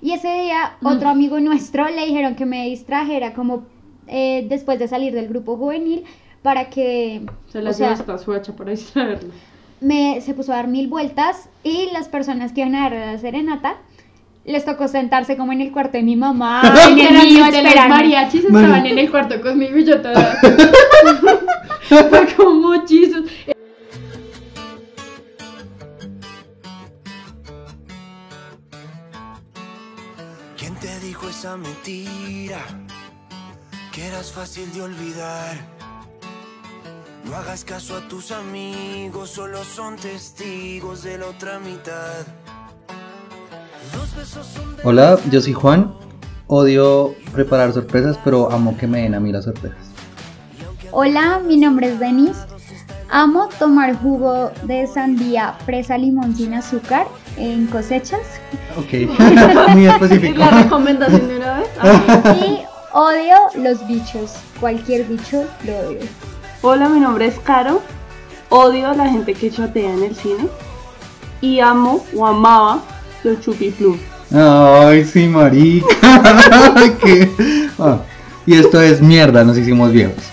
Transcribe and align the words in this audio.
Y 0.00 0.12
ese 0.12 0.28
día 0.28 0.76
otro 0.82 1.08
amigo 1.08 1.40
nuestro 1.40 1.88
le 1.88 2.06
dijeron 2.06 2.34
que 2.34 2.46
me 2.46 2.66
distrajera 2.66 3.34
como 3.34 3.66
eh, 4.06 4.46
después 4.48 4.78
de 4.78 4.88
salir 4.88 5.12
del 5.12 5.28
grupo 5.28 5.56
juvenil 5.56 6.04
para 6.42 6.70
que... 6.70 7.22
Se 7.48 7.60
la 7.60 7.70
o 7.70 7.72
sea, 7.72 7.92
hasta 7.92 8.16
su 8.18 8.32
hacha 8.32 8.54
para 8.54 8.70
distraerlo. 8.70 9.30
me, 9.80 10.20
se 10.20 10.34
puso 10.34 10.52
a 10.52 10.56
dar 10.56 10.68
mil 10.68 10.88
vueltas 10.88 11.48
y 11.64 11.90
las 11.92 12.08
personas 12.08 12.52
que 12.52 12.60
iban 12.60 12.74
a 12.74 12.82
dar 12.82 12.92
la 12.92 13.18
serenata 13.18 13.76
les 14.44 14.64
tocó 14.64 14.88
sentarse 14.88 15.36
como 15.36 15.52
en 15.52 15.60
el 15.60 15.72
cuarto 15.72 15.98
de 15.98 16.02
mi 16.02 16.16
mamá, 16.16 16.62
en 16.88 16.98
el 16.98 17.28
mío, 17.28 17.44
los 17.44 17.88
mariachis 17.88 18.44
estaban 18.44 18.86
en 18.86 18.98
el 18.98 19.10
cuarto 19.10 19.40
conmigo 19.42 19.76
y 19.76 19.84
yo 19.84 20.00
toda. 20.00 20.38
Fue 21.88 22.26
como 22.34 22.72
Jesus. 22.86 23.30
Dijo 31.18 31.30
esa 31.30 31.56
mentira? 31.56 32.58
Que 33.92 34.06
eras 34.06 34.32
fácil 34.32 34.72
de 34.72 34.82
olvidar. 34.82 35.56
No 37.24 37.36
hagas 37.36 37.64
caso 37.64 37.96
a 37.96 38.08
tus 38.08 38.30
amigos, 38.30 39.30
solo 39.30 39.64
son 39.64 39.96
testigos 39.96 41.02
de 41.02 41.18
la 41.18 41.26
otra 41.26 41.58
mitad. 41.58 42.26
Dos 43.92 44.16
besos 44.16 44.46
son 44.46 44.76
de 44.76 44.82
Hola, 44.84 45.18
yo 45.30 45.40
soy 45.40 45.52
Juan. 45.52 45.94
Odio 46.46 47.14
preparar 47.32 47.72
sorpresas, 47.72 48.18
pero 48.24 48.50
amo 48.50 48.76
que 48.78 48.86
me 48.86 49.02
den 49.02 49.14
a 49.14 49.20
mí 49.20 49.32
las 49.32 49.44
sorpresas. 49.44 49.88
Hola, 50.90 51.40
mi 51.44 51.58
nombre 51.58 51.92
es 51.92 51.98
Denise. 51.98 52.40
Amo 53.10 53.48
tomar 53.58 53.94
jugo 53.96 54.52
de 54.64 54.86
sandía, 54.86 55.54
fresa, 55.64 55.98
limón 55.98 56.34
sin 56.36 56.54
azúcar 56.54 57.06
en 57.38 57.66
cosechas 57.66 58.20
Ok, 58.76 59.08
muy 59.72 59.86
específico. 59.86 60.38
La 60.38 60.50
recomendación 60.62 61.28
de 61.28 61.36
una 61.36 61.58
vez. 61.58 61.68
Ah. 61.80 62.36
y 62.46 62.60
odio 62.92 63.36
los 63.56 63.86
bichos. 63.86 64.34
Cualquier 64.60 65.04
bicho 65.04 65.44
lo 65.64 65.88
odio. 65.88 66.00
Hola, 66.62 66.88
mi 66.88 67.00
nombre 67.00 67.26
es 67.26 67.38
Caro. 67.40 67.82
Odio 68.50 68.88
a 68.88 68.94
la 68.94 69.08
gente 69.08 69.34
que 69.34 69.50
chatea 69.50 69.92
en 69.92 70.02
el 70.04 70.14
cine. 70.14 70.48
Y 71.40 71.60
amo 71.60 72.04
o 72.16 72.26
amaba 72.26 72.80
los 73.24 73.40
chupiplum. 73.40 73.98
Ay, 74.32 75.04
sí, 75.04 75.26
marica. 75.26 75.86
¿Qué? 77.02 77.30
Ah, 77.78 77.98
Y 78.46 78.54
esto 78.54 78.80
es 78.80 79.00
mierda, 79.00 79.44
nos 79.44 79.56
hicimos 79.56 79.92
viejos. 79.92 80.24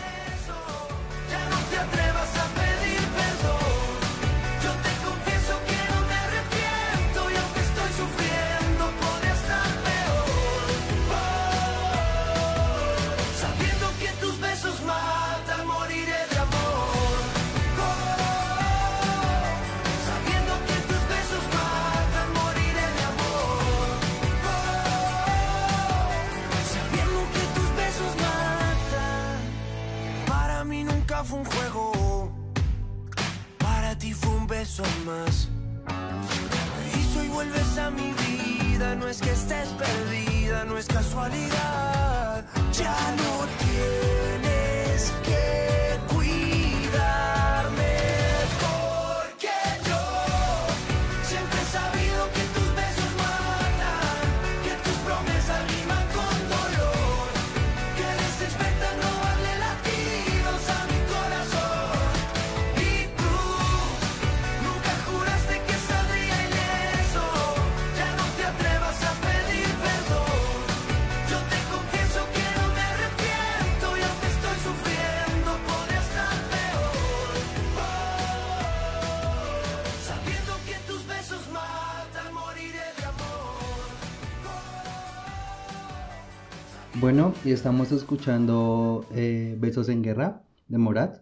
Bueno, 87.05 87.35
y 87.45 87.51
estamos 87.51 87.91
escuchando 87.91 89.05
eh, 89.15 89.53
Besos 89.59 89.89
en 89.89 90.01
Guerra 90.01 90.41
de 90.67 90.79
Morat. 90.79 91.17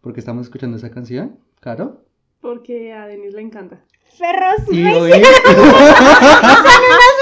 ¿Por 0.00 0.14
qué 0.14 0.20
estamos 0.20 0.46
escuchando 0.46 0.76
esa 0.76 0.92
canción? 0.92 1.40
¿Caro? 1.58 2.04
Porque 2.40 2.92
a 2.92 3.08
Denise 3.08 3.34
le 3.34 3.42
encanta. 3.42 3.80
Perros, 4.16 4.60
Y 4.70 4.78
me 4.80 4.94
hoy, 4.94 5.10
hicieron 5.10 5.26
unos 5.58 5.74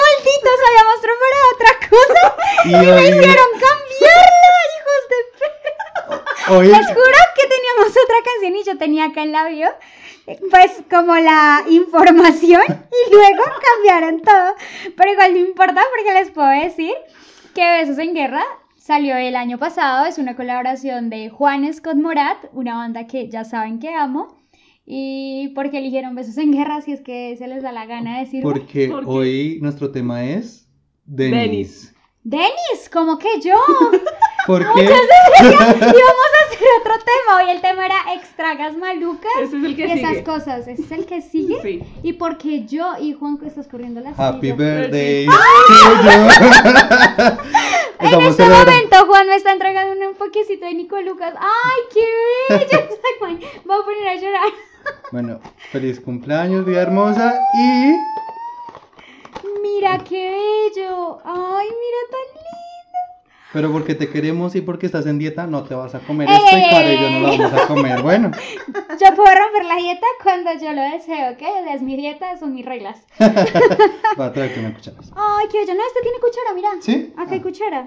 malditos, 0.04 0.58
habíamos 0.68 0.98
preparado 1.00 1.46
otra 1.54 1.72
cosa 1.88 2.36
y 2.66 2.68
y 2.68 2.72
me 2.72 2.92
hoy, 2.92 3.00
hicieron 3.18 3.48
cambiarla, 3.64 4.60
hijos 4.76 5.00
de 5.08 5.16
perra. 5.38 6.58
hoy- 6.58 6.68
Les 6.68 6.86
juro 6.86 7.20
que 7.34 7.48
teníamos 7.48 7.88
otra 7.96 8.16
canción 8.26 8.56
y 8.56 8.62
yo 8.62 8.76
tenía 8.76 9.04
acá 9.06 9.22
el 9.22 9.32
labio, 9.32 9.68
eh, 10.26 10.38
pues 10.50 10.72
como 10.90 11.16
la 11.16 11.64
información 11.70 12.60
y 12.68 13.10
luego 13.14 13.42
cambiaron 13.74 14.20
todo. 14.20 14.54
Pero 14.98 15.12
igual 15.12 15.32
no 15.32 15.38
importa 15.38 15.82
porque 15.96 16.12
les 16.12 16.30
puedo 16.30 16.48
decir 16.50 16.92
que 17.54 17.70
Besos 17.70 17.98
en 17.98 18.14
Guerra 18.14 18.42
salió 18.76 19.16
el 19.16 19.36
año 19.36 19.58
pasado, 19.58 20.06
es 20.06 20.18
una 20.18 20.36
colaboración 20.36 21.10
de 21.10 21.28
Juan 21.28 21.72
Scott 21.72 21.96
Morat, 21.96 22.38
una 22.52 22.74
banda 22.74 23.06
que 23.06 23.28
ya 23.28 23.44
saben 23.44 23.78
que 23.78 23.94
amo. 23.94 24.38
Y 24.86 25.52
porque 25.54 25.78
eligieron 25.78 26.14
Besos 26.14 26.38
en 26.38 26.52
Guerra, 26.52 26.80
si 26.80 26.92
es 26.92 27.00
que 27.00 27.36
se 27.36 27.46
les 27.46 27.62
da 27.62 27.70
la 27.70 27.86
gana 27.86 28.14
de 28.14 28.24
decirlo. 28.24 28.50
porque 28.52 28.92
hoy 29.06 29.58
nuestro 29.60 29.92
tema 29.92 30.24
es 30.24 30.68
Denis. 31.04 31.40
Denis. 31.40 31.94
Denis, 32.24 32.90
como 32.92 33.18
que 33.18 33.28
yo. 33.40 33.54
Porque 34.46 34.82
y 34.82 34.86
vamos 34.88 35.00
a 35.42 35.44
hacer 36.46 36.68
otro 36.80 36.94
tema. 36.98 37.36
Hoy 37.44 37.50
el 37.50 37.60
tema 37.60 37.84
era 37.86 38.14
extragas 38.14 38.74
malucas. 38.76 39.30
Ese 39.42 39.58
es 39.58 39.64
el 39.64 39.76
que 39.76 39.86
y 39.86 39.90
esas 39.92 40.22
cosas. 40.24 40.66
¿Ese 40.66 40.82
es 40.82 40.90
el 40.92 41.04
que 41.06 41.20
sigue? 41.22 41.60
Sí. 41.62 41.82
Y 42.02 42.14
porque 42.14 42.64
yo 42.64 42.94
y 42.98 43.12
Juan 43.12 43.36
que 43.38 43.46
estás 43.46 43.68
corriendo 43.68 44.00
la 44.00 44.10
Happy 44.16 44.48
silla. 44.50 44.54
birthday 44.56 45.26
you. 45.26 45.32
En 48.00 48.06
este 48.22 48.42
celebrando- 48.44 48.72
momento 48.72 48.96
Juan 49.06 49.26
me 49.28 49.34
está 49.36 49.52
entregando 49.52 50.08
un 50.08 50.14
poquecito 50.16 50.64
de 50.64 50.72
Nico 50.74 50.98
Lucas. 51.02 51.34
¡Ay, 51.38 51.80
qué 51.92 52.00
bello! 52.48 52.88
Voy 53.66 53.76
a 53.78 53.82
poner 53.84 54.08
a 54.08 54.14
llorar. 54.16 54.48
Bueno, 55.12 55.38
feliz 55.70 56.00
cumpleaños, 56.00 56.64
vida 56.64 56.80
hermosa. 56.82 57.38
Y 57.54 57.92
Mira 59.62 59.98
qué 59.98 60.30
bello. 60.74 61.18
¡Ay, 61.24 61.68
mira 61.68 62.00
tan! 62.10 62.29
Pero 63.52 63.70
porque 63.72 63.94
te 63.94 64.08
queremos 64.08 64.54
y 64.54 64.60
porque 64.60 64.86
estás 64.86 65.06
en 65.06 65.18
dieta, 65.18 65.46
no 65.46 65.64
te 65.64 65.74
vas 65.74 65.94
a 65.94 66.00
comer 66.00 66.28
¡Ey, 66.28 66.36
esto 66.36 66.56
y 66.56 66.60
ey, 66.60 66.70
Caro 66.70 66.86
y 66.88 66.90
ey, 66.90 66.98
yo 67.00 67.10
no 67.10 67.20
la 67.20 67.28
vamos 67.48 67.52
a 67.62 67.66
comer. 67.66 68.02
Bueno, 68.02 68.30
Yo 69.00 69.14
puedo 69.16 69.34
romper 69.34 69.64
la 69.64 69.76
dieta 69.76 70.06
cuando 70.22 70.50
yo 70.60 70.72
lo 70.72 70.82
deseo, 70.82 71.32
¿ok? 71.32 71.40
O 71.40 71.64
sea, 71.64 71.74
es 71.74 71.82
mi 71.82 71.96
dieta, 71.96 72.36
son 72.38 72.52
mis 72.54 72.64
reglas. 72.66 72.98
va 74.20 74.26
a 74.26 74.32
traerte 74.32 74.60
una 74.60 74.74
cuchara. 74.74 74.96
¡Ay, 75.16 75.46
qué 75.50 75.58
bello! 75.60 75.74
No, 75.74 75.80
este 75.86 76.00
tiene 76.02 76.18
cuchara, 76.20 76.54
mira. 76.54 76.68
¿Sí? 76.80 77.12
Acá 77.16 77.32
hay 77.32 77.38
Ah. 77.38 77.42
cuchara. 77.42 77.86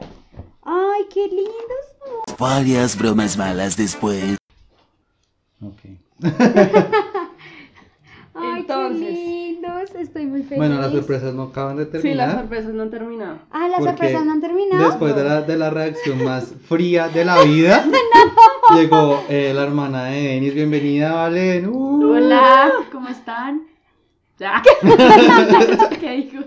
¡Ay, 0.64 1.04
qué 1.14 1.28
lindos! 1.28 2.38
Varias 2.40 2.98
bromas 2.98 3.38
malas 3.38 3.78
después. 3.78 4.38
Ok. 5.62 5.82
¡Ay, 8.36 8.62
Entonces. 8.62 9.00
qué 9.08 9.12
lindos! 9.14 9.96
Estoy 10.00 10.26
muy 10.26 10.42
feliz. 10.44 10.58
Bueno, 10.58 10.80
las 10.82 10.92
sorpresas 10.92 11.34
no 11.34 11.44
acaban 11.44 11.78
de 11.78 11.86
Sí, 11.86 11.92
terminar. 11.92 12.28
las 12.30 12.38
sorpresas 12.40 12.74
no 12.74 12.84
han 12.84 12.90
terminado. 12.90 13.38
Ah, 13.52 13.68
las 13.68 13.84
sorpresas 13.84 14.26
no 14.26 14.32
han 14.32 14.42
terminado. 14.42 14.88
Después 14.90 15.16
de 15.16 15.24
la, 15.24 15.42
de 15.44 15.58
la 15.58 15.70
reacción 15.70 16.24
más 16.24 16.54
fría 16.68 17.10
de 17.10 17.26
la 17.26 17.44
vida, 17.44 17.86
llegó 18.76 19.24
eh, 19.30 19.52
la 19.54 19.64
hermana 19.64 20.06
de 20.06 20.22
Denis. 20.22 20.54
Bienvenida, 20.56 21.14
Valen. 21.14 21.68
Uh. 21.68 22.14
Hola, 22.16 22.72
¿cómo 22.92 23.08
están? 23.10 23.62
Ya. 24.40 24.64
¿Qué 26.02 26.12
dijo? 26.12 26.44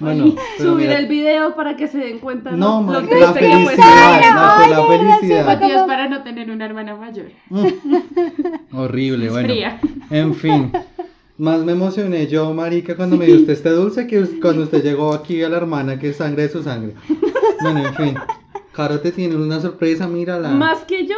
Bueno, 0.00 0.34
subir 0.58 0.88
mira- 0.88 0.98
el 0.98 1.06
video 1.06 1.54
para 1.54 1.76
que 1.76 1.86
se 1.86 1.98
den 1.98 2.18
cuenta 2.18 2.50
No, 2.50 2.80
lo 2.80 2.82
man, 2.82 3.06
que 3.06 3.20
la 3.20 3.32
felicidad, 3.32 3.64
fue 3.64 3.76
la 3.76 4.76
sí, 4.76 4.98
felicidad. 4.98 5.46
Motivos 5.60 5.82
para 5.86 6.08
no 6.08 6.22
tener 6.24 6.50
una 6.50 6.64
hermana 6.66 6.96
mayor. 6.96 7.26
Horrible, 8.72 9.30
bueno. 9.30 9.48
Fría. 9.48 9.80
En 10.10 10.34
fin. 10.34 10.72
Más 11.40 11.60
me 11.64 11.72
emocioné 11.72 12.26
yo, 12.26 12.52
marica, 12.52 12.94
cuando 12.96 13.16
me 13.16 13.24
dio 13.24 13.36
usted 13.36 13.54
este 13.54 13.70
dulce 13.70 14.06
que 14.06 14.20
cuando 14.42 14.64
usted 14.64 14.82
llegó 14.84 15.14
aquí 15.14 15.42
a 15.42 15.48
la 15.48 15.56
hermana 15.56 15.98
que 15.98 16.10
es 16.10 16.16
sangre 16.18 16.42
de 16.42 16.48
su 16.50 16.62
sangre. 16.62 16.94
Bueno, 17.62 17.86
en 17.86 17.94
fin. 17.94 18.14
Caro 18.72 19.00
te 19.00 19.10
tiene 19.10 19.36
una 19.36 19.58
sorpresa, 19.58 20.06
mírala. 20.06 20.50
Más 20.50 20.80
que 20.84 21.06
yo, 21.06 21.16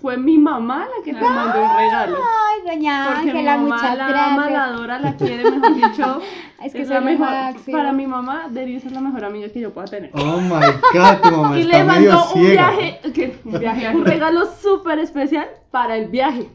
fue 0.00 0.16
mi 0.16 0.36
mamá 0.36 0.80
la 0.80 1.04
que 1.04 1.12
te 1.14 1.20
mandó 1.20 1.62
el 1.62 1.76
regalo. 1.76 2.16
Ay, 2.18 2.74
doña 2.76 3.04
Porque 3.14 3.24
mi 3.24 3.30
Ángela, 3.38 3.56
mamá 3.56 3.76
muchas 3.76 3.96
la 3.98 4.06
ama, 4.06 4.44
la 4.46 4.50
gracias. 4.50 4.68
adora, 4.68 4.98
la 4.98 5.16
quiere, 5.16 5.50
mejor 5.50 5.74
dicho. 5.76 6.20
Es 6.62 6.72
que 6.72 6.82
es 6.82 6.88
la 6.90 7.00
mejor. 7.00 7.26
máximo. 7.28 7.76
Para 7.76 7.92
mi 7.92 8.06
mamá, 8.06 8.46
Denise 8.48 8.86
es 8.86 8.92
la 8.92 9.00
mejor 9.00 9.24
amiga 9.24 9.48
que 9.48 9.58
yo 9.60 9.72
pueda 9.72 9.86
tener. 9.88 10.10
Oh 10.14 10.40
my 10.40 10.50
god, 10.92 11.20
tu 11.22 11.30
mamá 11.36 11.58
y 11.58 11.62
está 11.62 11.78
le 11.78 11.84
medio 11.84 12.12
mandó 12.12 12.24
un 12.26 12.32
ciega. 12.40 12.70
viaje, 12.70 13.00
un 13.44 13.58
viaje, 13.58 13.96
un 13.96 14.04
regalo 14.04 14.46
súper 14.60 15.00
especial 15.00 15.48
para 15.72 15.96
el 15.96 16.08
viaje. 16.08 16.48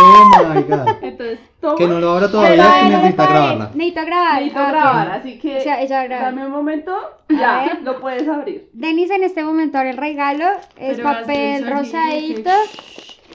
Oh 0.00 0.54
my 0.54 0.62
god. 0.62 0.88
Entonces, 1.02 1.38
toma. 1.60 1.76
Que 1.76 1.86
no 1.88 1.98
lo 2.00 2.10
abra 2.12 2.30
todavía, 2.30 2.74
que 2.82 2.88
necesita 2.90 3.26
grabarla. 3.26 3.70
Necesito 3.74 4.06
grabar. 4.06 4.34
Necesito 4.42 4.58
Ah, 4.60 4.64
ok. 4.66 4.70
grabar, 4.72 5.10
así 5.12 5.38
que 5.38 5.56
O 5.58 5.60
sea, 5.60 5.80
ella 5.80 6.04
graba. 6.04 6.22
dame 6.26 6.46
un 6.46 6.52
momento, 6.52 6.92
A 7.28 7.32
ya, 7.34 7.58
ver. 7.64 7.82
lo 7.82 8.00
puedes 8.00 8.28
abrir. 8.28 8.68
Denis 8.72 9.10
en 9.10 9.24
este 9.24 9.42
momento 9.44 9.78
abre 9.78 9.90
el 9.90 9.96
regalo. 9.96 10.44
Es 10.76 10.96
Pero 10.98 11.02
papel 11.02 11.58
sonido, 11.60 11.76
rosadito. 11.78 12.50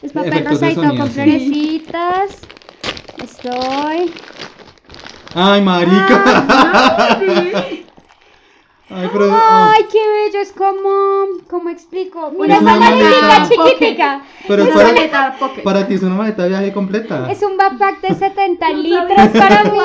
Es 0.01 0.11
papel 0.13 0.33
Efectos 0.33 0.59
de 0.59 0.67
rosadito 0.67 0.81
sonido, 0.83 1.03
con 1.03 1.07
sí. 1.07 1.13
florecitas. 1.13 2.41
Estoy. 3.23 4.13
Ay, 5.35 5.61
marica. 5.61 6.23
Ay, 8.95 9.09
pero. 9.11 9.27
oh. 9.33 9.37
Ay, 9.75 9.83
qué 9.91 9.99
bello. 9.99 10.39
Es 10.41 10.51
como. 10.51 11.43
¿Cómo 11.49 11.69
explico? 11.69 12.31
Mira 12.39 12.55
Es 12.55 12.61
esa 12.61 12.75
una 12.75 12.79
maletica 12.79 13.27
maleta. 13.27 13.49
chiquitica. 13.49 14.21
Pero 14.47 14.63
Es 14.63 14.69
para, 14.69 14.87
Maleta 14.87 15.35
pocket. 15.39 15.63
para 15.63 15.87
ti 15.87 15.93
es 15.95 16.03
una 16.03 16.15
maleta 16.15 16.43
de 16.43 16.49
viaje 16.49 16.73
completa. 16.73 17.31
Es 17.31 17.41
un 17.43 17.57
backpack 17.57 18.01
de 18.01 18.13
70 18.15 18.69
No 18.69 18.75
litros 18.77 19.27
para 19.29 19.63
mí. 19.65 19.77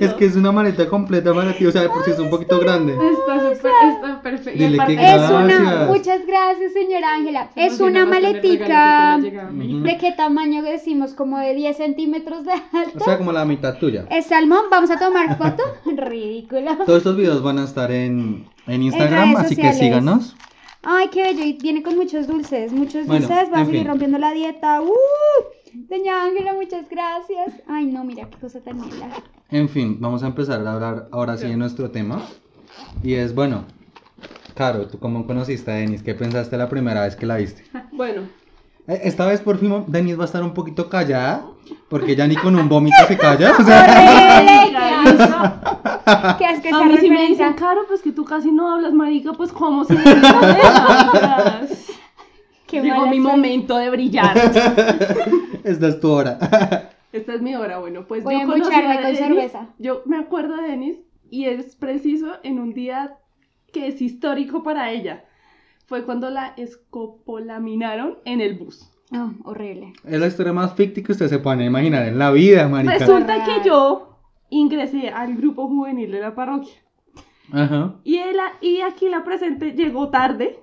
Es 0.00 0.14
que 0.14 0.24
es 0.26 0.36
una 0.36 0.52
maleta 0.52 0.88
completa 0.88 1.34
para 1.34 1.52
ti, 1.56 1.66
o 1.66 1.72
sea, 1.72 1.82
de 1.82 1.88
por 1.88 2.04
si 2.04 2.10
es 2.12 2.18
un 2.18 2.30
poquito 2.30 2.58
grande. 2.60 2.92
Está 2.94 3.40
súper, 3.54 3.72
está 3.92 4.22
perfecto. 4.22 4.50
Y 4.50 4.68
Dile 4.68 4.78
que 4.86 4.94
Es 4.94 5.30
una. 5.30 5.44
Gracias. 5.58 5.88
Muchas 5.88 6.26
gracias, 6.26 6.72
señora 6.72 7.14
Ángela. 7.14 7.48
Se 7.54 7.66
Es 7.66 7.80
una 7.80 8.06
maletica. 8.06 9.18
Ujú. 9.18 9.80
¿De 9.82 9.98
qué 9.98 10.12
tamaño 10.12 10.62
decimos? 10.62 11.12
Como 11.14 11.38
de 11.38 11.54
10 11.54 11.76
centímetros 11.76 12.44
de 12.44 12.52
alto. 12.52 12.98
O 13.00 13.04
sea, 13.04 13.18
como 13.18 13.32
la 13.32 13.44
mitad 13.44 13.76
tuya. 13.78 14.06
Es 14.10 14.26
salmón, 14.26 14.62
vamos 14.70 14.90
a 14.90 14.98
tomar 14.98 15.36
foto. 15.36 15.62
Ridículo. 15.84 16.76
Todos 16.86 16.98
estos 16.98 17.16
videos 17.16 17.42
van 17.42 17.58
a 17.58 17.64
estar 17.64 17.90
en, 17.90 18.07
en 18.08 18.82
Instagram, 18.82 19.36
así 19.36 19.54
que 19.56 19.72
síganos. 19.72 20.34
Ay, 20.82 21.08
qué 21.12 21.22
bello. 21.22 21.44
Y 21.44 21.52
viene 21.54 21.82
con 21.82 21.96
muchos 21.96 22.26
dulces. 22.26 22.72
Muchos 22.72 23.06
Bueno, 23.06 23.26
dulces. 23.26 23.48
Va 23.52 23.60
a 23.60 23.64
seguir 23.64 23.80
fin. 23.80 23.88
rompiendo 23.88 24.18
la 24.18 24.32
dieta. 24.32 24.80
¡Uh! 24.80 24.92
Doña 25.74 26.24
Ángela, 26.24 26.54
muchas 26.54 26.88
gracias. 26.88 27.54
Ay, 27.68 27.86
no, 27.86 28.04
mira 28.04 28.28
qué 28.30 28.38
cosa 28.38 28.60
tan 28.60 28.80
linda. 28.80 29.08
En 29.50 29.68
fin, 29.68 29.96
vamos 30.00 30.22
a 30.22 30.26
empezar 30.28 30.66
a 30.66 30.72
hablar 30.72 31.08
ahora 31.12 31.36
sí 31.36 31.46
de 31.46 31.56
nuestro 31.56 31.90
tema. 31.90 32.22
Y 33.02 33.14
es, 33.14 33.34
bueno, 33.34 33.64
Caro, 34.54 34.86
¿tú 34.88 34.98
cómo 34.98 35.26
conociste 35.26 35.70
a 35.70 35.74
Denis? 35.74 36.02
¿Qué 36.02 36.14
pensaste 36.14 36.56
la 36.56 36.68
primera 36.68 37.02
vez 37.02 37.16
que 37.16 37.26
la 37.26 37.36
viste? 37.36 37.64
Bueno, 37.92 38.22
Eh, 38.88 39.00
Esta 39.04 39.26
vez 39.26 39.40
por 39.40 39.58
fin 39.58 39.84
Denis 39.88 40.18
va 40.18 40.22
a 40.22 40.26
estar 40.26 40.42
un 40.42 40.54
poquito 40.54 40.88
callada, 40.88 41.44
porque 41.88 42.16
ya 42.16 42.26
ni 42.26 42.34
con 42.36 42.56
un 42.56 42.68
vómito 42.68 42.96
se 43.06 43.16
calla. 43.18 43.52
O 43.58 43.62
sea, 43.64 44.54
A 46.08 46.36
¡Qué 46.38 46.46
asco 46.46 46.68
esa 46.68 46.84
mí 46.84 46.96
sí 46.98 47.10
me 47.10 47.26
dicen, 47.26 47.52
Caro, 47.54 47.82
pues 47.86 48.02
que 48.02 48.12
tú 48.12 48.24
casi 48.24 48.50
no 48.50 48.74
hablas, 48.74 48.92
marica, 48.92 49.32
pues 49.32 49.52
cómo 49.52 49.84
se? 49.84 49.94
¡Qué 52.66 52.82
Llegó 52.82 53.06
mi 53.06 53.16
soy. 53.16 53.20
momento 53.20 53.76
de 53.78 53.90
brillar. 53.90 54.36
esta 55.64 55.88
es 55.88 56.00
tu 56.00 56.10
hora. 56.10 56.90
Esta 57.12 57.34
es 57.34 57.40
mi 57.40 57.54
hora, 57.54 57.78
bueno, 57.78 58.04
pues 58.06 58.22
Voy 58.22 58.34
yo 58.34 58.42
a 58.42 58.46
conocí 58.46 58.74
a 58.74 58.94
con 58.94 59.02
Denis, 59.02 59.18
cerveza. 59.18 59.66
Yo 59.78 60.02
me 60.04 60.18
acuerdo 60.18 60.56
de 60.56 60.68
Denis 60.68 60.96
y 61.30 61.46
es 61.46 61.74
preciso 61.76 62.32
en 62.42 62.58
un 62.58 62.74
día 62.74 63.16
que 63.72 63.88
es 63.88 64.02
histórico 64.02 64.62
para 64.62 64.90
ella. 64.90 65.24
Fue 65.86 66.04
cuando 66.04 66.28
la 66.28 66.52
escopolaminaron 66.58 68.18
en 68.26 68.42
el 68.42 68.54
bus. 68.54 68.90
Oh, 69.14 69.30
horrible. 69.44 69.94
Es 70.04 70.20
la 70.20 70.26
historia 70.26 70.52
más 70.52 70.74
ficti 70.74 71.02
que 71.02 71.12
usted 71.12 71.28
se 71.28 71.38
puede 71.38 71.64
imaginar 71.64 72.06
en 72.06 72.18
la 72.18 72.30
vida, 72.30 72.68
marica. 72.68 72.98
Resulta 72.98 73.42
que 73.44 73.66
yo 73.66 74.07
ingresé 74.50 75.08
al 75.10 75.36
grupo 75.36 75.68
juvenil 75.68 76.10
de 76.10 76.20
la 76.20 76.34
parroquia. 76.34 76.74
Ajá. 77.52 77.94
Y, 78.04 78.16
él, 78.16 78.36
y 78.60 78.80
aquí 78.80 79.08
la 79.08 79.24
presente 79.24 79.72
llegó 79.72 80.08
tarde 80.10 80.58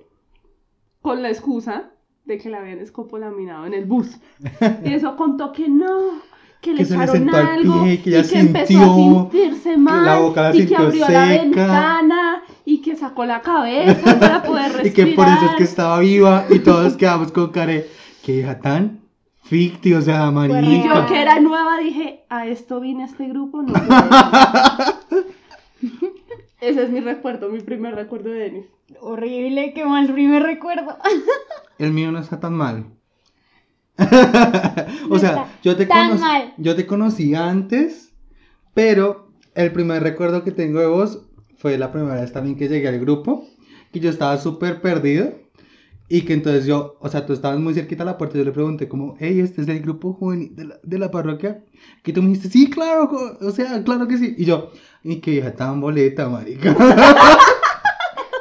con 1.02 1.22
la 1.22 1.28
excusa 1.28 1.90
de 2.24 2.38
que 2.38 2.50
la 2.50 2.58
habían 2.58 2.78
escopolaminado 2.80 3.66
en 3.66 3.74
el 3.74 3.84
bus. 3.84 4.18
Y 4.84 4.92
eso 4.92 5.16
contó 5.16 5.52
que 5.52 5.68
no, 5.68 6.20
que 6.60 6.72
le 6.72 6.84
Que 6.84 6.96
le 6.96 7.04
echaron 7.04 7.34
al 7.34 7.46
algo 7.46 7.84
pie, 7.84 8.02
que 8.02 8.10
ya 8.10 8.20
y 8.20 8.28
que 8.28 8.38
empezó 8.38 8.66
sintió, 8.66 8.86
a 8.86 9.30
sentirse 9.30 9.76
mal 9.76 10.04
la 10.04 10.18
boca 10.18 10.42
la 10.42 10.56
y 10.56 10.66
que 10.66 10.76
abrió 10.76 11.00
la 11.00 11.06
seca. 11.06 11.42
ventana 11.42 12.42
y 12.64 12.82
que 12.82 12.96
sacó 12.96 13.24
la 13.24 13.40
cabeza 13.40 14.18
para 14.18 14.42
poder 14.42 14.72
respirar. 14.72 14.86
Y 14.86 14.90
que 14.90 15.06
por 15.14 15.26
eso 15.26 15.44
es 15.46 15.56
que 15.56 15.64
estaba 15.64 16.00
viva 16.00 16.46
y 16.50 16.58
todos 16.58 16.96
quedamos 16.96 17.30
con 17.32 17.50
care. 17.50 17.86
Qué 18.24 18.40
hija 18.40 18.60
tan 18.60 19.05
ficti, 19.48 19.94
o 19.94 20.02
sea, 20.02 20.28
Y 20.28 20.32
marica. 20.32 20.94
yo 20.94 21.06
que 21.06 21.22
era 21.22 21.40
nueva 21.40 21.78
dije, 21.78 22.24
a 22.28 22.46
esto 22.46 22.80
vine 22.80 23.04
a 23.04 23.06
este 23.06 23.28
grupo, 23.28 23.62
no 23.62 23.72
puedo". 23.72 25.26
Ese 26.60 26.84
es 26.84 26.90
mi 26.90 27.00
recuerdo, 27.00 27.48
mi 27.48 27.60
primer 27.60 27.94
recuerdo 27.94 28.30
de 28.30 28.38
Denis. 28.38 28.66
Horrible, 29.00 29.72
qué 29.74 29.84
mal 29.84 30.12
primer 30.12 30.42
recuerdo. 30.42 30.96
El 31.78 31.92
mío 31.92 32.10
no 32.10 32.18
está 32.18 32.40
tan 32.40 32.54
mal. 32.54 32.86
o 35.10 35.18
sea, 35.18 35.46
yo 35.62 35.76
te, 35.76 35.86
tan 35.86 36.20
mal. 36.20 36.52
yo 36.58 36.76
te 36.76 36.86
conocí 36.86 37.34
antes, 37.34 38.12
pero 38.74 39.30
el 39.54 39.72
primer 39.72 40.02
recuerdo 40.02 40.44
que 40.44 40.50
tengo 40.50 40.80
de 40.80 40.86
vos 40.86 41.22
fue 41.56 41.78
la 41.78 41.92
primera 41.92 42.20
vez 42.20 42.32
también 42.32 42.56
que 42.56 42.68
llegué 42.68 42.88
al 42.88 43.00
grupo, 43.00 43.46
que 43.92 44.00
yo 44.00 44.10
estaba 44.10 44.36
súper 44.36 44.82
perdido 44.82 45.32
y 46.08 46.22
que 46.22 46.34
entonces 46.34 46.66
yo, 46.66 46.96
o 47.00 47.08
sea, 47.08 47.26
tú 47.26 47.32
estabas 47.32 47.58
muy 47.58 47.74
cerquita 47.74 48.02
a 48.02 48.06
la 48.06 48.18
puerta 48.18 48.36
y 48.36 48.40
yo 48.40 48.44
le 48.44 48.52
pregunté 48.52 48.88
como, 48.88 49.16
hey, 49.18 49.40
este 49.40 49.62
es 49.62 49.68
el 49.68 49.80
grupo 49.80 50.12
juvenil 50.12 50.54
de 50.54 50.64
la, 50.66 50.78
de 50.82 50.98
la 50.98 51.10
parroquia, 51.10 51.64
que 52.02 52.12
tú 52.12 52.22
me 52.22 52.28
dijiste, 52.28 52.50
sí, 52.50 52.70
claro, 52.70 53.10
o 53.40 53.50
sea, 53.50 53.82
claro 53.82 54.06
que 54.06 54.18
sí, 54.18 54.34
y 54.38 54.44
yo, 54.44 54.70
y 55.02 55.16
que 55.16 55.32
hija 55.32 55.54
tan 55.54 55.80
boleta, 55.80 56.28
marica. 56.28 56.74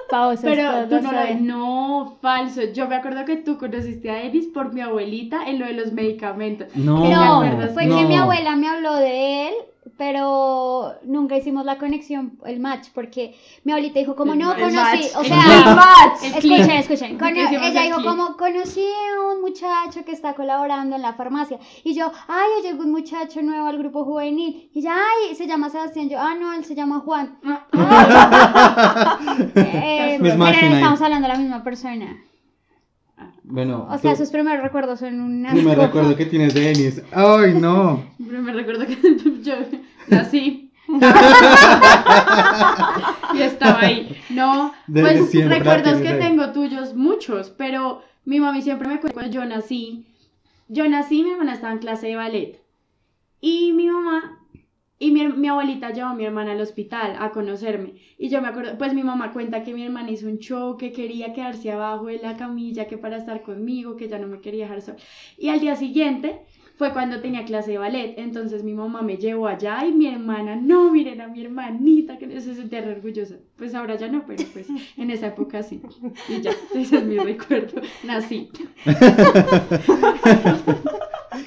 Pausa. 0.09 0.41
Pero 0.43 0.87
tú 0.87 1.01
no 1.01 1.11
lo 1.11 1.39
No, 1.41 2.17
falso. 2.21 2.61
Yo 2.73 2.87
me 2.87 2.95
acuerdo 2.95 3.25
que 3.25 3.37
tú 3.37 3.57
conociste 3.57 4.11
a 4.11 4.15
Denis 4.15 4.47
por 4.53 4.73
mi 4.73 4.81
abuelita 4.81 5.47
en 5.49 5.59
lo 5.59 5.65
de 5.65 5.73
los 5.73 5.91
medicamentos. 5.93 6.67
No, 6.75 7.01
¿Te 7.03 7.09
No, 7.09 7.73
fue 7.73 7.87
que 7.87 8.05
mi 8.05 8.15
abuela 8.15 8.55
me 8.55 8.69
habló 8.69 8.95
de 8.95 9.47
él, 9.47 9.53
pero 9.97 10.93
nunca 11.03 11.37
hicimos 11.37 11.65
la 11.65 11.77
conexión, 11.77 12.37
el 12.45 12.59
match, 12.59 12.87
porque 12.93 13.35
mi 13.63 13.71
abuelita 13.71 13.99
dijo 13.99 14.15
como 14.15 14.33
El 14.33 14.39
no 14.39 14.53
conocí, 14.53 14.75
match. 14.75 15.05
o 15.15 15.23
sea, 15.23 15.39
escuchen, 16.23 16.71
escuchen, 16.71 17.17
cono- 17.17 17.31
ella 17.35 17.85
el 17.85 17.93
dijo 17.93 18.03
como 18.03 18.35
conocí 18.35 18.83
a 18.83 19.33
un 19.33 19.41
muchacho 19.41 20.03
que 20.05 20.11
está 20.11 20.33
colaborando 20.33 20.95
en 20.95 21.01
la 21.01 21.13
farmacia, 21.13 21.59
y 21.83 21.93
yo, 21.93 22.11
ay, 22.27 22.63
llegó 22.63 22.83
un 22.83 22.91
muchacho 22.91 23.41
nuevo 23.41 23.67
al 23.67 23.77
grupo 23.77 24.03
juvenil, 24.03 24.69
y 24.73 24.79
ella, 24.79 24.95
ay, 24.97 25.35
se 25.35 25.47
llama 25.47 25.69
Sebastián, 25.69 26.09
yo, 26.09 26.19
ah, 26.19 26.35
no, 26.35 26.53
él 26.53 26.65
se 26.65 26.75
llama 26.75 26.99
Juan. 26.99 27.37
Eh, 29.55 30.17
Misma 30.19 30.51
pero 30.51 30.73
estamos 30.75 31.01
hablando 31.01 31.27
de 31.27 31.33
la 31.33 31.39
misma 31.39 31.63
persona. 31.63 32.17
Bueno, 33.43 33.87
O 33.89 33.97
sea, 33.97 34.11
tú- 34.11 34.17
sus 34.17 34.29
primeros 34.29 34.61
recuerdos 34.63 34.99
son 34.99 35.19
un 35.21 35.45
Primer 35.51 35.79
asco. 35.79 35.85
recuerdo 35.87 36.15
que 36.15 36.25
tienes 36.25 36.53
de 36.53 36.61
Denis. 36.61 37.01
Ay, 37.11 37.53
no. 37.53 38.03
Pero 38.27 38.41
me 38.41 38.51
recuerdo 38.53 38.85
que 38.85 38.97
yo 39.43 39.53
nací. 40.09 40.71
y 43.33 43.41
estaba 43.41 43.79
ahí. 43.81 44.15
No, 44.29 44.73
Desde 44.87 45.17
pues 45.19 45.49
recuerdos 45.49 45.99
que 46.01 46.09
ahí. 46.09 46.19
tengo 46.19 46.51
tuyos, 46.51 46.93
muchos, 46.95 47.49
pero 47.49 48.01
mi 48.25 48.39
mami 48.39 48.61
siempre 48.61 48.87
me 48.87 48.99
cuenta 48.99 49.13
cuando 49.13 49.31
yo 49.31 49.43
nací. 49.45 50.05
Yo 50.67 50.87
nací, 50.89 51.23
mi 51.23 51.31
hermana 51.31 51.53
estaba 51.53 51.73
en 51.73 51.79
clase 51.79 52.07
de 52.07 52.15
ballet. 52.15 52.59
Y 53.41 53.71
mi 53.73 53.87
mamá 53.87 54.39
y 54.97 55.11
mi, 55.11 55.27
mi 55.27 55.47
abuelita 55.47 55.91
llevó 55.91 56.09
a 56.09 56.15
mi 56.15 56.25
hermana 56.25 56.53
al 56.53 56.61
hospital 56.61 57.15
a 57.19 57.31
conocerme. 57.31 57.95
Y 58.17 58.29
yo 58.29 58.41
me 58.41 58.47
acuerdo, 58.47 58.77
pues 58.77 58.93
mi 58.93 59.03
mamá 59.03 59.33
cuenta 59.33 59.63
que 59.63 59.73
mi 59.73 59.83
hermana 59.83 60.11
hizo 60.11 60.27
un 60.27 60.39
show, 60.39 60.77
que 60.77 60.93
quería 60.93 61.33
quedarse 61.33 61.71
abajo 61.71 62.05
de 62.05 62.19
la 62.19 62.37
camilla, 62.37 62.87
que 62.87 62.97
para 62.97 63.17
estar 63.17 63.41
conmigo, 63.41 63.97
que 63.97 64.07
ya 64.07 64.19
no 64.19 64.27
me 64.27 64.39
quería 64.39 64.65
dejar 64.65 64.81
sola. 64.81 64.97
Y 65.37 65.49
al 65.49 65.59
día 65.59 65.75
siguiente 65.75 66.39
fue 66.77 66.93
cuando 66.93 67.19
tenía 67.19 67.43
clase 67.43 67.71
de 67.71 67.77
ballet. 67.77 68.13
Entonces 68.17 68.63
mi 68.63 68.73
mamá 68.73 69.01
me 69.01 69.17
llevó 69.17 69.47
allá 69.47 69.85
y 69.85 69.91
mi 69.91 70.07
hermana, 70.07 70.55
no, 70.55 70.89
miren 70.91 71.19
a 71.19 71.27
mi 71.27 71.41
hermanita, 71.41 72.17
que 72.17 72.39
se 72.39 72.55
sentía 72.55 72.79
re 72.81 72.93
orgullosa. 72.93 73.35
Pues 73.57 73.75
ahora 73.75 73.95
ya 73.95 74.07
no, 74.07 74.23
pero 74.25 74.45
pues 74.53 74.67
en 74.97 75.11
esa 75.11 75.27
época 75.27 75.61
sí. 75.61 75.81
Y 76.29 76.39
ya, 76.41 76.51
ese 76.73 76.97
es 76.97 77.03
mi 77.03 77.17
recuerdo. 77.17 77.81
Nací. 78.05 78.49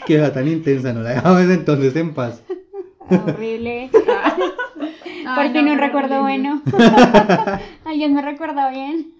Qué 0.07 0.17
edad 0.17 0.35
tan 0.35 0.47
intensa, 0.49 0.93
no 0.93 1.01
la 1.01 1.23
desde 1.39 1.55
entonces 1.55 1.97
en 1.97 2.13
paz. 2.13 2.43
Horrible. 3.11 3.91
Por 3.93 5.39
Ay, 5.45 5.51
fin 5.53 5.67
no, 5.67 5.73
un 5.73 5.79
recuerdo 5.79 6.21
bueno. 6.23 6.63
Alguien 7.85 8.15
me 8.15 8.23
recuerda 8.23 8.71
bien. 8.71 9.13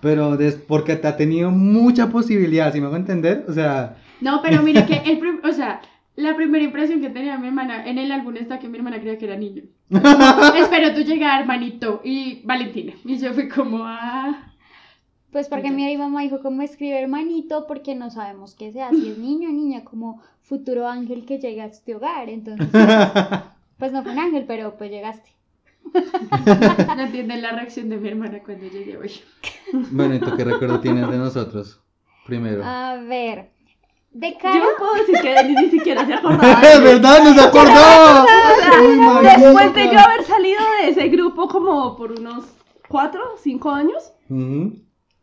Pero 0.00 0.36
des- 0.36 0.54
porque 0.56 0.96
te 0.96 1.06
ha 1.08 1.16
tenido 1.16 1.50
mucha 1.50 2.08
posibilidad, 2.08 2.72
¿sí 2.72 2.80
me 2.80 2.86
hago 2.86 2.96
entender? 2.96 3.44
O 3.48 3.52
sea, 3.52 3.96
No, 4.20 4.40
pero 4.42 4.62
mire 4.62 4.86
que 4.86 5.02
el 5.10 5.18
prim- 5.18 5.40
o 5.44 5.52
sea, 5.52 5.80
La 6.16 6.34
primera 6.36 6.64
impresión 6.64 7.00
que 7.00 7.08
tenía 7.10 7.36
mi 7.38 7.46
hermana, 7.48 7.86
en 7.86 7.98
el 7.98 8.10
álbum 8.12 8.36
está 8.36 8.58
que 8.58 8.68
mi 8.68 8.76
hermana 8.78 8.98
creía 9.00 9.16
que 9.18 9.24
era 9.26 9.36
niño. 9.36 9.62
Espero 10.56 10.94
tú 10.94 11.00
llegar, 11.02 11.40
hermanito, 11.40 12.00
y 12.04 12.40
Valentina. 12.44 12.92
Y 13.04 13.18
yo 13.18 13.32
fui 13.32 13.48
como, 13.48 13.78
ah. 13.84 14.49
Pues 15.32 15.48
porque 15.48 15.70
mi 15.70 15.96
mamá 15.96 16.22
dijo 16.22 16.40
cómo 16.40 16.62
escribe 16.62 17.00
hermanito 17.00 17.66
porque 17.68 17.94
no 17.94 18.10
sabemos 18.10 18.54
qué 18.54 18.72
sea, 18.72 18.90
si 18.90 19.10
es 19.10 19.18
niño 19.18 19.48
o 19.48 19.52
niña, 19.52 19.84
como 19.84 20.20
futuro 20.42 20.88
ángel 20.88 21.24
que 21.24 21.38
llega 21.38 21.64
a 21.64 21.66
este 21.66 21.94
hogar. 21.94 22.28
Entonces, 22.28 22.66
pues 23.78 23.92
no 23.92 24.02
fue 24.02 24.12
un 24.12 24.18
ángel, 24.18 24.44
pero 24.46 24.76
pues 24.76 24.90
llegaste. 24.90 25.30
No 26.96 27.02
entienden 27.02 27.42
la 27.42 27.52
reacción 27.52 27.88
de 27.88 27.96
mi 27.96 28.08
hermana 28.08 28.40
cuando 28.44 28.66
llegué 28.66 28.96
hoy. 28.98 29.12
Bueno, 29.92 30.14
¿y 30.16 30.18
tú 30.18 30.36
qué 30.36 30.44
recuerdo 30.44 30.80
tienes 30.80 31.08
de 31.08 31.16
nosotros? 31.16 31.80
Primero. 32.26 32.64
A 32.64 32.96
ver, 32.96 33.50
de 34.10 34.32
Yo 34.32 34.38
cara... 34.38 34.58
no 34.58 34.66
puedo 34.76 34.94
decir 34.94 35.16
que 35.22 35.30
Denis 35.30 35.56
ni 35.62 35.70
siquiera 35.70 36.04
se 36.04 36.14
acordaba. 36.14 36.60
de 36.60 36.72
¡Es 36.72 36.82
verdad! 36.82 37.22
¡No 37.22 37.34
se 37.34 37.40
acordó! 37.40 38.26
Uy, 38.82 39.24
Después 39.24 39.74
de 39.74 39.84
yo 39.92 40.00
haber 40.00 40.24
salido 40.24 40.60
de 40.82 40.88
ese 40.90 41.08
grupo 41.08 41.46
como 41.48 41.96
por 41.96 42.12
unos 42.12 42.44
4, 42.88 43.20
5 43.40 43.70
años 43.70 44.12
Ujú. 44.28 44.74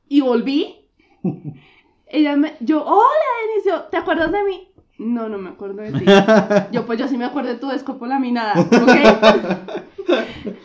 Y 0.09 0.21
volví, 0.21 0.75
ella 2.07 2.35
me, 2.35 2.53
yo, 2.61 2.83
hola 2.85 3.03
Denis, 3.47 3.65
yo, 3.65 3.83
¿te 3.89 3.97
acuerdas 3.97 4.31
de 4.31 4.43
mí? 4.43 4.63
No, 4.99 5.29
no 5.29 5.37
me 5.37 5.49
acuerdo 5.49 5.83
de 5.83 5.91
ti. 5.91 6.05
Yo, 6.71 6.87
pues 6.87 6.97
yo 6.97 7.07
sí 7.07 7.17
me 7.17 7.25
acuerdo 7.25 7.49
de 7.53 7.59
tu 7.59 7.69
escopolaminada, 7.69 8.59
¿ok? 8.59 9.67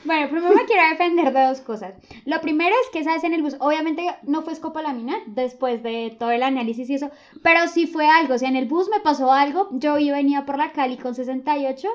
Bueno, 0.05 0.29
primero 0.31 0.55
me 0.55 0.65
quiero 0.67 0.83
defender 0.91 1.33
de 1.33 1.45
dos 1.49 1.61
cosas. 1.61 1.95
Lo 2.27 2.41
primero 2.41 2.75
es 2.85 2.91
que 2.93 3.01
esa 3.01 3.13
vez 3.15 3.25
en 3.25 3.35
el 3.35 3.43
bus, 3.43 3.57
obviamente 3.61 4.07
no 4.23 4.43
fue 4.43 4.53
escopolamina 4.53 5.17
después 5.27 5.83
de 5.83 6.15
todo 6.19 6.31
el 6.31 6.43
análisis 6.43 6.89
y 6.91 6.95
eso, 6.95 7.11
pero 7.43 7.67
sí 7.69 7.87
fue 7.87 8.07
algo. 8.09 8.35
O 8.35 8.39
sea, 8.39 8.49
en 8.49 8.57
el 8.57 8.67
bus 8.67 8.89
me 8.91 9.01
pasó 9.01 9.33
algo. 9.33 9.69
Yo 9.73 9.99
iba- 9.99 10.17
venía 10.17 10.45
por 10.47 10.59
la 10.59 10.73
Cali 10.73 10.97
con 10.97 11.15
68, 11.15 11.89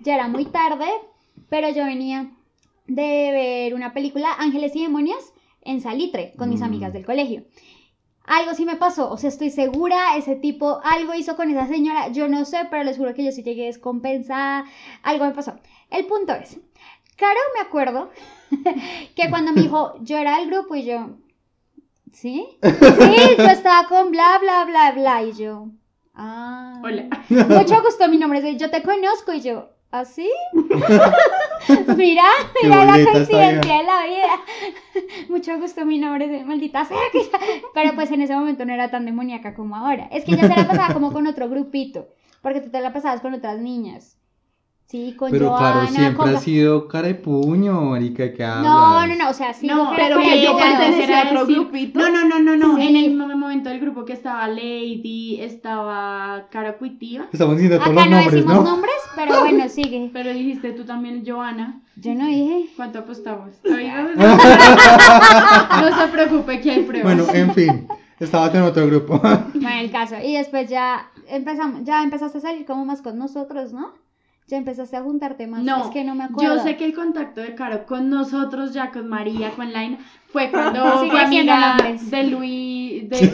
ya 0.00 0.14
era 0.14 0.28
muy 0.28 0.44
tarde, 0.46 0.86
pero 1.48 1.68
yo 1.70 1.84
venía 1.84 2.30
de 2.86 3.30
ver 3.32 3.74
una 3.74 3.92
película, 3.92 4.28
Ángeles 4.38 4.74
y 4.76 4.82
Demonios, 4.82 5.32
en 5.62 5.80
Salitre, 5.80 6.32
con 6.36 6.48
mis 6.50 6.60
Mm. 6.60 6.64
amigas 6.64 6.92
del 6.92 7.04
colegio. 7.06 7.44
Algo 8.24 8.54
sí 8.54 8.64
me 8.64 8.76
pasó, 8.76 9.10
o 9.10 9.16
sea, 9.16 9.28
estoy 9.28 9.50
segura, 9.50 10.16
ese 10.16 10.36
tipo 10.36 10.80
algo 10.84 11.14
hizo 11.14 11.34
con 11.36 11.50
esa 11.50 11.66
señora, 11.66 12.08
yo 12.08 12.28
no 12.28 12.44
sé, 12.44 12.58
pero 12.70 12.84
les 12.84 12.96
juro 12.96 13.12
que 13.14 13.24
yo 13.24 13.32
sí 13.32 13.42
llegué 13.42 13.64
descompensada, 13.66 14.64
algo 15.02 15.24
me 15.24 15.32
pasó. 15.32 15.54
El 15.90 16.06
punto 16.06 16.32
es, 16.34 16.58
Caro 17.16 17.40
me 17.54 17.60
acuerdo 17.60 18.10
que 19.16 19.28
cuando 19.30 19.52
me 19.52 19.62
dijo, 19.62 19.94
yo 20.02 20.16
era 20.16 20.38
del 20.38 20.48
grupo 20.48 20.74
y 20.76 20.84
yo, 20.84 21.10
¿sí? 22.12 22.46
Sí, 22.62 23.16
yo 23.38 23.44
estaba 23.44 23.88
con 23.88 24.10
bla, 24.12 24.38
bla, 24.40 24.64
bla, 24.64 24.92
bla, 24.92 25.22
y 25.24 25.32
yo, 25.32 25.68
ah. 26.14 26.80
Hola. 26.84 27.08
Mucho 27.28 27.82
gusto, 27.82 28.08
mi 28.08 28.18
nombre 28.18 28.38
es, 28.48 28.56
yo 28.58 28.70
te 28.70 28.82
conozco, 28.82 29.32
y 29.32 29.40
yo, 29.40 29.70
¿ah, 29.92 30.04
sí? 30.04 30.30
mira, 31.96 32.22
mira 32.62 32.84
la 32.84 32.92
coincidencia 33.12 33.76
de 33.78 33.84
la 33.84 34.06
vida. 34.06 34.40
Mucho 35.28 35.58
gusto, 35.58 35.84
mi 35.84 35.98
nombre 35.98 36.40
es, 36.40 36.46
maldita 36.46 36.84
sea 36.84 36.98
que 37.12 37.22
ya- 37.24 37.38
Pero 37.74 37.94
pues 37.94 38.10
en 38.10 38.22
ese 38.22 38.34
momento 38.34 38.64
no 38.64 38.72
era 38.72 38.90
tan 38.90 39.04
demoníaca 39.04 39.54
como 39.54 39.76
ahora. 39.76 40.08
Es 40.12 40.24
que 40.24 40.36
ya 40.36 40.42
se 40.42 40.48
la 40.60 40.66
pasaba 40.66 40.94
como 40.94 41.12
con 41.12 41.26
otro 41.26 41.48
grupito, 41.48 42.08
porque 42.42 42.60
tú 42.60 42.70
te 42.70 42.80
la 42.80 42.92
pasabas 42.92 43.20
con 43.20 43.34
otras 43.34 43.58
niñas. 43.60 44.16
Sí, 44.90 45.14
con 45.16 45.30
Pero 45.30 45.50
Joana, 45.50 45.72
claro, 45.72 45.86
siempre 45.86 46.16
con... 46.16 46.34
ha 46.34 46.40
sido 46.40 46.88
cara 46.88 47.06
de 47.06 47.14
puño, 47.14 47.80
marica, 47.82 48.32
que 48.32 48.42
hablas. 48.44 48.64
No, 48.64 49.06
no, 49.06 49.14
no, 49.14 49.30
o 49.30 49.32
sea, 49.32 49.54
sí. 49.54 49.68
No, 49.68 49.92
pero 49.94 50.18
que 50.18 50.42
yo 50.42 50.56
pertenecía 50.58 51.20
a 51.22 51.26
otro 51.30 51.46
grupito. 51.46 52.00
No, 52.00 52.10
no, 52.10 52.24
no, 52.28 52.40
no, 52.40 52.56
no. 52.56 52.74
Sí. 52.76 52.88
En 52.88 52.96
el 52.96 53.16
mo- 53.16 53.28
momento 53.36 53.68
del 53.68 53.78
grupo 53.78 54.04
que 54.04 54.14
estaba 54.14 54.48
Lady, 54.48 55.38
estaba 55.40 56.48
Cara 56.50 56.76
Cuitiva. 56.76 57.26
Estamos 57.32 57.56
diciendo 57.56 57.78
todos 57.78 57.92
Acá 57.96 58.00
los 58.00 58.10
no 58.10 58.16
nombres, 58.16 58.34
decimos 58.34 58.64
¿no? 58.64 58.70
nombres, 58.72 58.94
pero 59.14 59.40
bueno, 59.40 59.68
sigue. 59.68 60.10
Pero 60.12 60.32
dijiste 60.32 60.72
tú 60.72 60.84
también, 60.84 61.22
Joana. 61.24 61.80
Yo 61.94 62.12
no 62.16 62.26
dije. 62.26 62.66
¿Cuánto 62.74 62.98
apostamos? 62.98 63.50
No 65.80 65.96
se 66.00 66.08
preocupe 66.08 66.60
que 66.60 66.70
hay 66.70 66.82
pruebas. 66.82 67.14
Bueno, 67.16 67.32
en 67.32 67.54
fin, 67.54 67.88
estaba 68.18 68.48
en 68.48 68.62
otro 68.62 68.86
grupo. 68.86 69.18
Bueno, 69.20 69.80
el 69.80 69.90
caso. 69.90 70.16
Y 70.22 70.34
después 70.36 70.68
ya 70.68 71.08
empezamos, 71.28 71.84
ya 71.84 72.02
empezaste 72.02 72.38
a 72.38 72.40
salir 72.40 72.66
como 72.66 72.84
más 72.84 73.02
con 73.02 73.18
nosotros, 73.18 73.72
¿no? 73.72 73.92
Ya 74.50 74.56
empezaste 74.56 74.96
a 74.96 75.02
juntarte 75.02 75.46
más. 75.46 75.62
No, 75.62 75.84
es 75.84 75.90
que 75.90 76.02
no 76.02 76.16
me 76.16 76.24
acuerdo. 76.24 76.56
Yo 76.56 76.62
sé 76.64 76.76
que 76.76 76.84
el 76.84 76.92
contacto 76.92 77.40
de 77.40 77.54
Caro 77.54 77.86
con 77.86 78.10
nosotros, 78.10 78.74
ya 78.74 78.90
con 78.90 79.08
María, 79.08 79.50
con 79.52 79.72
Laina, 79.72 79.98
fue 80.32 80.50
cuando 80.50 80.82
fue 81.08 81.20
amiga 81.20 81.76
de 82.10 82.24
Luis, 82.24 83.08
de, 83.08 83.16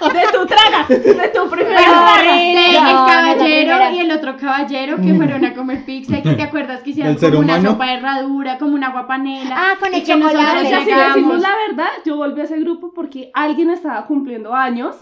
De 0.00 0.22
tu 0.32 0.46
traga, 0.46 0.86
de 0.88 1.28
tu 1.28 1.50
primera 1.50 1.82
traga. 1.82 2.32
de 2.32 2.68
el 2.70 2.74
No, 2.82 3.02
no, 3.02 3.06
caballero 3.06 3.76
primera. 3.76 3.92
y 3.92 3.98
el 3.98 4.10
otro 4.12 4.36
caballero 4.38 4.96
que 4.96 5.14
fueron 5.14 5.44
a 5.44 5.52
comer 5.54 5.84
pizza 5.84 6.16
y 6.18 6.22
que 6.22 6.34
te 6.34 6.42
acuerdas 6.44 6.80
que 6.80 6.90
hicieron 6.90 7.12
¿Del 7.12 7.20
ser 7.20 7.30
como 7.32 7.42
una 7.42 7.56
humano? 7.58 7.70
sopa 7.72 7.86
de 7.86 7.92
herradura, 7.94 8.56
como 8.58 8.74
una 8.76 8.92
guapanela. 8.92 9.54
Ah, 9.54 9.72
con 9.78 9.92
el 9.92 10.00
y 10.00 10.04
chocolate. 10.06 10.84
Si 10.84 10.90
decimos 10.90 11.40
la 11.42 11.52
verdad, 11.68 11.90
yo 12.06 12.16
volví 12.16 12.40
a 12.40 12.44
ese 12.44 12.58
grupo 12.60 12.94
porque 12.94 13.30
alguien 13.34 13.68
estaba 13.68 14.06
cumpliendo 14.06 14.54
años 14.54 14.96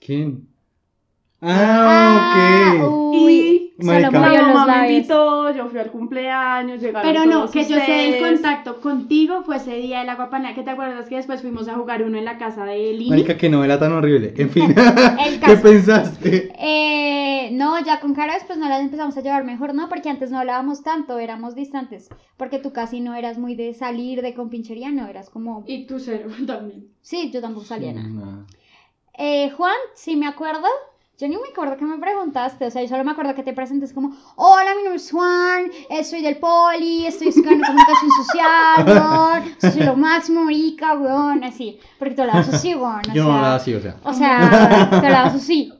¿Quién? 0.00 0.48
Ah, 1.40 2.74
ok. 2.82 3.12
Uy, 3.12 3.74
y 3.78 3.84
la 4.00 4.10
movió 4.10 4.42
los 4.42 4.54
mamá 4.54 4.66
me 4.66 4.72
labios. 4.72 4.92
invitó, 4.92 5.54
yo 5.54 5.68
fui 5.68 5.78
al 5.78 5.90
cumpleaños, 5.90 6.80
llegaron 6.80 7.12
Pero 7.12 7.26
no, 7.26 7.40
todos 7.40 7.50
que 7.50 7.64
yo 7.64 7.78
sé 7.78 8.06
el 8.06 8.12
ustedes. 8.14 8.32
contacto 8.40 8.80
contigo 8.80 9.42
fue 9.42 9.56
ese 9.56 9.76
día 9.76 10.00
de 10.00 10.06
la 10.06 10.14
guapanela, 10.16 10.54
que 10.54 10.62
te 10.62 10.70
acuerdas 10.70 11.06
que 11.08 11.16
después 11.16 11.42
fuimos 11.42 11.68
a 11.68 11.74
jugar 11.74 12.02
uno 12.02 12.16
en 12.16 12.24
la 12.24 12.38
casa 12.38 12.64
de 12.64 12.92
Lini. 12.94 13.10
Marica, 13.10 13.36
que 13.36 13.50
novela 13.50 13.78
tan 13.78 13.92
horrible. 13.92 14.32
En 14.36 14.48
fin, 14.50 14.64
El 15.26 15.34
¿qué 15.34 15.40
caso. 15.40 15.62
pensaste? 15.62 16.52
Eh, 16.58 17.50
no, 17.52 17.78
ya 17.84 18.00
con 18.00 18.14
Caro 18.14 18.32
después 18.32 18.58
no 18.58 18.68
las 18.68 18.80
empezamos 18.80 19.16
a 19.16 19.20
llevar 19.20 19.44
mejor, 19.44 19.74
¿no? 19.74 19.88
Porque 19.90 20.08
antes 20.08 20.30
no 20.30 20.38
hablábamos 20.38 20.82
tanto, 20.82 21.18
éramos 21.18 21.54
distantes. 21.54 22.08
Porque 22.38 22.58
tú 22.58 22.72
casi 22.72 23.00
no 23.00 23.14
eras 23.14 23.36
muy 23.38 23.54
de 23.54 23.74
salir 23.74 24.22
de 24.22 24.32
compinchería, 24.34 24.90
no, 24.90 25.06
eras 25.06 25.28
como... 25.28 25.64
Y 25.66 25.86
tú 25.86 25.98
cero 26.00 26.30
también. 26.46 26.88
Sí, 27.02 27.30
yo 27.30 27.42
tampoco 27.42 27.66
salía 27.66 27.92
nada. 27.92 28.08
No. 28.08 28.46
Eh, 29.18 29.50
Juan, 29.50 29.76
sí 29.94 30.16
me 30.16 30.26
acuerdo. 30.26 30.66
Yo 31.18 31.28
ni 31.28 31.36
me 31.36 31.48
acuerdo 31.48 31.78
que 31.78 31.84
me 31.86 31.96
preguntaste, 31.96 32.66
o 32.66 32.70
sea, 32.70 32.82
yo 32.82 32.88
solo 32.88 33.02
me 33.02 33.12
acuerdo 33.12 33.34
que 33.34 33.42
te 33.42 33.54
presentes 33.54 33.94
como, 33.94 34.14
hola, 34.36 34.74
mi 34.76 34.82
nombre 34.82 34.96
es 34.96 35.10
Juan, 35.10 35.70
eh, 35.88 36.04
soy 36.04 36.20
del 36.20 36.36
poli, 36.36 37.06
estoy 37.06 37.28
estudiando 37.28 37.66
comunicación 37.66 38.10
social, 38.10 38.84
weón, 38.86 39.72
soy 39.72 39.82
lo 39.84 39.96
máximo, 39.96 40.44
marica, 40.44 40.92
weón, 40.92 41.42
así, 41.42 41.80
porque 41.98 42.16
tú 42.16 42.20
hablabas 42.20 42.50
así, 42.50 42.74
weón, 42.74 43.00
Yo 43.14 43.24
no 43.24 43.30
sea, 43.30 43.36
hablaba 43.36 43.54
así, 43.54 43.74
o 43.74 43.80
sea. 43.80 43.96
o 44.04 44.12
sea, 44.12 44.88
te 44.90 45.06
hablabas 45.06 45.34
así. 45.36 45.72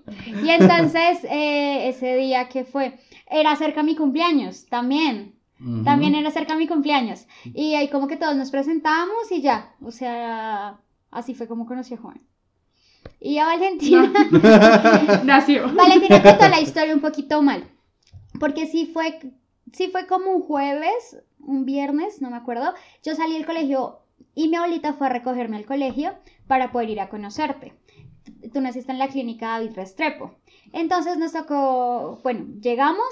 Y 0.42 0.48
entonces, 0.48 1.22
eh, 1.24 1.90
ese 1.90 2.16
día 2.16 2.48
que 2.48 2.64
fue, 2.64 2.98
era 3.28 3.54
cerca 3.56 3.80
de 3.80 3.86
mi 3.88 3.94
cumpleaños, 3.94 4.64
también, 4.70 5.34
también 5.84 6.14
era 6.14 6.30
cerca 6.30 6.54
de 6.54 6.60
mi 6.60 6.66
cumpleaños, 6.66 7.26
y 7.44 7.74
ahí 7.74 7.88
como 7.88 8.08
que 8.08 8.16
todos 8.16 8.36
nos 8.36 8.50
presentamos 8.50 9.30
y 9.30 9.42
ya, 9.42 9.74
o 9.82 9.90
sea, 9.90 10.78
así 11.10 11.34
fue 11.34 11.46
como 11.46 11.66
conocí 11.66 11.92
a 11.92 11.98
Juan. 11.98 12.22
Y 13.20 13.38
a 13.38 13.46
Valentina. 13.46 14.12
Nació. 15.24 15.72
Valentina 15.74 16.22
contó 16.22 16.48
la 16.48 16.60
historia 16.60 16.94
un 16.94 17.00
poquito 17.00 17.42
mal. 17.42 17.64
Porque 18.38 18.66
sí 18.66 18.86
fue, 18.86 19.18
sí 19.72 19.88
fue 19.88 20.06
como 20.06 20.30
un 20.30 20.42
jueves, 20.42 21.18
un 21.38 21.64
viernes, 21.64 22.20
no 22.20 22.30
me 22.30 22.36
acuerdo. 22.36 22.74
Yo 23.02 23.14
salí 23.14 23.34
del 23.34 23.46
colegio 23.46 24.00
y 24.34 24.48
mi 24.48 24.56
abuelita 24.56 24.92
fue 24.92 25.06
a 25.06 25.10
recogerme 25.10 25.56
al 25.56 25.66
colegio 25.66 26.14
para 26.46 26.72
poder 26.72 26.90
ir 26.90 27.00
a 27.00 27.08
conocerte. 27.08 27.74
Tú 28.52 28.60
naciste 28.60 28.92
en 28.92 28.98
la 28.98 29.08
clínica 29.08 29.48
David 29.48 29.74
Restrepo. 29.74 30.36
Entonces 30.72 31.16
nos 31.16 31.32
tocó, 31.32 32.20
bueno, 32.22 32.46
llegamos 32.60 33.06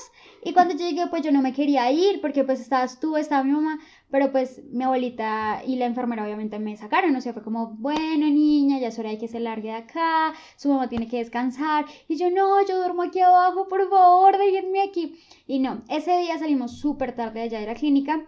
y 0.45 0.53
cuando 0.53 0.75
yo 0.75 0.81
llegué 0.81 1.07
pues 1.07 1.23
yo 1.23 1.33
no 1.33 1.41
me 1.41 1.53
quería 1.53 1.91
ir 1.91 2.21
porque 2.21 2.45
pues 2.45 2.61
estabas 2.61 3.01
tú, 3.01 3.17
estaba 3.17 3.45
mi 3.45 3.53
mamá, 3.53 3.79
pero 4.15 4.31
pues 4.31 4.63
mi 4.71 4.85
abuelita 4.85 5.63
y 5.67 5.75
la 5.75 5.87
enfermera 5.87 6.23
obviamente 6.23 6.61
me 6.61 6.77
sacaron, 6.77 7.17
o 7.17 7.21
sea, 7.21 7.33
fue 7.33 7.43
como, 7.43 7.71
bueno 7.79 8.27
niña, 8.31 8.79
ya 8.79 8.87
es 8.87 8.99
hora 9.01 9.11
de 9.11 9.19
que 9.19 9.27
se 9.27 9.41
largue 9.41 9.71
de 9.71 9.75
acá, 9.75 10.33
su 10.55 10.69
mamá 10.69 10.89
tiene 10.89 11.09
que 11.09 11.17
descansar 11.17 11.85
y 12.07 12.15
yo 12.15 12.31
no, 12.31 12.65
yo 12.65 12.77
duermo 12.77 13.03
aquí 13.03 13.19
abajo, 13.19 13.67
por 13.67 13.91
favor, 13.91 14.39
déjenme 14.39 14.83
aquí. 14.83 15.19
Y 15.49 15.59
no, 15.59 15.83
ese 15.89 16.17
día 16.21 16.39
salimos 16.39 16.79
súper 16.79 17.17
tarde 17.17 17.43
allá 17.43 17.59
de 17.59 17.67
la 17.67 17.75
clínica 17.75 18.25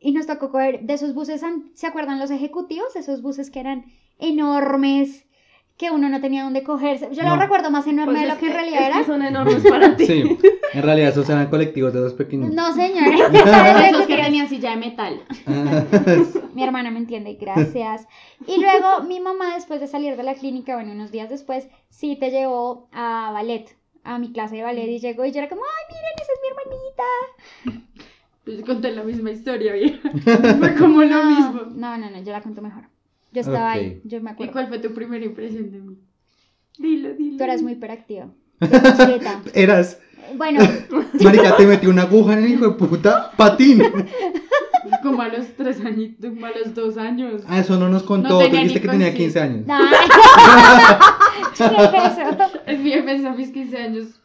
y 0.00 0.10
nos 0.10 0.26
tocó 0.26 0.50
coger 0.50 0.80
de 0.82 0.94
esos 0.94 1.14
buses, 1.14 1.42
¿se 1.74 1.86
acuerdan 1.86 2.18
los 2.18 2.32
ejecutivos? 2.32 2.96
Esos 2.96 3.22
buses 3.22 3.52
que 3.52 3.60
eran 3.60 3.84
enormes, 4.18 5.27
que 5.78 5.92
uno 5.92 6.08
no 6.08 6.20
tenía 6.20 6.42
dónde 6.42 6.64
cogerse. 6.64 7.08
Yo 7.12 7.22
lo 7.22 7.36
recuerdo 7.36 7.70
más 7.70 7.86
enorme 7.86 8.14
Pues 8.14 8.22
de 8.22 8.28
lo 8.28 8.38
que 8.38 8.46
en 8.46 8.52
realidad 8.52 8.86
era. 8.88 9.04
son 9.04 9.22
enormes 9.22 9.62
para 9.62 9.96
ti. 9.96 10.06
Sí, 10.06 10.38
en 10.74 10.82
realidad 10.82 11.10
esos 11.10 11.28
eran 11.30 11.48
colectivos 11.48 11.92
de 11.94 12.00
dos 12.00 12.14
pequeños. 12.14 12.52
No, 12.52 12.74
señora. 12.74 13.16
Esos 13.88 14.06
que 14.06 14.16
tenían 14.16 14.48
silla 14.48 14.70
de 14.70 14.76
metal. 14.76 15.22
Mi 16.54 16.64
hermana 16.64 16.90
me 16.90 16.98
entiende, 16.98 17.34
gracias. 17.40 18.08
Y 18.46 18.60
luego 18.60 19.02
mi 19.06 19.20
mamá, 19.20 19.54
después 19.54 19.80
de 19.80 19.86
salir 19.86 20.16
de 20.16 20.24
la 20.24 20.34
clínica, 20.34 20.74
bueno, 20.74 20.90
unos 20.92 21.12
días 21.12 21.30
después, 21.30 21.68
sí 21.90 22.16
te 22.16 22.30
llevó 22.30 22.88
a 22.92 23.30
ballet, 23.32 23.76
a 24.02 24.18
mi 24.18 24.32
clase 24.32 24.56
de 24.56 24.62
ballet, 24.64 24.88
y 24.88 24.98
llegó 24.98 25.24
y 25.24 25.30
yo 25.30 25.38
era 25.38 25.48
como, 25.48 25.62
ay, 25.62 25.94
miren, 25.94 26.14
esa 26.20 26.32
es 26.32 26.40
mi 26.42 27.76
hermanita. 27.78 27.88
Pues 28.44 28.62
conté 28.62 28.90
la 28.90 29.04
misma 29.04 29.30
historia, 29.30 29.74
vieja. 29.74 30.10
Fue 30.58 30.74
como 30.74 31.02
lo 31.02 31.24
mismo. 31.24 31.62
No, 31.74 31.96
no, 31.98 32.10
no, 32.10 32.20
yo 32.22 32.32
la 32.32 32.40
cuento 32.42 32.62
mejor. 32.62 32.84
Yo 33.32 33.40
estaba 33.40 33.72
ahí, 33.72 34.00
yo 34.04 34.20
me 34.20 34.30
¿Y 34.30 34.32
acuerdo. 34.32 34.52
cuál 34.52 34.68
fue 34.68 34.78
tu 34.78 34.94
primera 34.94 35.24
impresión 35.24 35.70
de 35.70 35.78
mí? 35.80 35.98
Dilo, 36.78 37.14
dilo. 37.14 37.36
Tú 37.36 37.44
eras 37.44 37.62
muy 37.62 37.72
hiperactiva. 37.72 38.28
Eras, 39.54 40.00
Bueno, 40.36 40.60
marica, 41.22 41.56
te 41.56 41.66
metí 41.66 41.86
una 41.86 42.02
aguja 42.02 42.34
en 42.34 42.44
el 42.44 42.50
hijo 42.52 42.68
de 42.68 42.74
puta 42.74 43.32
patín. 43.36 43.82
Como 45.02 45.20
a 45.22 45.28
los 45.28 45.46
tres 45.56 45.84
añitos, 45.84 46.30
como 46.32 46.46
a 46.46 46.50
los 46.50 46.74
dos 46.74 46.96
años. 46.96 47.42
Ah, 47.46 47.58
eso 47.58 47.76
no 47.78 47.88
nos 47.88 48.04
contó. 48.04 48.40
No 48.40 48.48
Tú 48.48 48.56
dijiste 48.56 48.80
que 48.80 48.88
tenía 48.88 49.08
conciencia. 49.08 49.18
15 49.18 49.40
años. 49.40 49.66
¿Qué 52.64 52.72
es 52.72 52.78
mi 52.80 52.90
defensa, 52.90 53.30
a 53.30 53.34
mis 53.34 53.50
15 53.50 53.76
años. 53.76 54.20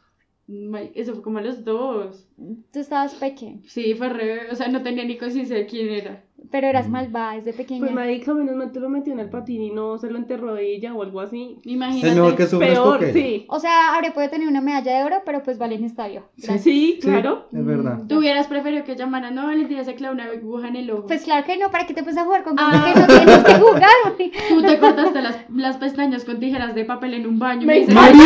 Eso 0.93 1.13
fue 1.13 1.24
como 1.24 1.39
a 1.39 1.41
los 1.41 1.63
dos. 1.65 2.27
Tú 2.72 2.79
estabas 2.79 3.15
pequeño, 3.15 3.62
Sí, 3.67 3.93
fue 3.95 4.10
re. 4.10 4.51
O 4.51 4.55
sea, 4.55 4.67
no 4.67 4.83
tenía 4.83 5.03
ni 5.05 5.17
conciencia 5.17 5.55
de 5.55 5.65
quién 5.65 5.89
era. 5.89 6.24
Pero 6.51 6.67
eras 6.67 6.88
malvada 6.89 7.33
desde 7.35 7.53
pequeña. 7.53 7.79
Pues 7.81 7.91
marica, 7.93 8.33
menos 8.33 8.55
mal 8.55 8.71
te 8.71 8.79
lo 8.79 8.89
metió 8.89 9.13
en 9.13 9.19
el 9.19 9.29
patín 9.29 9.62
y 9.62 9.71
no 9.71 9.97
se 9.97 10.09
lo 10.09 10.17
enterró 10.17 10.57
ella 10.57 10.93
o 10.93 11.01
algo 11.03 11.19
así. 11.21 11.57
Imagínate. 11.63 12.09
Es 12.09 12.15
mejor 12.15 12.35
que 12.35 12.47
sufras 12.47 12.71
Peor, 12.71 12.97
porque. 13.00 13.13
sí. 13.13 13.45
O 13.50 13.59
sea, 13.59 13.95
Aure 13.95 14.12
puede 14.12 14.29
tener 14.29 14.47
una 14.47 14.62
medalla 14.62 14.97
de 14.97 15.03
oro, 15.03 15.15
pero 15.25 15.41
pues 15.43 15.57
vale 15.57 15.75
en 15.75 15.83
estadio. 15.83 16.23
Gracias. 16.38 16.62
Sí, 16.63 17.00
claro. 17.01 17.47
Es 17.53 17.65
verdad. 17.65 18.00
¿Tú 18.07 18.19
hubieras 18.19 18.47
preferido 18.47 18.83
que 18.83 18.95
llamaran? 18.95 19.35
No, 19.35 19.45
Valentina 19.47 19.83
se 19.83 19.95
clava 19.95 20.13
una 20.13 20.25
aguja 20.25 20.67
en 20.67 20.75
el 20.75 20.91
ojo. 20.91 21.07
Pues 21.07 21.23
claro 21.23 21.45
que 21.45 21.57
no, 21.57 21.71
¿para 21.71 21.85
qué 21.88 21.93
te 21.93 22.01
pones 22.03 22.17
a 22.17 22.23
jugar 22.25 22.43
con 22.43 22.55
cosas 22.55 22.73
Ah. 22.75 22.91
que 22.93 23.00
no 23.00 23.07
tienes 23.07 23.43
que 23.43 23.53
jugar? 23.55 23.89
Tú 24.50 24.62
te 24.62 24.79
cortaste 24.79 25.21
las, 25.21 25.38
las 25.55 25.77
pestañas 25.77 26.23
con 26.25 26.39
tijeras 26.39 26.75
de 26.75 26.85
papel 26.85 27.13
en 27.15 27.27
un 27.27 27.39
baño. 27.39 27.63
y 27.63 27.65
Me 27.65 27.73
Me 27.73 27.79
dices, 27.79 27.95
¡Marica! 27.95 28.19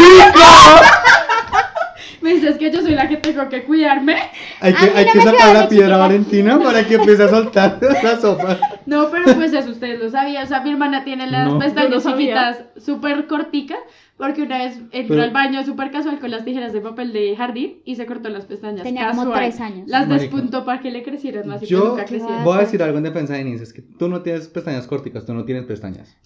Me 2.27 2.34
dices 2.36 2.57
que 2.57 2.72
yo 2.72 2.81
soy 2.81 2.91
la 2.96 3.07
que 3.07 3.17
tengo 3.17 3.48
que 3.50 3.63
cuidarme. 3.63 4.15
Hay 4.60 4.74
que, 4.74 4.86
hay 4.96 5.05
no 5.05 5.12
que 5.13 5.22
sacar 5.22 5.53
la 5.55 5.69
piedra 5.69 5.86
chiquita. 5.88 5.98
Valentina 5.98 6.60
para 6.60 6.84
que 6.86 6.96
empiece 6.96 7.24
a 7.24 7.29
soltar 7.29 7.79
la 8.03 8.19
sopa. 8.19 8.57
No, 8.86 9.10
pero 9.10 9.34
pues 9.36 9.53
eso 9.53 9.69
ustedes 9.72 10.00
lo 10.00 10.10
sabían. 10.10 10.43
O 10.43 10.48
sea, 10.48 10.62
mi 10.62 10.72
hermana 10.72 11.03
tiene 11.03 11.27
las 11.29 11.48
No. 11.51 11.60
pestañas 11.60 12.03
chiquitas 12.03 12.60
súper 12.77 13.27
corticas. 13.27 13.79
Porque 14.17 14.41
una 14.41 14.57
vez 14.57 14.77
entró 14.93 15.10
Pero- 15.10 15.22
al 15.22 15.29
baño 15.29 15.63
súper 15.63 15.91
casual 15.91 16.17
con 16.19 16.31
las 16.31 16.43
tijeras 16.43 16.74
de 16.74 16.81
papel 16.81 17.13
de 17.13 17.36
jardín 17.38 17.84
y 17.86 17.98
se 17.98 18.07
cortó 18.07 18.29
las 18.29 18.46
pestañas. 18.46 18.81
Tenía 18.81 19.10
como 19.12 19.25
casual. 19.25 19.39
tres 19.39 19.62
años. 19.62 19.88
Las 19.88 20.07
Marica. 20.07 20.24
despuntó 20.24 20.65
para 20.65 20.79
que 20.79 20.89
le 20.89 21.03
crecieran 21.03 21.48
más 21.48 21.62
y 21.62 21.67
Yo 21.67 21.89
nunca 21.89 22.05
crecieran. 22.05 22.43
voy 22.43 22.57
a 22.57 22.62
decir 22.62 22.81
algo 22.81 22.98
en 22.98 23.03
defensa 23.03 23.34
de 23.34 23.39
Denise, 23.43 23.63
es 23.65 23.74
que 23.74 23.84
tú 23.84 24.10
no 24.10 24.24
tienes 24.24 24.48
pestañas 24.48 24.88
corticas, 24.88 25.24
tú 25.24 25.36
no 25.36 25.46
tienes 25.46 25.65
pestañas. 25.65 26.17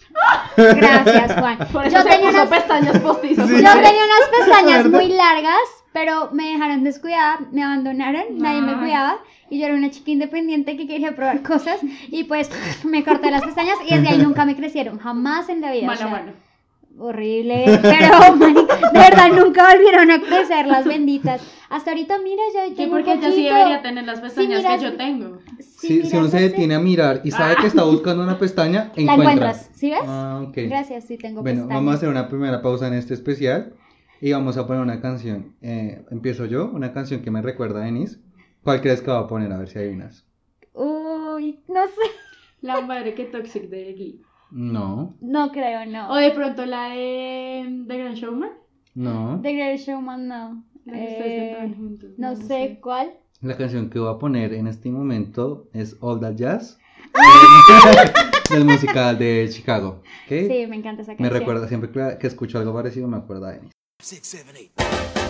Gracias, 0.55 1.34
Juan. 1.38 1.58
Por 1.74 1.86
eso 1.86 1.98
Yo 1.98 2.03
se 2.03 2.10
tenía 2.10 2.27
puso 2.29 2.41
unas 2.43 2.50
pestañas 2.50 3.00
postizas. 3.00 3.48
Sí. 3.50 3.55
Yo 3.55 3.74
tenía 3.74 4.03
unas 4.05 4.39
pestañas 4.39 4.86
muy 4.89 5.08
largas, 5.10 5.60
pero 5.93 6.29
me 6.31 6.50
dejaron 6.51 6.83
descuidada, 6.83 7.39
me 7.51 7.63
abandonaron, 7.63 8.24
nadie 8.38 8.62
me 8.62 8.77
cuidaba 8.77 9.17
y 9.50 9.60
yo 9.60 9.65
era 9.65 9.75
una 9.75 9.89
chica 9.89 10.12
independiente 10.12 10.77
que 10.77 10.88
quería 10.88 11.15
probar 11.15 11.41
cosas 11.51 11.79
y 12.10 12.24
pues 12.25 12.50
me 12.86 13.03
corté 13.03 13.29
las 13.31 13.43
pestañas 13.43 13.77
y 13.86 13.93
desde 13.93 14.10
ahí 14.10 14.17
nunca 14.19 14.45
me 14.45 14.55
crecieron, 14.55 15.00
jamás 15.00 15.50
en 15.50 15.62
la 15.62 15.71
vida. 15.71 15.83
o 15.83 15.88
Mano 15.88 15.93
a 15.93 15.98
sea, 15.98 16.07
mano. 16.12 16.33
Horrible, 17.00 17.79
pero 17.81 18.36
marica, 18.36 18.75
de 18.91 19.00
verdad 19.00 19.29
nunca 19.33 19.65
volvieron 19.74 20.12
a 20.12 20.21
crecer 20.21 20.67
las 20.67 20.86
benditas. 20.86 21.41
Hasta 21.69 21.91
ahorita 21.91 22.17
mira, 22.19 22.43
ya 22.53 22.65
Sí, 22.67 22.74
tengo 22.75 22.95
un 22.98 23.03
porque 23.03 23.13
ella 23.17 23.31
sí 23.31 23.43
debería 23.45 23.81
tener 23.81 24.03
las 24.03 24.19
pestañas 24.19 24.62
miras- 24.62 24.77
que 24.77 24.83
yo 24.83 24.98
tengo. 24.98 25.39
Sí, 25.60 26.01
Si, 26.01 26.05
si 26.10 26.17
uno 26.17 26.27
se 26.27 26.41
detiene 26.41 26.75
a 26.75 26.79
mirar 26.79 27.21
y 27.24 27.31
sabe 27.31 27.55
que 27.62 27.67
está 27.67 27.83
buscando 27.86 28.24
una 28.24 28.38
pestaña, 28.38 28.91
la 28.95 29.01
encuentra. 29.01 29.13
encuentras, 29.31 29.69
¿sí 29.74 29.89
ves? 29.89 30.01
Ah, 30.05 30.43
ok. 30.48 30.57
Gracias, 30.67 31.05
sí 31.05 31.17
tengo 31.17 31.41
Bueno, 31.41 31.62
pestañas. 31.62 31.79
vamos 31.79 31.93
a 31.93 31.98
hacer 31.98 32.10
una 32.10 32.27
primera 32.27 32.62
pausa 32.62 32.88
en 32.88 32.93
este 32.93 33.13
especial 33.13 33.74
y 34.22 34.32
vamos 34.32 34.56
a 34.58 34.66
poner 34.68 34.82
una 34.82 35.01
canción. 35.01 35.56
Eh, 35.62 36.06
empiezo 36.12 36.46
yo, 36.46 36.70
una 36.72 36.94
canción 36.94 37.22
que 37.22 37.32
me 37.32 37.42
recuerda 37.42 37.82
a 37.82 37.86
Denise. 37.86 38.20
¿Cuál 38.63 38.80
crees 38.82 39.01
que 39.01 39.10
va 39.12 39.20
a 39.20 39.28
poner? 39.28 39.51
A 39.51 39.58
ver 39.58 39.68
si 39.68 39.80
adivinas. 39.80 40.25
Uy, 40.74 41.60
no 41.68 41.86
sé, 41.88 42.12
La 42.62 42.80
madre 42.82 43.16
que 43.16 43.25
toxic 43.25 43.63
de 43.70 43.94
Glee. 43.94 44.22
No, 44.51 45.16
no 45.22 45.51
creo, 45.51 45.86
no. 45.88 46.12
O 46.12 46.16
de 46.16 46.32
pronto 46.32 46.66
la 46.66 46.90
de 46.90 47.84
The 47.88 47.98
Grand 47.98 48.16
Showman. 48.16 48.51
no. 48.96 49.40
The 49.42 49.54
Great 49.54 49.80
Showman, 49.80 50.28
no. 50.28 50.63
Eh, 50.88 51.74
juntos. 51.75 52.12
no 52.18 52.36
sé 52.36 52.80
cuál. 52.82 53.13
La 53.42 53.56
canción 53.58 53.90
que 53.90 53.98
voy 54.00 54.13
a 54.13 54.18
poner 54.20 54.54
en 54.54 54.68
este 54.68 54.92
momento 54.92 55.68
es 55.74 55.96
All 56.01 56.20
That 56.20 56.36
Jazz 56.36 56.78
del 58.51 58.66
musical 58.66 59.18
de 59.18 59.48
Chicago. 59.50 60.01
Sí, 60.27 60.66
me 60.70 60.75
encanta 60.75 61.01
esa 61.01 61.12
Me 61.14 61.18
canción. 61.18 61.40
recuerda, 61.40 61.68
siempre 61.68 61.90
que 62.20 62.27
escucho 62.27 62.60
algo 62.60 62.74
parecido, 62.74 63.07
me 63.07 63.18
acuerda 63.18 63.48
de 63.50 63.53
Denise. 63.55 63.74
Six, 64.03 64.29
seven, 64.29 64.57
eight. 64.57 65.21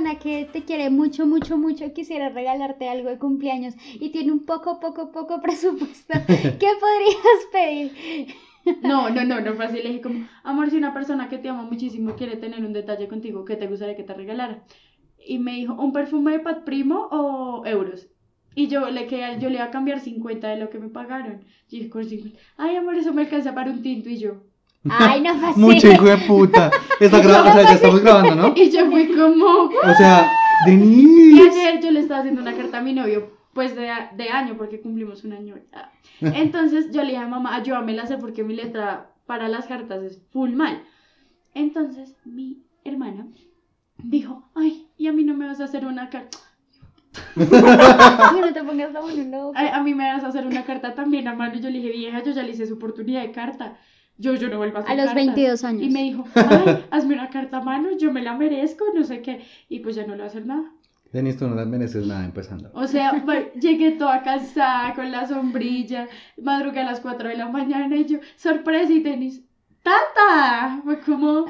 Persona 0.00 0.18
que 0.18 0.48
te 0.50 0.64
quiere 0.64 0.88
mucho, 0.88 1.26
mucho, 1.26 1.58
mucho, 1.58 1.92
quisiera 1.92 2.30
regalarte 2.30 2.88
algo 2.88 3.10
de 3.10 3.18
cumpleaños 3.18 3.74
y 3.94 4.10
tiene 4.10 4.32
un 4.32 4.46
poco, 4.46 4.80
poco, 4.80 5.12
poco 5.12 5.40
presupuesto. 5.42 6.14
¿Qué 6.26 6.68
podrías 6.80 7.42
pedir? 7.52 7.92
No, 8.82 9.10
no, 9.10 9.24
no, 9.24 9.40
no 9.40 9.54
fue 9.54 9.66
así. 9.66 9.82
Le 9.82 9.90
dije 9.90 10.00
como, 10.00 10.26
amor, 10.42 10.70
si 10.70 10.76
una 10.76 10.94
persona 10.94 11.28
que 11.28 11.38
te 11.38 11.48
ama 11.48 11.64
muchísimo 11.64 12.14
quiere 12.14 12.36
tener 12.36 12.64
un 12.64 12.72
detalle 12.72 13.08
contigo, 13.08 13.44
¿qué 13.44 13.56
te 13.56 13.66
gustaría 13.66 13.96
que 13.96 14.02
te 14.02 14.14
regalara? 14.14 14.64
Y 15.26 15.38
me 15.38 15.52
dijo, 15.52 15.74
¿un 15.74 15.92
perfume 15.92 16.32
de 16.32 16.40
Pat 16.40 16.64
Primo 16.64 17.08
o 17.10 17.66
euros? 17.66 18.08
Y 18.54 18.68
yo 18.68 18.90
le, 18.90 19.06
que, 19.06 19.20
yo 19.38 19.48
le 19.48 19.56
iba 19.56 19.64
a 19.64 19.70
cambiar 19.70 20.00
50 20.00 20.48
de 20.48 20.56
lo 20.56 20.70
que 20.70 20.78
me 20.78 20.88
pagaron. 20.88 21.44
Y 21.68 21.78
dije, 21.78 21.90
con 21.90 22.04
50. 22.04 22.38
Ay, 22.56 22.76
amor, 22.76 22.94
eso 22.94 23.12
me 23.12 23.22
alcanza 23.22 23.54
para 23.54 23.70
un 23.70 23.82
tinto. 23.82 24.08
Y 24.08 24.18
yo, 24.18 24.44
Ay, 24.88 25.20
no 25.20 25.34
fue 25.38 25.48
así. 25.48 25.60
Mucho 25.60 25.88
hijo 25.92 26.04
de 26.04 26.16
puta. 26.18 26.70
Está 27.00 27.18
gra- 27.22 27.40
o 27.40 27.52
sea, 27.52 27.62
ya 27.64 27.72
estamos 27.72 28.00
grabando, 28.00 28.34
¿no? 28.34 28.52
y 28.56 28.70
yo 28.70 28.86
fui 28.90 29.08
como, 29.14 29.44
O 29.64 29.94
sea, 29.98 30.30
Y 30.66 30.70
Denise. 30.70 31.50
ayer 31.68 31.82
yo 31.82 31.90
le 31.90 32.00
estaba 32.00 32.20
haciendo 32.20 32.40
una 32.42 32.54
carta 32.54 32.78
a 32.78 32.80
mi 32.82 32.92
novio, 32.94 33.30
pues 33.52 33.74
de, 33.76 33.90
de 34.16 34.28
año, 34.30 34.56
porque 34.56 34.80
cumplimos 34.80 35.24
un 35.24 35.32
año. 35.34 35.56
Ah. 35.72 35.90
Entonces 36.20 36.90
yo 36.92 37.02
le 37.02 37.10
dije 37.10 37.22
a 37.22 37.28
mamá, 37.28 37.54
ayúdame 37.56 37.98
a 37.98 38.02
hacer 38.04 38.18
porque 38.18 38.42
mi 38.44 38.54
letra 38.54 39.10
para 39.26 39.48
las 39.48 39.66
cartas 39.66 40.02
es 40.02 40.22
full 40.32 40.50
mal. 40.52 40.82
Entonces 41.54 42.16
mi 42.24 42.62
hermana 42.84 43.26
dijo, 44.02 44.48
ay, 44.54 44.86
y 44.96 45.08
a 45.08 45.12
mí 45.12 45.24
no 45.24 45.34
me 45.34 45.46
vas 45.46 45.60
a 45.60 45.64
hacer 45.64 45.84
una 45.84 46.08
carta. 46.10 46.38
No 47.36 48.52
te 48.52 48.62
pongas 48.62 48.92
la 48.92 49.00
mano. 49.02 49.52
Ay, 49.54 49.68
a 49.72 49.82
mí 49.82 49.94
me 49.94 50.12
vas 50.12 50.24
a 50.24 50.28
hacer 50.28 50.46
una 50.46 50.64
carta 50.64 50.94
también 50.94 51.28
a 51.28 51.34
mano. 51.34 51.54
Y 51.56 51.60
yo 51.60 51.68
le 51.70 51.78
dije, 51.78 51.90
vieja, 51.90 52.22
yo 52.22 52.32
ya 52.32 52.42
le 52.42 52.50
hice 52.52 52.66
su 52.66 52.74
oportunidad 52.74 53.22
de 53.22 53.32
carta. 53.32 53.76
Yo, 54.20 54.34
yo 54.34 54.48
no 54.50 54.58
vuelvo 54.58 54.76
a 54.76 54.80
hacer 54.80 54.92
A 54.92 54.96
los 54.96 55.06
cartas". 55.06 55.24
22 55.24 55.64
años. 55.64 55.82
Y 55.82 55.88
me 55.88 56.02
dijo, 56.02 56.24
ay, 56.34 56.84
hazme 56.90 57.14
una 57.14 57.30
carta 57.30 57.56
a 57.56 57.62
mano, 57.62 57.96
yo 57.96 58.12
me 58.12 58.22
la 58.22 58.34
merezco, 58.34 58.84
no 58.94 59.02
sé 59.02 59.22
qué. 59.22 59.40
Y 59.70 59.78
pues 59.80 59.96
ya 59.96 60.02
no 60.02 60.10
le 60.10 60.16
voy 60.16 60.24
a 60.24 60.26
hacer 60.26 60.44
nada. 60.44 60.70
Denise, 61.10 61.38
tú 61.38 61.48
no 61.48 61.54
las 61.56 61.66
mereces 61.66 62.06
nada 62.06 62.24
empezando. 62.24 62.70
O 62.74 62.86
sea, 62.86 63.24
llegué 63.58 63.92
toda 63.92 64.22
cansada 64.22 64.94
con 64.94 65.10
la 65.10 65.26
sombrilla, 65.26 66.06
madrugué 66.40 66.80
a 66.80 66.84
las 66.84 67.00
4 67.00 67.30
de 67.30 67.36
la 67.36 67.48
mañana 67.48 67.96
y 67.96 68.04
yo, 68.04 68.18
sorpresa 68.36 68.92
y 68.92 69.02
tenis, 69.02 69.42
¡Tata! 69.82 70.80
Fue 70.84 71.00
como, 71.00 71.46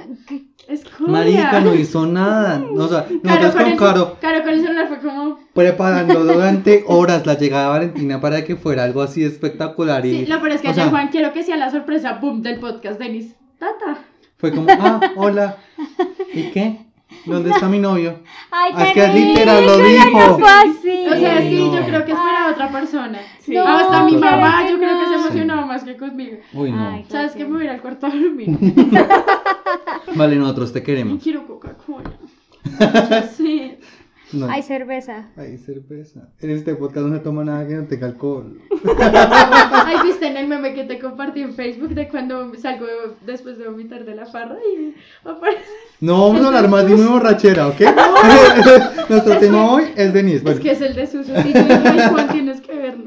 escuela. 0.69 1.12
Marica 1.12 1.61
no 1.61 1.75
hizo 1.75 2.07
nada. 2.07 2.62
O 2.77 2.88
sea, 2.88 3.07
nosotros 3.23 3.53
con 3.55 3.62
con 3.62 3.73
el- 3.73 3.79
Caro 3.79 4.16
Caro 4.21 4.43
con 4.43 4.53
el 4.53 4.61
celular 4.62 4.88
fue 4.88 4.99
como, 5.01 5.38
preparando 5.53 6.25
durante 6.25 6.85
horas 6.87 7.27
la 7.27 7.37
llegada 7.37 7.64
de 7.64 7.71
Valentina 7.71 8.21
para 8.21 8.45
que 8.45 8.57
fuera 8.57 8.85
algo 8.85 9.03
así 9.03 9.25
espectacular. 9.25 10.07
Y 10.07 10.21
sí, 10.21 10.27
lo 10.27 10.38
peor 10.40 10.53
es 10.53 10.61
que 10.61 10.69
o 10.69 10.71
ayer, 10.71 10.85
sea, 10.85 10.90
Juan, 10.90 11.09
quiero 11.09 11.33
que 11.33 11.43
sea 11.43 11.57
la 11.57 11.71
sorpresa, 11.71 12.19
boom, 12.21 12.43
del 12.43 12.61
podcast, 12.61 13.01
Denis. 13.01 13.35
Tata. 13.59 13.99
Fue 14.38 14.53
como, 14.53 14.69
ah, 14.71 15.01
hola. 15.16 15.57
¿Y 16.33 16.45
qué? 16.53 16.87
¿Dónde 17.27 17.51
está 17.51 17.68
mi 17.68 17.79
novio? 17.79 18.18
Ay, 18.51 18.73
Ah, 18.75 18.85
es 18.87 18.92
que 18.94 19.09
literal 19.09 19.66
lo 19.66 19.79
no 19.79 19.85
dijo. 19.85 20.38
fue 20.38 20.49
así. 20.49 21.07
O 21.09 21.14
sea, 21.16 21.40
sí, 21.42 21.64
no. 21.68 21.75
yo 21.81 21.85
creo 21.87 22.05
que 22.05 22.12
es 22.12 22.18
para 22.18 22.51
otra 22.51 22.70
persona. 22.70 23.18
Sí. 23.40 23.55
No, 23.55 23.66
Hasta 23.66 24.05
mi 24.05 24.16
mamá, 24.16 24.68
yo 24.68 24.79
creo 24.79 24.99
que 24.99 25.05
se 25.07 25.11
no. 25.12 25.20
emocionaba 25.20 25.66
más 25.66 25.85
que 25.85 25.96
conmigo. 25.96 26.38
Uy, 26.55 26.70
no. 26.73 26.88
Ay. 26.90 27.05
¿Sabes 27.09 27.33
qué? 27.33 27.44
Me 27.44 27.51
voy 27.53 27.62
a 27.62 27.64
ir 27.64 27.70
al 27.70 27.81
cuarto 27.83 28.07
a 28.07 28.11
dormir. 28.11 28.57
Vale, 30.14 30.37
nosotros 30.37 30.73
te 30.73 30.79
Y 30.81 30.83
queremos. 30.83 31.23
quiero 31.23 31.46
Coca-Cola. 31.46 32.11
Sí. 33.37 33.70
No. 34.33 34.49
Hay 34.49 34.62
cerveza. 34.62 35.29
Ay, 35.37 35.59
cerveza. 35.59 36.29
En 36.40 36.51
este 36.51 36.75
podcast 36.77 37.07
no 37.07 37.16
se 37.16 37.21
toma 37.23 37.45
nada 37.45 37.66
que 37.66 37.75
no 37.75 37.85
tenga 37.87 38.07
alcohol. 38.07 38.61
Ay, 38.99 39.97
viste 40.05 40.29
en 40.29 40.37
el 40.37 40.47
meme 40.47 40.73
que 40.73 40.85
te 40.85 41.01
compartí 41.01 41.43
en 41.43 41.55
Facebook 41.55 41.90
de 41.95 42.09
cuando 42.09 42.55
salgo 42.55 42.87
después 43.27 43.59
de 43.59 43.66
vomitar 43.69 44.05
de 44.05 44.14
la 44.14 44.27
farra 44.27 44.57
y 44.73 44.95
aparece. 45.29 45.64
No 46.01 46.29
vamos 46.29 46.43
a 46.43 46.47
hablar 46.47 46.69
más 46.69 46.87
de 46.87 46.95
mi 46.95 47.03
borrachera, 47.05 47.66
¿ok? 47.69 47.81
Nuestro 49.09 49.38
tema 49.38 49.73
hoy 49.73 49.85
es 49.97 50.12
Denise. 50.12 50.43
Bueno, 50.45 50.59
Es 50.59 50.64
que 50.64 50.71
es 50.73 50.81
el 50.81 50.95
de 50.95 51.07
Suso. 51.09 51.33
Y 51.33 51.53
Juan, 51.53 52.29
tienes 52.29 52.61
que 52.61 52.75
verlo. 52.77 53.05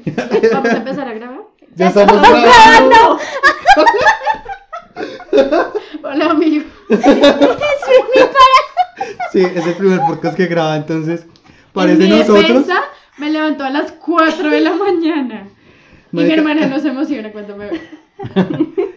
Vamos 0.51 0.69
a 0.69 0.77
empezar 0.77 1.07
a 1.07 1.13
grabar. 1.13 1.41
ya 1.75 1.87
estamos 1.87 2.21
grabando. 2.21 3.19
Hola, 6.03 6.31
amigo. 6.31 6.65
Es 6.89 6.99
mi 6.99 8.21
Sí, 9.31 9.39
es 9.41 9.65
el 9.65 9.73
primer 9.75 9.99
podcast 10.07 10.35
que 10.37 10.45
graba, 10.45 10.75
entonces 10.75 11.25
parece 11.73 12.03
en 12.03 12.09
mi 12.11 12.17
nosotros. 12.19 12.47
defensa, 12.47 12.81
me 13.17 13.31
levantó 13.31 13.63
a 13.63 13.69
las 13.69 13.91
4 13.93 14.49
de 14.49 14.59
la 14.61 14.75
mañana. 14.75 15.47
Y 16.11 16.17
mi 16.17 16.31
hermana 16.31 16.67
no 16.67 16.79
se 16.79 16.89
emociona 16.89 17.31
cuando 17.31 17.57
me 17.57 17.71
ve. 17.71 17.81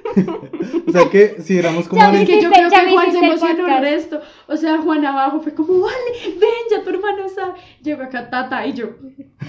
O 0.87 0.93
sea 0.93 1.11
que 1.11 1.37
si 1.43 1.59
éramos 1.59 1.89
como 1.89 2.03
Es 2.03 2.27
que 2.27 2.41
yo 2.41 2.51
creo 2.51 2.71
que 2.71 2.91
Juan 2.91 3.13
se 3.13 3.19
emocionó 3.19 3.77
el 3.77 3.83
resto. 3.83 4.21
O 4.47 4.57
sea, 4.57 4.79
Juan 4.79 5.05
abajo 5.05 5.41
fue 5.41 5.53
como, 5.55 5.81
vale, 5.81 5.97
ven, 6.25 6.51
ya 6.71 6.83
tu 6.83 6.91
hermano 6.91 7.29
sabe. 7.29 7.53
Llegó 7.83 8.03
acá 8.03 8.31
Tata 8.31 8.67
y 8.67 8.73
yo. 8.73 8.87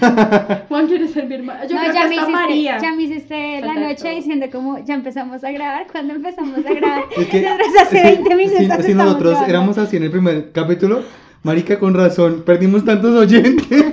Juan 0.68 0.86
quiere 0.86 1.08
ser 1.08 1.26
mi 1.26 1.36
hermana. 1.36 1.66
Yo 1.66 1.74
no, 1.74 1.80
creo 1.82 1.94
ya 1.94 2.02
que 2.02 2.08
me, 2.08 2.14
hiciste, 2.16 2.32
María. 2.32 2.78
ya 2.78 2.92
me 2.92 3.02
hiciste 3.02 3.60
la 3.60 3.66
Falta 3.66 3.80
noche 3.80 4.02
todo. 4.02 4.14
diciendo 4.14 4.46
como 4.52 4.84
ya 4.84 4.94
empezamos 4.94 5.42
a 5.42 5.50
grabar. 5.50 5.86
cuando 5.90 6.14
empezamos 6.14 6.58
a 6.58 6.72
grabar? 6.72 7.04
Es 7.16 7.26
que, 7.28 7.40
Desde 7.40 7.80
hace 7.80 7.80
es 7.80 7.88
que 7.88 8.24
20 8.24 8.36
minutos. 8.36 8.76
si, 8.78 8.82
si 8.82 8.94
nosotros 8.94 9.30
grabando. 9.30 9.50
éramos 9.50 9.78
así 9.78 9.96
en 9.96 10.02
el 10.02 10.10
primer 10.10 10.52
capítulo, 10.52 11.02
marica, 11.44 11.78
con 11.78 11.94
razón, 11.94 12.42
perdimos 12.44 12.84
tantos 12.84 13.14
oyentes. 13.14 13.84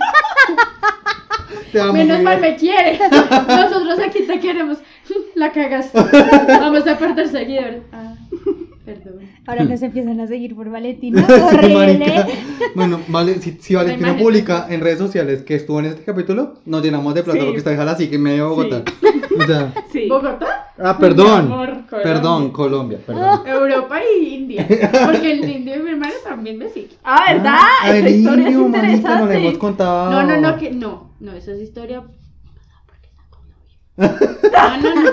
Menos 1.94 2.22
mal 2.22 2.40
me 2.40 2.56
quiere. 2.56 2.98
Nosotros 3.48 4.00
aquí 4.00 4.24
te 4.24 4.40
queremos. 4.40 4.78
La 5.36 5.52
cagaste. 5.52 5.98
Vamos 6.48 6.88
a 6.88 6.98
perder 6.98 7.28
seguidores. 7.28 7.84
Ah, 7.92 8.16
perdón. 8.86 9.20
Ahora 9.48 9.64
nos 9.66 9.82
empiezan 9.82 10.20
a 10.20 10.28
seguir 10.28 10.56
por 10.56 10.70
Valentina. 10.70 11.26
Bueno, 12.76 13.00
vale, 13.08 13.36
si, 13.42 13.52
si 13.62 13.74
Valentina 13.76 14.18
publica 14.18 14.68
en 14.70 14.82
redes 14.82 14.98
sociales 15.00 15.44
que 15.44 15.56
estuvo 15.56 15.80
en 15.80 15.86
este 15.86 16.04
capítulo, 16.04 16.56
nos 16.66 16.84
llenamos 16.84 17.14
de 17.14 17.24
plata 17.24 17.40
Sí. 17.40 17.46
porque 17.46 17.58
está 17.60 17.70
dejada 17.70 17.94
así 17.94 18.10
que 18.10 18.18
medio 18.18 18.50
Bogotá. 18.50 18.84
O 19.40 19.44
sea, 19.46 19.74
Sí. 19.94 20.10
¿Bogotá? 20.10 20.72
ah, 20.78 20.98
perdón. 21.00 21.46
Amor, 21.46 21.68
Colombia. 21.90 22.04
Perdón, 22.04 22.52
Colombia, 22.52 23.00
perdón. 23.06 23.48
Europa 23.48 24.00
y 24.04 24.28
India. 24.36 24.68
Porque 25.06 25.32
el 25.32 25.50
indio 25.50 25.76
y 25.78 25.80
mi 25.80 25.90
hermano 25.92 26.14
también 26.28 26.58
me 26.58 26.70
siguen. 26.70 26.98
Ah, 27.04 27.34
¿verdad? 27.34 27.56
Ah, 27.60 27.96
Esta 27.96 27.98
el 28.10 28.16
historia 28.16 28.50
es 28.50 28.56
no 28.56 28.60
le 28.62 28.66
interesante. 28.68 29.38
hemos 29.38 29.58
contado. 29.58 30.12
No, 30.12 30.24
no, 30.24 30.42
no, 30.42 30.58
que 30.58 30.72
no. 30.72 31.12
No, 31.22 31.32
esa 31.32 31.54
es 31.54 31.62
historia. 31.62 32.04
No, 33.98 34.78
no, 34.82 34.96
no. 34.96 35.12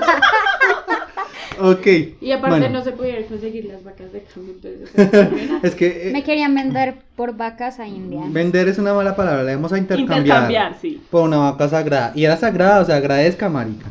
Ok. 1.61 1.87
Y 2.21 2.33
aparte 2.33 2.59
bueno. 2.61 2.79
no 2.79 2.83
se 2.85 2.93
pudieron 2.93 3.25
conseguir 3.25 3.67
las 3.67 3.85
vacas 3.85 4.13
de 4.13 4.23
cambio, 4.25 4.55
entonces. 4.55 5.61
Es 5.63 5.75
que 5.75 6.09
eh, 6.09 6.13
Me 6.13 6.25
querían 6.25 6.55
vender 6.55 6.97
por 7.15 7.37
vacas 7.37 7.79
a 7.79 7.87
India. 7.87 8.21
vender 8.27 8.69
es 8.69 8.79
una 8.79 8.95
mala 8.95 9.15
palabra, 9.15 9.43
la 9.45 9.55
vamos 9.55 9.73
a 9.73 9.79
intercambiar, 9.79 10.19
Intercambiar, 10.21 10.75
sí. 10.81 11.01
por 11.11 11.23
una 11.25 11.39
vaca 11.39 11.69
sagrada. 11.69 12.13
Y 12.15 12.25
era 12.25 12.37
sagrada, 12.37 12.81
o 12.81 12.85
sea, 12.85 12.97
agradezca, 12.97 13.49
marica. 13.49 13.87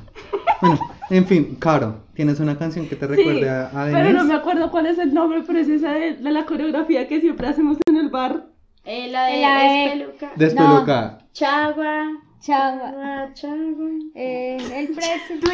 Bueno, 0.60 0.80
en 1.10 1.26
fin, 1.28 1.56
Caro, 1.60 2.00
¿tienes 2.14 2.40
una 2.40 2.58
canción 2.58 2.88
que 2.88 2.96
te 2.96 3.08
recuerde 3.08 3.42
Sí, 3.42 3.48
a, 3.48 3.68
a 3.68 3.86
pero 3.86 3.98
Denise? 3.98 4.14
no 4.14 4.24
me 4.26 4.34
acuerdo 4.34 4.70
cuál 4.72 4.88
es 4.88 4.98
el 4.98 5.14
nombre, 5.14 5.44
pero 5.46 5.60
es 5.60 5.70
esa 5.70 5.92
de, 5.94 6.14
de 6.16 6.32
la 6.32 6.46
coreografía 6.46 7.08
que 7.08 7.22
siempre 7.22 7.48
hacemos 7.48 7.78
en 7.88 7.98
el 7.98 8.10
bar. 8.10 8.48
Eh, 8.84 9.08
la 9.12 9.26
de 9.28 9.42
La 9.42 9.60
de- 9.64 9.86
Espeluca. 9.86 10.32
Despeluca. 10.36 11.18
Chagua. 11.34 12.08
Chao. 12.42 12.80
Chagua, 12.80 13.30
chagua. 13.34 13.90
Eh, 14.16 14.58
el 14.76 14.88
precio. 14.96 15.36
Todo 15.42 15.54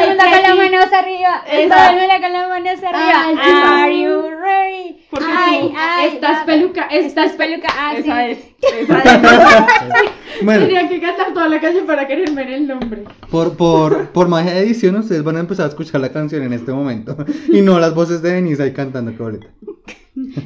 el 0.00 0.08
mundo 0.08 0.24
con 0.30 0.42
las 0.42 0.56
manos 0.56 0.92
arriba. 0.92 1.42
Esa. 1.50 1.74
Todo 1.74 1.88
el 1.90 1.96
mundo 1.96 2.14
con 2.22 2.32
las 2.32 2.48
manos 2.48 2.82
arriba. 2.84 3.32
Esa. 3.32 3.82
Are 3.84 4.00
you 4.02 4.22
ready? 4.30 4.96
Porque 5.10 5.26
Ay, 5.28 5.60
tú- 5.68 5.74
ay, 5.76 6.06
Estás 6.14 6.38
va- 6.40 6.44
peluca, 6.46 6.82
estás 6.86 7.32
peluca. 7.32 7.68
Ah. 7.76 7.94
Esa 7.96 8.26
es. 8.28 8.38
Esa 8.80 8.98
es. 9.02 10.42
Bueno, 10.42 10.66
Tenía 10.66 10.88
que 10.88 11.00
cantar 11.00 11.32
toda 11.32 11.48
la 11.48 11.60
canción 11.60 11.86
para 11.86 12.06
querer 12.06 12.30
ver 12.30 12.50
el 12.50 12.66
nombre. 12.68 13.04
por, 13.30 13.56
por, 13.56 14.10
por 14.10 14.28
magia 14.28 14.52
de 14.52 14.60
edición, 14.60 14.96
ustedes 14.96 15.24
van 15.24 15.36
a 15.36 15.40
empezar 15.40 15.66
a 15.66 15.68
escuchar 15.70 16.00
la 16.00 16.12
canción 16.12 16.42
en 16.42 16.52
este 16.52 16.72
momento. 16.72 17.16
Y 17.48 17.60
no 17.62 17.78
las 17.80 17.94
voces 17.94 18.22
de 18.22 18.32
Denise 18.34 18.62
ahí 18.62 18.72
cantando, 18.72 19.10
qué 19.16 19.22
boleta. 19.22 19.46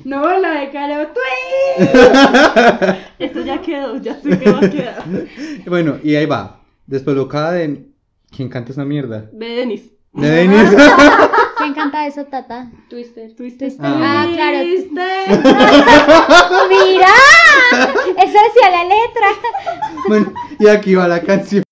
No, 0.05 0.39
la 0.39 0.61
de 0.61 0.71
Caro. 0.71 1.09
Esto 3.19 3.45
ya 3.45 3.61
quedó, 3.61 4.01
ya 4.01 4.21
sé 4.21 4.39
que 4.39 4.51
va 4.51 4.59
a 4.59 4.71
quedar. 4.71 5.05
Bueno, 5.67 5.99
y 6.03 6.15
ahí 6.15 6.27
va. 6.27 6.61
Despelucada 6.87 7.53
de. 7.53 7.87
¿Quién 8.35 8.49
canta 8.49 8.73
esa 8.73 8.85
mierda? 8.85 9.29
De 9.33 9.47
Denis. 9.47 9.91
De 10.13 10.29
Denise. 10.29 10.77
¿Quién 11.59 11.75
canta 11.75 12.07
eso, 12.07 12.25
Tata? 12.25 12.71
Twister. 12.89 13.35
Twister. 13.35 13.73
Ah. 13.79 14.25
Ah, 14.25 14.29
claro. 14.33 14.63
Twister. 14.63 15.29
¡Mira! 16.69 17.15
Eso 18.17 18.39
decía 18.49 18.71
la 18.71 18.85
letra. 18.85 19.29
bueno, 20.09 20.33
y 20.59 20.67
aquí 20.67 20.95
va 20.95 21.07
la 21.07 21.21
canción. 21.21 21.63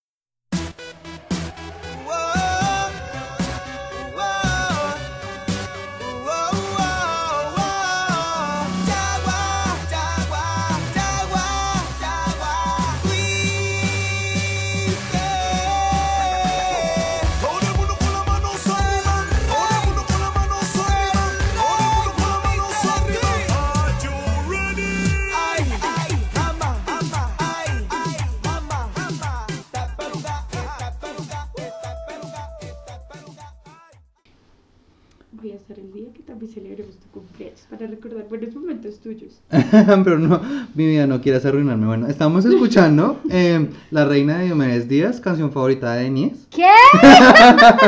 Pero 40.05 40.19
no, 40.19 40.41
mi 40.75 40.87
vida 40.87 41.07
no 41.07 41.21
quieras 41.21 41.45
arruinarme. 41.45 41.87
Bueno, 41.87 42.07
estamos 42.07 42.45
escuchando 42.45 43.21
eh, 43.31 43.69
La 43.91 44.05
Reina 44.05 44.39
de 44.39 44.47
Diomedes 44.47 44.89
Díaz, 44.89 45.21
canción 45.21 45.53
favorita 45.53 45.93
de 45.95 46.05
Denise. 46.05 46.47
¿Qué? 46.51 46.69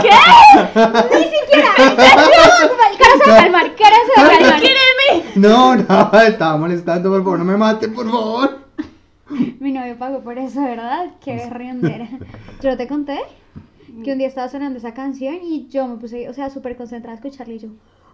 ¿Qué? 0.02 0.10
Ni 1.18 1.24
siquiera. 1.24 1.74
Cara 1.76 3.24
se 3.24 3.30
va 3.30 3.36
a 3.36 3.42
calmar. 3.42 3.74
Cara 3.76 3.96
se 4.14 4.20
va 4.20 4.26
a 4.26 4.38
calmar. 4.38 4.60
No, 5.34 5.76
no, 5.76 6.20
estaba 6.22 6.56
molestando, 6.56 7.10
por 7.10 7.22
favor, 7.22 7.38
no 7.38 7.44
me 7.44 7.56
mate, 7.56 7.88
por 7.88 8.10
favor. 8.10 8.58
Mi 9.60 9.72
novio 9.72 9.96
pagó 9.96 10.20
por 10.20 10.38
eso, 10.38 10.62
¿verdad? 10.62 11.14
Qué 11.24 11.34
berriondera. 11.50 12.08
Yo 12.62 12.76
te 12.76 12.86
conté 12.88 13.18
que 14.04 14.12
un 14.12 14.18
día 14.18 14.28
estaba 14.28 14.48
sonando 14.48 14.78
esa 14.78 14.94
canción 14.94 15.36
y 15.42 15.68
yo 15.68 15.86
me 15.86 15.96
puse, 15.96 16.28
o 16.28 16.34
sea, 16.34 16.50
súper 16.50 16.76
concentrada 16.76 17.14
a 17.14 17.16
escucharla 17.16 17.54
y 17.54 17.58
yo, 17.58 17.68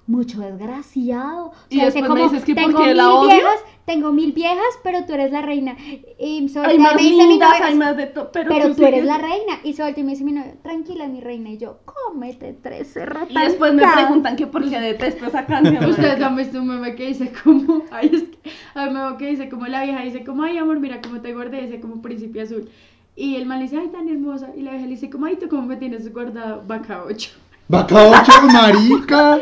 mucho 0.07 0.40
desgraciado. 0.40 1.47
O 1.49 1.53
Y 1.69 1.77
sea, 1.77 1.87
después 1.87 2.11
me 2.11 2.23
dices 2.23 2.45
que 2.45 2.55
tengo 2.55 2.73
por 2.73 2.83
qué 2.83 2.87
mil 2.88 2.97
la 2.97 3.12
odio. 3.12 3.29
viejas, 3.29 3.61
tengo 3.85 4.12
mil 4.12 4.33
viejas, 4.33 4.79
pero 4.83 5.05
tú 5.05 5.14
eres 5.14 5.33
la 5.33 5.42
reina. 5.42 5.77
Y 6.19 6.49
se 6.49 6.61
Hay 6.61 6.79
más 6.79 6.95
me 6.95 7.03
dice 7.03 7.27
mi 7.27 7.29
lindas, 7.29 7.51
novio, 7.51 7.64
hay 7.64 7.75
más 7.75 7.97
de 7.97 8.07
todo. 8.07 8.31
Pero, 8.33 8.49
pero 8.49 8.75
tú 8.75 8.85
eres 8.85 9.05
la 9.05 9.19
reina. 9.19 9.55
Y 9.64 9.73
se 9.75 9.83
voltea 9.83 10.03
y 10.03 10.05
me 10.05 10.12
dice 10.12 10.25
mi 10.25 10.33
novio, 10.33 10.55
tranquila 10.62 11.09
mi 11.09 11.21
reina. 11.21 11.51
Y 11.51 11.59
yo, 11.59 11.81
cómete 11.85 12.53
tres 12.55 12.92
cerros. 12.92 13.29
Y 13.31 13.35
después 13.38 13.75
me 13.75 13.83
preguntan 13.87 14.37
que 14.37 14.47
por 14.47 14.69
qué 14.69 14.81
detesto 14.81 15.27
esa 15.27 15.47
canción. 15.47 15.85
Ustedes 15.90 16.21
han 16.23 16.37
visto 16.37 16.61
un 16.61 16.69
meme 16.69 16.95
que 16.95 17.09
dice 17.09 17.33
como, 17.42 17.83
ay, 17.90 18.11
es 18.12 18.23
que, 18.23 18.51
hay 18.75 18.88
un 18.88 18.95
meme 18.95 19.16
que 19.19 19.27
dice 19.27 19.49
como 19.49 19.66
la 19.66 19.83
vieja 19.83 20.03
dice 20.03 20.25
como, 20.25 20.42
ay 20.45 20.59
amor, 20.59 20.81
mira 20.81 21.01
cómo 21.01 21.21
te 21.21 21.33
guardé, 21.35 21.62
dice 21.62 21.81
como 21.81 22.03
príncipe 22.03 22.40
azul. 22.42 22.69
Y 23.16 23.37
el 23.37 23.47
man 23.47 23.59
le 23.59 23.64
dice, 23.64 23.79
ay, 23.79 23.88
tan 23.88 24.09
hermosa. 24.09 24.51
Y 24.55 24.62
la 24.62 24.73
vieja 24.73 24.85
le 24.85 24.92
dice 24.92 25.11
como, 25.11 25.27
ay, 25.27 25.37
tú 25.37 25.49
cómo 25.49 25.62
me 25.62 25.77
tienes 25.77 26.12
guardado 26.12 26.62
vaca 26.66 27.03
8. 27.07 27.31
Vaca 27.69 27.97
8, 28.23 28.33
marica. 28.53 29.39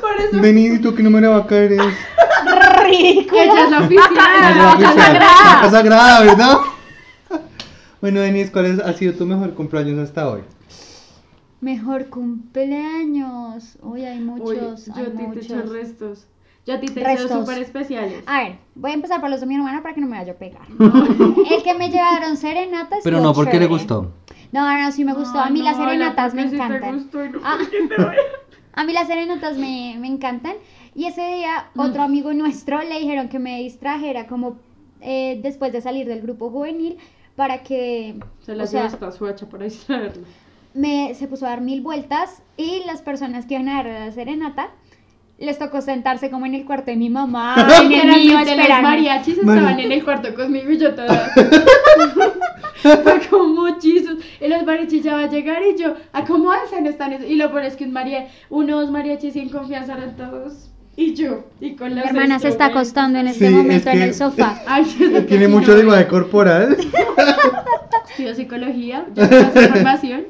Por 0.00 0.16
eso, 0.20 0.36
Denise, 0.40 0.78
¿tú 0.78 0.94
qué 0.94 1.02
número 1.02 1.28
de 1.30 1.34
vaca 1.34 1.56
eres? 1.56 1.80
Ridículo. 2.84 3.40
ella 3.42 3.64
es 3.64 3.70
la 3.70 3.78
oficial. 3.80 4.08
Es 4.50 4.56
la 4.56 4.64
vaca 4.64 4.92
sagrada. 4.94 5.54
Vaca 5.56 5.70
sagrada, 5.70 6.20
¿verdad? 6.22 6.56
Bueno, 8.00 8.20
Denise, 8.20 8.52
¿cuál 8.52 8.66
es- 8.66 8.78
ha 8.80 8.92
sido 8.92 9.14
tu 9.14 9.26
mejor 9.26 9.54
cumpleaños 9.54 9.98
hasta 9.98 10.28
hoy? 10.28 10.42
Mejor 11.60 12.08
cumpleaños. 12.10 13.78
Uy, 13.82 14.04
hay 14.04 14.18
Uy, 14.18 14.24
muchos. 14.24 14.86
yo 14.86 14.94
hay 14.94 15.02
a 15.06 15.10
ti 15.10 15.26
te 15.32 15.40
echo 15.40 15.54
muchos. 15.56 15.70
restos. 15.72 16.26
Yo 16.66 16.74
a 16.74 16.80
ti 16.80 16.86
te 16.86 17.04
Restos. 17.04 17.30
súper 17.30 17.58
especiales. 17.62 18.22
A 18.26 18.42
ver, 18.42 18.56
voy 18.74 18.90
a 18.92 18.94
empezar 18.94 19.20
por 19.20 19.28
los 19.30 19.40
de 19.40 19.46
mi 19.46 19.54
hermana 19.54 19.82
para 19.82 19.94
que 19.94 20.00
no 20.00 20.06
me 20.06 20.16
vaya 20.16 20.32
a 20.32 20.36
pegar. 20.36 20.62
El 20.78 21.62
que 21.62 21.74
me 21.74 21.90
llevaron 21.90 22.36
serenatas. 22.36 23.00
Pero 23.04 23.20
no 23.20 23.34
porque 23.34 23.52
le 23.58 23.66
chévere. 23.66 23.72
gustó. 23.74 24.12
No, 24.52 24.78
no, 24.82 24.92
sí 24.92 25.04
me 25.04 25.12
gustó. 25.14 25.38
a 25.40 25.50
mí 25.50 25.60
las 25.62 25.76
serenatas 25.76 26.32
me 26.34 26.42
encantan. 26.42 27.10
Ah. 27.42 27.58
A 28.76 28.82
mí 28.84 28.92
las 28.92 29.06
serenatas 29.06 29.56
me, 29.56 29.96
me 30.00 30.08
encantan. 30.08 30.54
Y 30.96 31.04
ese 31.06 31.22
día, 31.36 31.66
Mm. 31.74 31.80
otro 31.80 32.02
amigo 32.02 32.32
nuestro 32.34 32.82
le 32.82 32.98
dijeron 32.98 33.28
que 33.28 33.38
me 33.38 33.60
distrajera 33.60 34.26
como 34.26 34.56
eh, 35.00 35.38
después 35.42 35.72
de 35.72 35.80
salir 35.80 36.08
del 36.08 36.22
grupo 36.22 36.50
juvenil 36.50 36.96
para 37.36 37.62
que 37.62 38.16
Se 38.40 38.54
la 38.56 38.66
sea, 38.66 38.82
lleva 38.88 38.92
hasta 38.94 39.12
su 39.12 39.26
hacha 39.26 39.48
para 39.48 39.64
distraerlo. 39.64 40.24
me, 40.72 41.14
se 41.14 41.28
puso 41.28 41.46
a 41.46 41.50
dar 41.50 41.60
mil 41.60 41.82
vueltas 41.82 42.42
y 42.56 42.82
las 42.86 43.00
personas 43.02 43.46
que 43.46 43.54
iban 43.54 43.68
a 43.68 43.74
dar 43.82 43.86
la 43.86 44.12
serenata 44.12 44.70
les 45.38 45.58
tocó 45.58 45.80
sentarse 45.80 46.30
como 46.30 46.46
en 46.46 46.54
el 46.54 46.64
cuarto 46.64 46.90
de 46.90 46.96
mi 46.96 47.10
mamá, 47.10 47.56
en 47.82 47.92
el 47.92 48.20
mío, 48.20 48.38
los 48.38 48.82
mariachis 48.82 49.38
Mari- 49.42 49.58
estaban 49.58 49.80
en 49.80 49.92
el 49.92 50.04
cuarto 50.04 50.34
conmigo 50.34 50.70
y 50.70 50.78
yo 50.78 50.94
toda. 50.94 51.30
Fue 52.82 53.20
como 53.30 53.68
muchísimos. 53.68 54.18
Y 54.40 54.48
los 54.48 54.64
mariachis 54.64 55.02
ya 55.02 55.14
va 55.14 55.22
a 55.24 55.28
llegar 55.30 55.62
y 55.62 55.80
yo, 55.80 55.94
¿a 56.12 56.24
cómo 56.24 56.52
hacen? 56.52 56.86
Están? 56.86 57.14
Y 57.26 57.36
lo 57.36 57.50
peor 57.50 57.64
es 57.64 57.76
que 57.76 57.84
un 57.84 57.92
maria, 57.92 58.28
unos 58.50 58.90
mariachis 58.90 59.32
sin 59.32 59.48
confianza 59.48 59.94
eran 59.96 60.16
todos. 60.16 60.70
Y 60.96 61.14
yo, 61.14 61.46
y 61.60 61.74
con 61.74 61.88
Mi 61.88 61.94
la 61.96 62.02
hermana 62.02 62.38
se 62.38 62.48
está 62.48 62.66
acostando 62.66 63.18
en 63.18 63.26
este 63.26 63.48
Sí, 63.48 63.54
momento 63.54 63.88
es 63.90 63.94
en 63.96 64.00
que- 64.02 64.08
el 64.08 64.14
sofá. 64.14 64.60
Ay, 64.66 64.84
yo 64.84 65.10
que 65.12 65.20
Tiene 65.22 65.48
mucho 65.48 65.74
lenguaje 65.74 66.06
corporal. 66.06 66.76
Estudio 68.10 68.34
psicología, 68.34 69.04
ya 69.14 69.28
paso 69.28 69.60
información, 69.60 70.24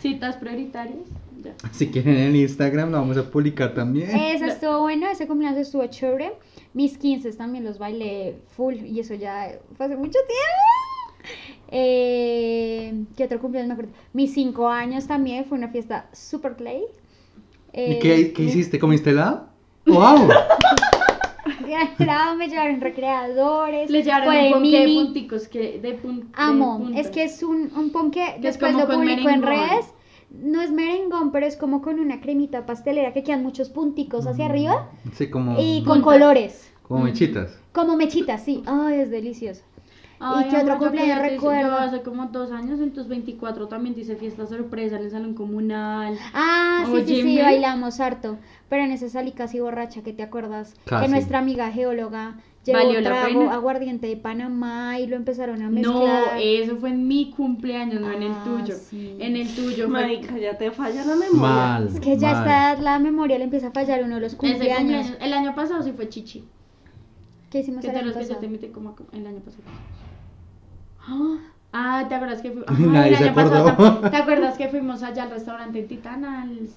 citas 0.00 0.36
prioritarias. 0.36 0.98
Ya. 1.42 1.54
Si 1.72 1.88
quieren 1.88 2.16
en 2.16 2.36
Instagram 2.36 2.90
lo 2.90 2.98
vamos 2.98 3.16
a 3.16 3.30
publicar 3.30 3.74
también. 3.74 4.10
Ese 4.10 4.46
estuvo 4.46 4.80
bueno, 4.80 5.08
ese 5.08 5.26
cumpleaños 5.26 5.58
estuvo 5.60 5.86
chévere. 5.86 6.32
Mis 6.74 6.96
15 6.98 7.32
también 7.32 7.64
los 7.64 7.78
bailé 7.78 8.36
full 8.56 8.74
y 8.74 9.00
eso 9.00 9.14
ya 9.14 9.58
fue 9.76 9.86
hace 9.86 9.96
mucho 9.96 10.18
tiempo. 10.26 11.34
Eh, 11.72 12.94
¿Qué 13.16 13.24
otro 13.24 13.40
cumpleaños 13.40 13.68
me 13.68 13.74
acuerdo? 13.74 13.92
Mis 14.12 14.32
5 14.34 14.68
años 14.68 15.06
también 15.06 15.44
fue 15.44 15.58
una 15.58 15.68
fiesta 15.68 16.08
super 16.12 16.56
play. 16.56 16.82
¿Y 17.72 17.80
Eh, 17.80 17.98
qué, 18.02 18.32
qué 18.32 18.42
hiciste? 18.42 18.78
¿Comiste 18.78 19.10
helado? 19.10 19.48
¡Wow! 19.86 20.28
Helado, 21.98 22.36
me 22.36 22.48
llevaron 22.48 22.80
recreadores. 22.80 23.90
Le 23.90 24.02
llevaron 24.02 24.28
un 24.34 24.42
de 24.42 24.50
ponqué 24.50 24.78
de 24.80 24.94
punticos 24.94 25.48
que 25.48 25.78
de 25.80 25.96
pun- 26.02 26.20
de 26.22 26.26
Amo, 26.34 26.78
punta. 26.78 27.00
es 27.00 27.08
que 27.10 27.22
es 27.24 27.42
un, 27.44 27.70
un 27.76 27.90
ponqué, 27.92 28.36
después 28.40 28.72
como 28.72 28.86
lo 28.86 28.92
publico 28.94 29.28
en 29.28 29.42
redes. 29.42 29.86
No 30.30 30.62
es 30.62 30.70
merengón, 30.70 31.32
pero 31.32 31.46
es 31.46 31.56
como 31.56 31.82
con 31.82 31.98
una 31.98 32.20
cremita 32.20 32.64
pastelera 32.66 33.12
que 33.12 33.22
quedan 33.24 33.42
muchos 33.42 33.68
punticos 33.68 34.26
hacia 34.26 34.46
arriba 34.46 34.88
Sí, 35.14 35.28
como, 35.28 35.56
y 35.58 35.82
con 35.84 36.02
Puntas. 36.02 36.04
colores. 36.04 36.72
como 36.82 37.04
mechitas. 37.04 37.58
Como 37.72 37.96
mechitas, 37.96 38.42
sí. 38.42 38.62
Ay, 38.66 39.00
es 39.00 39.10
delicioso. 39.10 39.62
Ay, 40.22 40.46
¿Y 40.46 40.50
qué 40.50 40.56
otro 40.58 40.78
cumpleaños 40.78 41.18
recuerdo? 41.20 41.68
Yo 41.70 41.76
hace 41.78 42.02
como 42.02 42.26
dos 42.26 42.52
años, 42.52 42.78
en 42.78 42.92
tus 42.92 43.08
24 43.08 43.68
también 43.68 43.94
te 43.94 44.02
hice 44.02 44.16
fiesta 44.16 44.46
sorpresa 44.46 44.96
en 44.96 45.04
el 45.04 45.10
salón 45.10 45.34
comunal. 45.34 46.16
Ah, 46.34 46.84
sí, 46.92 47.04
sí, 47.06 47.22
sí, 47.22 47.38
bailamos 47.40 48.00
harto. 48.00 48.36
Pero 48.68 48.84
en 48.84 48.92
ese 48.92 49.08
salí 49.08 49.32
casi 49.32 49.60
borracha, 49.60 50.02
¿que 50.02 50.12
te 50.12 50.22
acuerdas? 50.22 50.74
Casi. 50.84 51.06
Que 51.06 51.10
nuestra 51.10 51.38
amiga 51.38 51.70
geóloga 51.72 52.34
¿Valió 52.66 53.00
la 53.00 53.24
pena? 53.26 53.52
aguardiente 53.54 54.06
de 54.06 54.16
Panamá 54.16 54.98
y 55.00 55.06
lo 55.06 55.16
empezaron 55.16 55.62
a 55.62 55.70
mezclar. 55.70 56.34
No, 56.34 56.40
eso 56.40 56.76
fue 56.76 56.90
en 56.90 57.08
mi 57.08 57.30
cumpleaños, 57.30 58.00
no 58.00 58.12
en 58.12 58.22
el 58.22 58.32
Ah, 58.32 58.44
tuyo. 58.44 58.74
sí. 58.74 59.16
En 59.18 59.36
el 59.36 59.54
tuyo 59.54 59.88
fue 59.88 60.00
Marica, 60.02 60.36
ya 60.38 60.58
te 60.58 60.70
falla 60.70 61.04
la 61.04 61.16
memoria. 61.16 61.40
Mal. 61.40 61.88
Es 61.88 62.00
que 62.00 62.18
ya 62.18 62.32
mal. 62.34 62.46
edad 62.46 62.78
la 62.78 62.98
memoria 62.98 63.38
le 63.38 63.44
empieza 63.44 63.68
a 63.68 63.70
fallar 63.72 64.04
uno 64.04 64.16
de 64.16 64.20
los 64.20 64.34
cumpleaños. 64.34 64.76
cumpleaños. 64.78 65.16
El 65.20 65.32
año 65.32 65.54
pasado 65.54 65.82
sí 65.82 65.92
fue 65.92 66.08
chichi. 66.08 66.44
¿Qué 67.50 67.60
hicimos 67.60 67.80
Que 67.80 67.90
el 67.90 67.96
año 67.96 68.06
los 68.06 68.16
que 68.16 68.22
yo 68.24 68.34
pasado? 68.36 68.58
te 68.58 68.70
como 68.70 68.94
el 69.12 69.26
año 69.26 69.40
pasado. 69.40 69.62
Ah, 71.72 72.04
¿te 72.08 72.16
acuerdas 72.16 72.42
que 72.42 72.50
fuimos? 72.50 72.68
Nadie 72.92 73.16
se 73.16 73.28
acordó. 73.28 74.10
¿Te 74.10 74.16
acuerdas 74.16 74.58
que 74.58 74.68
fuimos 74.68 75.04
allá 75.04 75.22
al 75.22 75.30
restaurante 75.30 75.78
en 75.78 75.86
Titán 75.88 76.24
al 76.24 76.68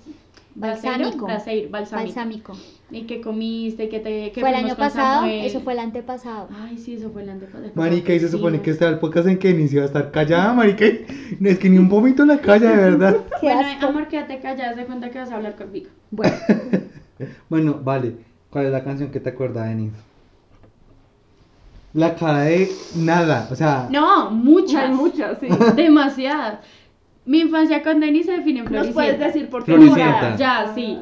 Balsámico. 0.56 1.26
Braseiro, 1.26 1.70
balsámico. 1.70 2.06
Balsámico. 2.06 2.54
Y 2.92 3.04
que 3.08 3.22
comiste, 3.22 3.90
que 3.90 4.00
te 4.00 4.32
que 4.32 4.40
Fue 4.42 4.50
el 4.50 4.56
año 4.56 4.76
pasado, 4.76 5.22
Samuel. 5.22 5.46
eso 5.46 5.62
fue 5.62 5.74
el 5.74 5.80
antepasado. 5.80 6.48
Ay, 6.62 6.78
sí, 6.78 6.94
eso 6.94 7.10
fue 7.10 7.24
el 7.24 7.30
antepasado. 7.30 7.72
Marica, 7.74 8.14
y 8.14 8.20
se 8.20 8.30
supone 8.30 8.62
que 8.62 8.70
este 8.70 8.84
era 8.86 8.94
el 8.94 9.00
podcast 9.00 9.28
en 9.28 9.40
que 9.40 9.50
inició 9.50 9.82
a 9.82 9.86
estar 9.86 10.12
callada, 10.12 10.54
marica. 10.54 10.86
No 11.40 11.50
es 11.50 11.58
que 11.58 11.70
ni 11.70 11.80
un 11.80 11.90
vómito 11.90 12.24
la 12.26 12.40
calla, 12.40 12.70
de 12.70 12.76
verdad. 12.76 13.18
Qué 13.42 13.48
Bueno, 13.48 13.62
asco. 13.68 13.86
amor, 13.88 14.08
quédate 14.08 14.40
callada, 14.40 14.76
de 14.76 14.86
cuenta 14.86 15.10
que 15.10 15.18
vas 15.20 15.32
a 15.32 15.36
hablar 15.38 15.56
conmigo. 15.56 15.90
Bueno, 16.12 16.36
Bueno, 17.50 17.80
vale. 17.84 18.16
¿Cuál 18.52 18.66
es 18.68 18.72
la 18.72 18.84
canción 18.84 19.10
que 19.10 19.20
te 19.20 19.30
acuerdas, 19.30 19.68
Denis? 19.68 19.94
La 21.94 22.16
cara 22.16 22.42
de 22.44 22.70
nada, 22.96 23.48
o 23.52 23.56
sea, 23.56 23.88
No, 23.92 24.32
muchas. 24.32 24.84
Hay 24.90 24.92
muchas, 24.96 25.38
sí. 25.40 25.48
Demasiadas. 25.76 26.60
Mi 27.26 27.40
infancia 27.40 27.82
con 27.84 28.00
Denis 28.00 28.26
se 28.26 28.34
define 28.34 28.60
en 28.60 28.66
Nos 28.66 28.72
Floricienta. 28.72 28.94
puedes 28.94 29.20
decir 29.20 29.50
por 29.50 29.64
Floricienta. 29.64 30.06
morada. 30.06 30.38
Ya, 30.38 30.72
sí. 30.76 30.98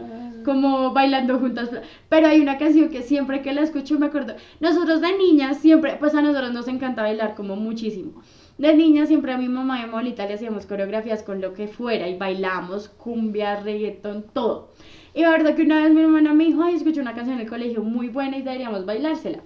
Como 0.46 0.92
bailando 0.92 1.40
juntas. 1.40 1.70
Pero 2.10 2.28
hay 2.28 2.40
una 2.42 2.58
canción 2.58 2.90
que 2.90 3.02
siempre 3.04 3.42
que 3.42 3.54
la 3.54 3.62
escucho 3.62 4.00
me 4.00 4.08
acuerdo. 4.08 4.36
Nosotros 4.60 5.02
de 5.02 5.18
niñas 5.18 5.58
siempre, 5.58 5.98
pues 6.00 6.16
a 6.16 6.22
nosotros 6.22 6.52
nos 6.54 6.68
encanta 6.68 7.02
bailar 7.04 7.36
como 7.36 7.56
muchísimo. 7.56 8.22
De 8.58 8.76
niñas 8.76 9.08
siempre 9.08 9.32
a 9.34 9.38
mi 9.38 9.50
mamá 9.50 9.80
y 9.80 9.84
a 9.84 9.86
mi 9.88 9.90
abuelita 9.92 10.26
le 10.28 10.36
hacíamos 10.36 10.66
coreografías 10.68 11.24
con 11.24 11.42
lo 11.42 11.54
que 11.54 11.68
fuera 11.68 12.08
y 12.08 12.18
bailamos 12.18 12.90
cumbia, 12.90 13.60
reggaetón, 13.60 14.26
todo. 14.34 14.70
Y 15.14 15.22
la 15.22 15.32
verdad 15.32 15.56
que 15.56 15.64
una 15.64 15.82
vez 15.84 15.92
mi 15.94 16.02
hermana 16.02 16.34
me 16.34 16.46
dijo, 16.46 16.62
ay, 16.64 16.76
escuché 16.76 17.02
una 17.02 17.14
canción 17.16 17.36
en 17.36 17.42
el 17.42 17.50
colegio 17.50 17.84
muy 17.84 18.10
buena 18.10 18.38
y 18.38 18.42
deberíamos 18.44 18.86
bailársela. 18.86 19.40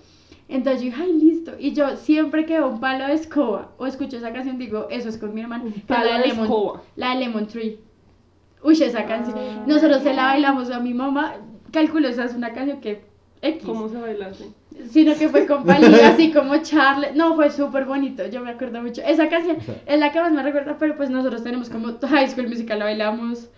Entonces 0.47 0.81
yo 0.83 0.89
dije, 0.91 1.01
ay, 1.03 1.13
listo. 1.13 1.53
Y 1.59 1.73
yo 1.73 1.95
siempre 1.97 2.45
que 2.45 2.53
veo 2.53 2.67
un 2.69 2.79
palo 2.79 3.07
de 3.07 3.13
escoba 3.13 3.71
o 3.77 3.87
escucho 3.87 4.17
esa 4.17 4.31
canción, 4.31 4.57
digo, 4.59 4.87
eso 4.91 5.09
es 5.09 5.17
con 5.17 5.33
mi 5.33 5.41
es 5.41 5.47
palo 5.87 6.05
la 6.11 6.19
de 6.19 6.27
Lemon- 6.27 6.43
escoba. 6.45 6.81
La 6.95 7.09
de 7.13 7.19
Lemon 7.21 7.47
Tree. 7.47 7.79
Uy, 8.63 8.73
esa 8.81 9.05
canción. 9.05 9.37
Nosotros 9.67 10.03
se 10.03 10.13
la 10.13 10.25
bailamos 10.25 10.69
a 10.71 10.79
mi 10.79 10.93
mamá. 10.93 11.35
Calculo, 11.71 12.07
esa 12.07 12.25
es 12.25 12.33
una 12.35 12.53
canción 12.53 12.79
que 12.79 13.03
X. 13.41 13.63
¿Cómo 13.65 13.87
se 13.89 13.97
baila 13.97 14.27
así? 14.27 14.45
Sino 14.89 15.15
que 15.15 15.29
fue 15.29 15.45
con 15.45 15.63
palillo, 15.65 15.97
así 16.05 16.31
como 16.31 16.57
Charlie. 16.57 17.09
No, 17.15 17.35
fue 17.35 17.49
súper 17.49 17.85
bonito. 17.85 18.25
Yo 18.27 18.41
me 18.41 18.51
acuerdo 18.51 18.81
mucho. 18.81 19.01
Esa 19.03 19.29
canción 19.29 19.57
es 19.85 19.99
la 19.99 20.11
que 20.11 20.19
más 20.19 20.31
me 20.31 20.41
recuerda, 20.43 20.77
pero 20.79 20.95
pues 20.95 21.09
nosotros 21.09 21.43
tenemos 21.43 21.69
como 21.69 21.97
High 22.01 22.29
School 22.29 22.49
Musical, 22.49 22.79
la 22.79 22.85
bailamos. 22.85 23.49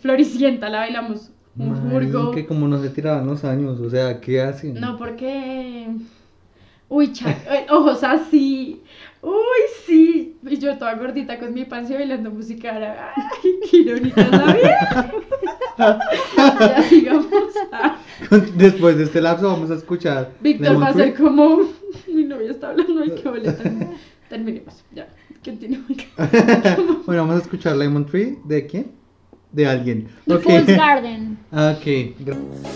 Floricienta, 0.00 0.68
la 0.68 0.80
bailamos. 0.80 1.30
Un 1.56 1.90
jurgo. 1.90 2.30
que 2.30 2.46
como 2.46 2.66
no 2.68 2.80
se 2.82 2.88
tiraban 2.90 3.26
los 3.26 3.44
años, 3.44 3.78
o 3.80 3.90
sea, 3.90 4.20
¿qué 4.20 4.40
hacen? 4.40 4.80
No, 4.80 4.96
porque. 4.96 5.88
Uy, 6.88 7.12
cha- 7.12 7.30
eh, 7.50 7.66
ojos 7.70 8.02
así. 8.04 8.82
Uy, 9.22 9.32
sí. 9.86 10.36
Y 10.46 10.56
yo 10.58 10.76
toda 10.78 10.94
gordita 10.94 11.38
con 11.38 11.54
mi 11.54 11.64
panza 11.64 11.94
bailando 11.94 12.30
música. 12.30 12.74
árabe. 12.76 12.98
Ay, 13.16 13.50
qué 13.70 13.76
irónica 13.78 14.26
la 14.28 14.52
vida. 14.52 15.12
ya 16.58 16.82
sigamos. 16.82 17.26
Después 18.56 18.96
de 18.98 19.04
este 19.04 19.20
lapso 19.20 19.48
vamos 19.48 19.70
a 19.70 19.74
escuchar 19.74 20.32
Víctor 20.40 20.80
va 20.82 20.88
a 20.88 20.94
ser 20.94 21.14
como. 21.14 21.60
Mi 22.08 22.24
novia 22.24 22.50
está 22.50 22.70
hablando. 22.70 23.02
Ay, 23.02 23.12
qué 23.22 23.28
boleta. 23.28 23.62
Terminemos. 24.28 24.84
Ya. 24.94 25.08
Continuemos. 25.44 25.86
bueno, 27.06 27.22
vamos 27.22 27.36
a 27.36 27.42
escuchar 27.42 27.76
Lemon 27.76 28.06
Tree, 28.06 28.38
¿de 28.44 28.66
quién? 28.66 29.01
De 29.54 29.66
alguien. 29.66 30.08
Ok. 30.26 30.42
Fool's 30.42 30.76
Garden. 30.84 31.38
Ok. 31.52 32.14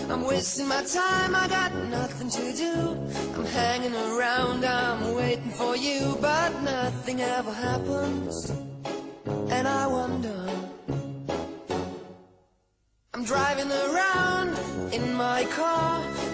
I'm 0.09 0.23
wasting 0.25 0.67
my 0.67 0.83
time, 0.83 1.35
I 1.35 1.47
got 1.47 1.71
nothing 1.89 2.29
to 2.29 2.53
do. 2.53 2.97
I'm 3.35 3.45
hanging 3.45 3.95
around, 3.95 4.63
I'm 4.63 5.15
waiting 5.15 5.51
for 5.51 5.75
you, 5.75 6.15
but 6.21 6.51
nothing 6.61 7.21
ever 7.21 7.51
happens. 7.51 8.51
And 9.49 9.67
I 9.67 9.87
wonder. 9.87 10.49
I'm 13.15 13.23
driving 13.25 13.71
around 13.71 14.55
in 14.93 15.15
my 15.15 15.45
car. 15.45 16.03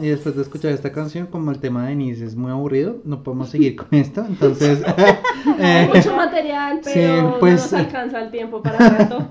Y 0.00 0.08
después 0.08 0.36
de 0.36 0.42
escuchar 0.42 0.72
esta 0.72 0.92
canción, 0.92 1.26
como 1.26 1.50
el 1.50 1.58
tema 1.58 1.82
de 1.84 1.88
Denise 1.90 2.24
es 2.24 2.36
muy 2.36 2.50
aburrido, 2.50 2.96
no 3.04 3.22
podemos 3.22 3.48
seguir 3.50 3.76
con 3.76 3.88
esto. 3.92 4.24
Entonces, 4.28 4.80
eh, 5.58 5.90
Mucho 5.94 6.16
material, 6.16 6.80
Sí, 6.82 6.90
pero 6.94 7.38
pues- 7.40 7.72
no 7.72 7.78
nos 7.78 7.86
alcanza 7.86 8.20
el 8.22 8.30
tiempo 8.30 8.62
para 8.62 8.78
tanto. 8.96 9.28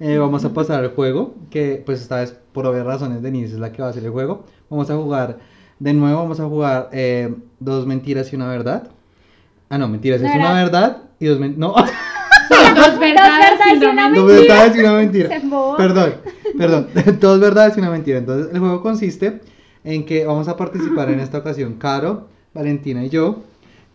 eh, 0.00 0.18
vamos 0.18 0.44
a 0.44 0.52
pasar 0.52 0.84
al 0.84 0.90
juego. 0.94 1.34
Que, 1.50 1.82
pues, 1.84 2.00
esta 2.02 2.16
vez, 2.16 2.36
por 2.52 2.66
obvias 2.66 2.86
razones, 2.86 3.22
Denise 3.22 3.54
es 3.54 3.60
la 3.60 3.72
que 3.72 3.82
va 3.82 3.88
a 3.88 3.90
hacer 3.90 4.04
el 4.04 4.10
juego. 4.10 4.44
Vamos 4.70 4.90
a 4.90 4.96
jugar 4.96 5.38
de 5.78 5.92
nuevo. 5.92 6.18
Vamos 6.22 6.40
a 6.40 6.44
jugar 6.46 6.88
eh, 6.92 7.34
dos 7.60 7.86
mentiras 7.86 8.32
y 8.32 8.36
una 8.36 8.48
verdad. 8.48 8.88
Ah, 9.68 9.78
no, 9.78 9.88
mentiras. 9.88 10.20
Es 10.22 10.34
una 10.34 10.52
verdad 10.52 10.98
y 11.18 11.26
dos 11.26 11.38
mentiras. 11.38 11.58
No, 11.58 11.74
Dos 12.76 12.98
verdades 12.98 13.82
y 13.82 13.84
una 13.84 14.08
mentira. 14.08 14.22
dos 14.22 14.26
verdades 14.46 14.76
y 14.76 14.80
una 14.80 14.92
mentira. 14.92 15.28
Perdón, 15.76 16.14
perdón. 16.56 16.88
Dos 17.20 17.40
verdades 17.40 17.76
y 17.76 17.80
una 17.80 17.90
mentira. 17.90 18.18
Entonces, 18.18 18.52
el 18.52 18.60
juego 18.60 18.80
consiste 18.82 19.40
en 19.86 20.04
que 20.04 20.26
vamos 20.26 20.48
a 20.48 20.56
participar 20.56 21.08
en 21.10 21.20
esta 21.26 21.38
ocasión 21.38 21.74
Caro, 21.74 22.28
Valentina 22.52 23.02
y 23.04 23.08
yo. 23.08 23.42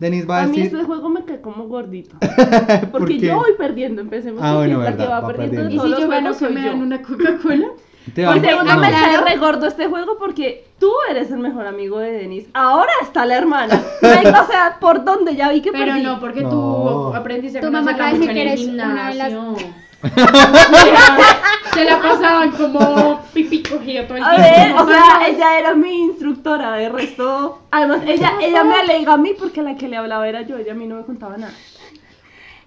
Denise 0.00 0.26
va 0.26 0.40
a 0.40 0.42
A 0.42 0.46
mí 0.48 0.56
decir. 0.56 0.72
este 0.74 0.84
juego 0.84 1.08
me 1.10 1.24
cae 1.24 1.40
como 1.40 1.68
gordito. 1.68 2.16
¿Por 2.90 3.00
Porque 3.02 3.20
yo 3.20 3.36
voy 3.36 3.52
perdiendo, 3.56 4.00
empecemos. 4.00 4.40
Ah, 4.42 4.56
bueno, 4.56 4.80
verdad, 4.80 5.08
va 5.08 5.20
va 5.20 5.28
perdiendo. 5.28 5.68
Y 5.70 5.78
si 5.78 6.00
yo 6.00 6.08
gano, 6.08 6.32
que 6.32 6.38
soy 6.40 6.52
me 6.54 6.66
dan 6.66 6.80
una 6.82 7.00
Coca-Cola. 7.02 7.68
Te 8.12 8.24
Por 8.26 8.40
segundo 8.40 8.74
no. 8.74 8.80
me 8.80 8.90
cae 8.90 9.16
re 9.20 9.36
gordo 9.36 9.68
este 9.68 9.86
juego 9.86 10.18
porque 10.18 10.64
tú 10.80 10.90
eres 11.08 11.30
el 11.30 11.38
mejor 11.38 11.68
amigo 11.68 12.00
de 12.00 12.10
Denise. 12.10 12.48
Ahora 12.52 12.90
está 13.00 13.24
la 13.26 13.36
hermana. 13.36 13.80
O 14.02 14.46
sea, 14.50 14.78
por 14.80 15.04
donde 15.04 15.36
ya 15.36 15.52
vi 15.52 15.60
que 15.60 15.70
Pero 15.70 15.84
perdí. 15.92 16.02
no, 16.02 16.18
porque 16.18 16.40
No. 16.40 16.50
tú 16.50 17.14
aprendiste 17.14 17.58
a 17.58 17.60
Tu 17.60 17.70
mamá 17.70 17.92
acaba 17.92 18.12
de 18.12 18.18
decir 18.18 18.34
que 18.34 18.42
el 18.42 18.48
eres 18.48 18.66
una 18.66 19.08
de 19.10 19.14
las- 19.14 19.28
gimnasio. 19.32 19.68
Se 21.74 21.84
la 21.84 22.02
pasaban 22.02 22.50
como 22.52 23.20
pipí 23.32 23.62
cogido 23.62 24.04
todo 24.04 24.16
el 24.18 24.24
A 24.24 24.36
tiempo. 24.36 24.50
ver, 24.50 24.72
o 24.74 24.86
sea, 24.86 25.26
ella 25.28 25.58
era 25.58 25.74
mi 25.74 26.02
instructora, 26.02 26.76
de 26.76 26.88
resto. 26.88 27.62
Además, 27.70 28.02
ella, 28.06 28.32
ella 28.42 28.64
me 28.64 28.74
alega 28.74 29.14
a 29.14 29.16
mí 29.16 29.32
porque 29.38 29.62
la 29.62 29.76
que 29.76 29.88
le 29.88 29.96
hablaba 29.96 30.28
era 30.28 30.42
yo, 30.42 30.58
ella 30.58 30.72
a 30.72 30.74
mí 30.74 30.86
no 30.86 30.96
me 30.96 31.04
contaba 31.04 31.36
nada. 31.38 31.54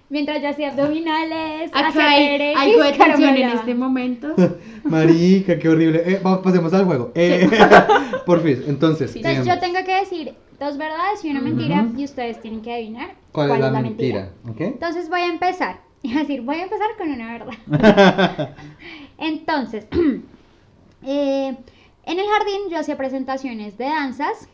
Mientras 0.08 0.40
yo 0.40 0.48
hacía 0.48 0.70
abdominales, 0.70 1.70
Acá 1.74 2.10
hay 2.10 2.54
algo 2.56 2.82
de 2.84 2.92
tensión 2.92 3.36
en 3.36 3.48
este 3.50 3.74
momento. 3.74 4.34
Marica, 4.84 5.58
qué 5.58 5.68
horrible. 5.68 6.02
Eh, 6.06 6.20
vamos, 6.22 6.40
pasemos 6.40 6.72
al 6.72 6.84
juego. 6.84 7.10
Eh, 7.16 7.48
por 8.26 8.40
fin, 8.40 8.62
entonces. 8.68 9.14
Entonces 9.16 9.40
em, 9.40 9.52
yo 9.52 9.58
tengo 9.58 9.84
que 9.84 9.96
decir 9.96 10.34
dos 10.60 10.78
verdades 10.78 11.24
y 11.24 11.30
una 11.30 11.40
mentira 11.40 11.82
Ujú. 11.82 12.00
y 12.00 12.04
ustedes 12.04 12.40
tienen 12.40 12.62
que 12.62 12.72
adivinar 12.72 13.14
¿Cuál, 13.32 13.50
es 13.50 13.60
la 13.60 13.80
mentira? 13.80 14.30
¿Ok? 14.48 14.60
Entonces 14.60 15.08
voy 15.10 15.20
a 15.20 15.26
empezar. 15.26 15.85
Es 16.10 16.14
decir, 16.14 16.42
voy 16.42 16.56
a 16.56 16.62
empezar 16.64 16.88
con 16.98 17.10
una 17.10 17.32
verdad. 17.32 18.54
Entonces, 19.18 19.86
eh, 21.02 21.56
en 22.04 22.18
el 22.20 22.26
jardín 22.26 22.68
yo 22.70 22.78
hacía 22.78 22.96
presentaciones 22.96 23.76
de 23.78 23.84
danzas 23.86 24.48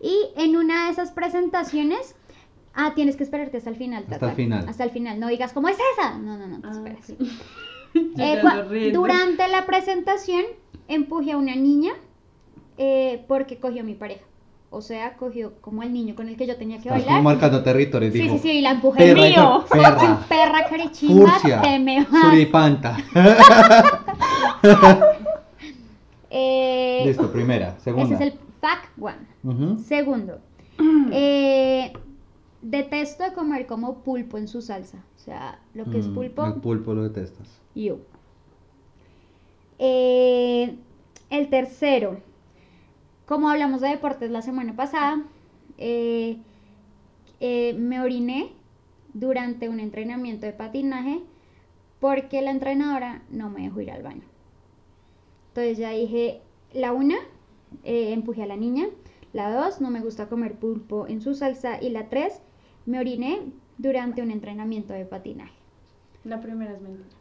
y 0.00 0.16
en 0.36 0.56
una 0.56 0.86
de 0.86 0.92
esas 0.92 1.12
presentaciones, 1.12 2.14
ah, 2.74 2.92
tienes 2.94 3.16
que 3.16 3.24
esperarte 3.24 3.56
hasta 3.58 3.70
el 3.70 3.76
final. 3.76 4.04
Hasta 4.10 4.30
el 4.30 4.36
final. 4.36 4.68
Hasta 4.68 4.84
el 4.84 4.90
final. 4.90 5.20
No 5.20 5.28
digas, 5.28 5.52
¿cómo 5.52 5.68
es 5.68 5.78
esa? 5.96 6.18
No, 6.18 6.36
no, 6.36 6.46
no, 6.46 6.60
te 6.84 6.90
Ah, 6.90 6.96
sí. 7.02 7.16
Eh, 7.94 8.40
cua- 8.42 8.50
ando 8.52 8.68
riendo. 8.70 9.00
durante 9.00 9.46
la 9.48 9.66
presentación 9.66 10.44
empujé 10.88 11.32
a 11.32 11.36
una 11.36 11.54
niña 11.54 11.92
eh, 12.78 13.24
porque 13.28 13.58
cogió 13.58 13.82
a 13.82 13.84
mi 13.84 13.94
pareja. 13.94 14.24
O 14.74 14.80
sea, 14.80 15.16
cogió 15.18 15.52
como 15.60 15.82
al 15.82 15.92
niño 15.92 16.14
con 16.14 16.28
el 16.28 16.36
que 16.36 16.46
yo 16.46 16.56
tenía 16.56 16.78
que 16.78 16.88
Estás 16.88 17.02
como 17.02 17.06
bailar. 17.16 17.22
marcando 17.22 17.62
territorio. 17.62 18.10
Sí, 18.10 18.20
dijo, 18.22 18.34
sí, 18.36 18.40
sí, 18.40 18.50
y 18.52 18.60
la 18.62 18.70
empujé. 18.70 18.98
Perra, 19.00 19.20
mío. 19.20 19.30
hijo, 19.30 19.64
perra, 19.70 20.20
Perra 20.28 20.64
carichimba, 20.68 21.30
furcia, 21.32 21.60
te 21.60 21.78
me 21.78 22.04
vas. 22.04 22.22
suripanta. 22.22 22.96
Eh, 26.34 27.02
Listo, 27.04 27.30
primera, 27.30 27.78
segunda. 27.80 28.14
ese 28.14 28.14
es 28.14 28.32
el 28.32 28.38
fact 28.60 28.88
one. 28.98 29.76
Segundo, 29.82 30.38
eh, 31.12 31.92
detesto 32.62 33.24
comer 33.34 33.66
como 33.66 33.98
pulpo 34.02 34.38
en 34.38 34.48
su 34.48 34.62
salsa. 34.62 35.04
O 35.16 35.18
sea, 35.18 35.58
lo 35.74 35.84
que 35.90 35.98
es 35.98 36.08
Mm, 36.08 36.14
pulpo, 36.14 36.46
El 36.46 36.54
pulpo 36.54 36.94
lo 36.94 37.02
detestas. 37.02 37.48
yo. 37.74 37.98
Eh, 39.78 40.74
el 41.28 41.48
tercero, 41.50 42.18
como 43.26 43.48
hablamos 43.48 43.80
de 43.80 43.88
deportes 43.88 44.30
la 44.30 44.42
semana 44.42 44.74
pasada, 44.76 45.24
eh, 45.78 46.38
eh, 47.40 47.74
me 47.74 48.00
oriné 48.00 48.52
durante 49.14 49.68
un 49.68 49.80
entrenamiento 49.80 50.46
de 50.46 50.52
patinaje 50.52 51.20
porque 52.00 52.42
la 52.42 52.50
entrenadora 52.50 53.22
no 53.30 53.50
me 53.50 53.62
dejó 53.62 53.80
ir 53.80 53.90
al 53.90 54.02
baño. 54.02 54.22
Entonces 55.48 55.78
ya 55.78 55.90
dije, 55.90 56.42
la 56.72 56.92
una, 56.92 57.16
eh, 57.84 58.12
empujé 58.12 58.42
a 58.42 58.46
la 58.46 58.56
niña, 58.56 58.88
la 59.32 59.52
dos, 59.52 59.80
no 59.80 59.90
me 59.90 60.00
gusta 60.00 60.28
comer 60.28 60.58
pulpo 60.58 61.06
en 61.06 61.20
su 61.20 61.34
salsa 61.34 61.80
y 61.80 61.90
la 61.90 62.08
tres, 62.08 62.42
me 62.86 62.98
oriné 62.98 63.52
durante 63.78 64.22
un 64.22 64.30
entrenamiento 64.30 64.94
de 64.94 65.04
patinaje. 65.04 65.54
La 66.24 66.40
primera 66.40 66.72
es 66.72 66.80
mentira. 66.80 67.16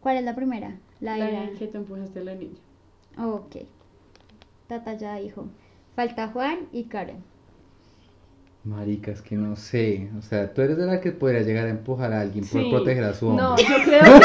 ¿Cuál 0.00 0.16
es 0.18 0.24
la 0.24 0.34
primera? 0.34 0.78
La 1.00 1.16
La 1.16 1.26
de 1.26 1.32
la... 1.32 1.52
que 1.58 1.68
tú 1.68 1.78
empujaste 1.78 2.20
a 2.20 2.24
la 2.24 2.34
niña. 2.34 2.60
Ok. 3.16 3.56
Tata 4.68 4.94
ya 4.94 5.16
dijo. 5.16 5.46
Falta 5.96 6.28
Juan 6.28 6.60
y 6.72 6.84
Karen. 6.84 7.22
Marica, 8.64 9.10
es 9.10 9.20
que 9.22 9.34
no 9.34 9.56
sé. 9.56 10.08
O 10.18 10.22
sea, 10.22 10.54
tú 10.54 10.62
eres 10.62 10.76
de 10.76 10.86
la 10.86 11.00
que 11.00 11.10
podría 11.10 11.40
llegar 11.42 11.66
a 11.66 11.70
empujar 11.70 12.12
a 12.12 12.20
alguien 12.20 12.44
por 12.46 12.62
Sí. 12.62 12.70
proteger 12.70 13.02
a 13.04 13.12
su 13.12 13.26
hombre. 13.28 13.42
No, 13.44 13.56
yo 13.56 13.84
creo 13.84 14.02
que. 14.20 14.24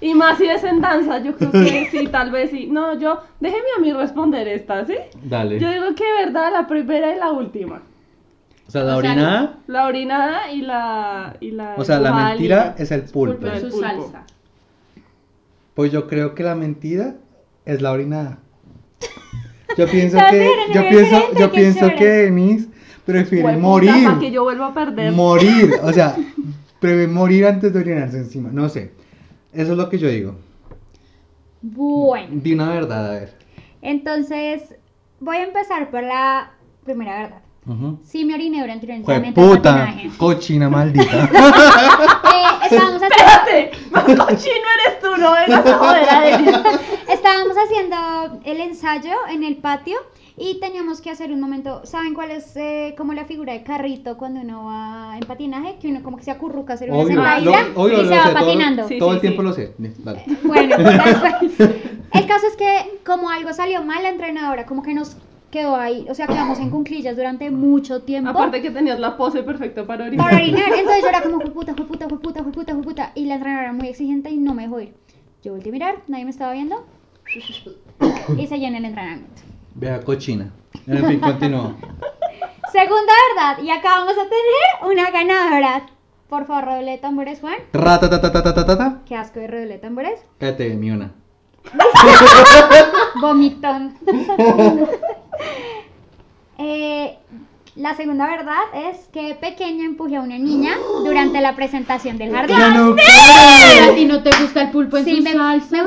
y 0.06 0.14
más 0.14 0.36
si 0.38 0.46
es 0.46 0.64
en 0.64 0.80
danza, 0.80 1.20
yo 1.22 1.36
creo 1.36 1.52
que 1.52 1.88
sí, 1.92 2.08
tal 2.08 2.32
vez 2.32 2.50
sí. 2.50 2.66
No, 2.66 2.98
yo. 2.98 3.20
Déjeme 3.38 3.64
a 3.78 3.80
mí 3.80 3.92
responder 3.92 4.48
esta, 4.48 4.84
¿sí? 4.84 4.96
Dale. 5.22 5.60
Yo 5.60 5.70
digo 5.70 5.94
que 5.94 6.04
verdad, 6.24 6.50
la 6.52 6.66
primera 6.66 7.14
y 7.14 7.18
la 7.18 7.30
última. 7.30 7.82
O 8.66 8.70
sea, 8.70 8.82
la 8.82 8.96
o 8.96 9.00
sea, 9.00 9.10
orinada. 9.12 9.58
La 9.68 9.86
orinada 9.86 10.50
y 10.50 10.62
la. 10.62 11.36
Y 11.40 11.52
la 11.52 11.74
O 11.78 11.84
sea, 11.84 12.00
la 12.00 12.12
mentira 12.12 12.74
es 12.78 12.90
el 12.90 13.02
pulpo. 13.02 13.36
Pulpo 13.38 13.46
en 13.54 13.60
su 13.60 13.66
El 13.66 13.72
pulpo. 13.72 13.86
salsa. 13.86 14.24
Pues 15.74 15.92
yo 15.92 16.08
creo 16.08 16.34
que 16.34 16.42
la 16.42 16.54
mentira 16.56 17.14
es 17.64 17.82
la 17.82 17.92
orinada. 17.92 18.38
Yo 19.76 19.88
pienso 19.88 20.18
que, 20.30 20.48
yo 20.72 20.88
pienso, 20.88 21.34
yo 21.36 21.50
pienso 21.50 21.88
que 21.98 22.04
Denise 22.06 22.68
prefiere 23.04 23.56
morir. 23.56 24.06
Que 24.20 24.30
yo 24.30 24.44
vuelva 24.44 24.68
a 24.68 24.74
perder. 24.74 25.10
Morir, 25.12 25.72
o 25.82 25.92
sea, 25.92 26.14
prefiere 26.78 27.08
morir 27.08 27.46
antes 27.46 27.72
de 27.72 27.80
orinarse 27.80 28.18
encima. 28.18 28.50
No 28.52 28.68
sé. 28.68 28.92
Eso 29.52 29.72
es 29.72 29.78
lo 29.78 29.88
que 29.88 29.98
yo 29.98 30.08
digo. 30.08 30.36
Bueno, 31.62 32.28
Di 32.30 32.52
una 32.52 32.68
verdad, 32.70 33.06
a 33.06 33.10
ver. 33.18 33.34
entonces 33.82 34.76
voy 35.18 35.38
a 35.38 35.44
empezar 35.44 35.90
por 35.90 36.02
la 36.04 36.52
primera 36.84 37.22
verdad. 37.22 37.42
Ujú. 37.66 37.98
Sí, 38.04 38.24
me 38.24 38.34
oriné 38.34 38.60
durante 38.60 38.86
Jue 38.86 38.96
entrenamiento 38.96 39.40
puta, 39.40 39.94
cochina 40.18 40.68
maldita. 40.68 41.30
Eh, 42.34 42.66
estábamos, 42.70 43.02
haciendo, 43.02 43.06
Espérate, 43.06 43.70
más 43.90 44.04
cochino 44.04 44.66
eres 44.86 45.00
tú, 45.00 45.16
no 45.20 45.32
vengas 45.32 45.66
a 45.66 45.74
joder 45.78 46.08
a 46.08 46.28
él. 46.28 46.54
estábamos 47.08 47.56
haciendo 47.56 48.40
el 48.44 48.60
ensayo 48.60 49.12
en 49.30 49.44
el 49.44 49.56
patio 49.58 49.96
y 50.36 50.58
teníamos 50.60 51.00
que 51.00 51.10
hacer 51.10 51.30
un 51.30 51.40
momento. 51.40 51.82
¿Saben 51.84 52.12
cuál 52.14 52.30
es 52.32 52.56
eh, 52.56 52.94
como 52.96 53.12
la 53.12 53.24
figura 53.24 53.52
de 53.52 53.62
carrito 53.62 54.16
cuando 54.16 54.40
uno 54.40 54.64
va 54.66 55.16
en 55.16 55.24
patinaje? 55.26 55.76
Que 55.80 55.88
uno 55.88 56.02
como 56.02 56.16
que 56.16 56.24
se 56.24 56.30
acurruca, 56.32 56.74
hacer 56.74 56.90
una 56.90 56.98
Obvio, 57.00 57.08
sentadilla 57.14 57.62
lo- 57.68 57.82
obvio, 57.82 58.02
y 58.02 58.08
se 58.08 58.16
va 58.16 58.24
sé, 58.24 58.30
todo- 58.32 58.44
patinando. 58.44 58.88
Sí, 58.88 58.98
Todo 58.98 59.10
sí, 59.10 59.14
el 59.16 59.20
tiempo 59.20 59.42
sí. 59.42 59.48
lo 59.48 59.52
sé. 59.54 59.74
Dale. 59.78 60.24
Bueno, 60.42 60.76
después, 60.76 61.70
el 62.12 62.26
caso 62.26 62.46
es 62.48 62.56
que 62.56 62.98
como 63.06 63.30
algo 63.30 63.52
salió 63.52 63.84
mal, 63.84 64.02
la 64.02 64.08
entrenadora 64.10 64.66
como 64.66 64.82
que 64.82 64.92
nos 64.94 65.16
quedó 65.54 65.76
ahí, 65.76 66.04
o 66.10 66.14
sea, 66.14 66.26
quedamos 66.26 66.58
en 66.58 66.68
cunclillas 66.68 67.14
durante 67.14 67.48
mucho 67.48 68.02
tiempo. 68.02 68.30
Aparte 68.30 68.60
que 68.60 68.72
tenías 68.72 68.98
la 68.98 69.16
pose 69.16 69.44
perfecta 69.44 69.86
para 69.86 70.06
orinar. 70.06 70.26
para 70.26 70.42
orinar, 70.42 70.68
entonces 70.76 71.02
yo 71.02 71.08
era 71.08 71.22
como, 71.22 71.38
puta, 71.38 71.74
puta, 71.76 72.08
puta, 72.08 72.42
puta, 72.42 72.74
puta, 72.74 73.12
y 73.14 73.26
la 73.26 73.34
entrenadora 73.34 73.68
era 73.68 73.72
muy 73.72 73.86
exigente 73.86 74.30
y 74.30 74.38
no 74.38 74.52
me 74.52 74.64
dejó 74.64 74.80
ir. 74.80 74.94
Yo 75.44 75.52
volteé 75.52 75.70
a 75.70 75.72
mirar, 75.72 75.96
nadie 76.08 76.24
me 76.24 76.32
estaba 76.32 76.52
viendo, 76.54 76.84
y 78.36 78.46
seguí 78.48 78.64
en 78.64 78.74
el 78.74 78.84
entrenamiento. 78.84 79.42
Vea, 79.76 80.00
cochina. 80.00 80.50
En 80.88 81.06
fin, 81.06 81.20
continúa. 81.20 81.76
Segunda 82.72 83.12
verdad, 83.28 83.62
y 83.62 83.70
acá 83.70 83.90
vamos 83.90 84.14
a 84.14 84.24
tener 84.24 84.92
una 84.92 85.12
ganadora. 85.12 85.86
Por 86.28 86.46
favor, 86.46 86.64
redoble 86.64 86.90
de 86.90 86.98
tambores, 86.98 87.38
Juan. 87.38 87.58
Ratatatatatatatata. 87.72 89.02
Qué 89.06 89.14
asco 89.14 89.38
de 89.38 89.46
redoble 89.46 89.74
de 89.74 89.78
tambores. 89.78 90.20
Cállate, 90.38 90.74
mi 90.74 90.90
una. 90.90 91.12
Vomitón. 93.20 93.94
La 97.76 97.94
segunda 97.96 98.26
verdad 98.28 98.62
es 98.88 99.08
que 99.12 99.22
de 99.28 99.34
pequeña 99.34 99.84
empujé 99.84 100.14
a 100.16 100.20
una 100.20 100.38
niña 100.38 100.76
durante 101.04 101.40
la 101.40 101.56
presentación 101.56 102.18
del 102.18 102.30
jardín. 102.32 102.56
Ya 102.56 102.68
no 102.68 102.94
Pero 102.94 103.90
a 103.92 103.94
ti 103.96 104.04
no 104.04 104.22
te 104.22 104.30
gusta 104.40 104.62
el 104.62 104.70
pulpo 104.70 104.96
en 104.98 105.04
Sí, 105.04 105.16
su 105.16 105.22
me- 105.24 105.32
salsa. 105.32 105.82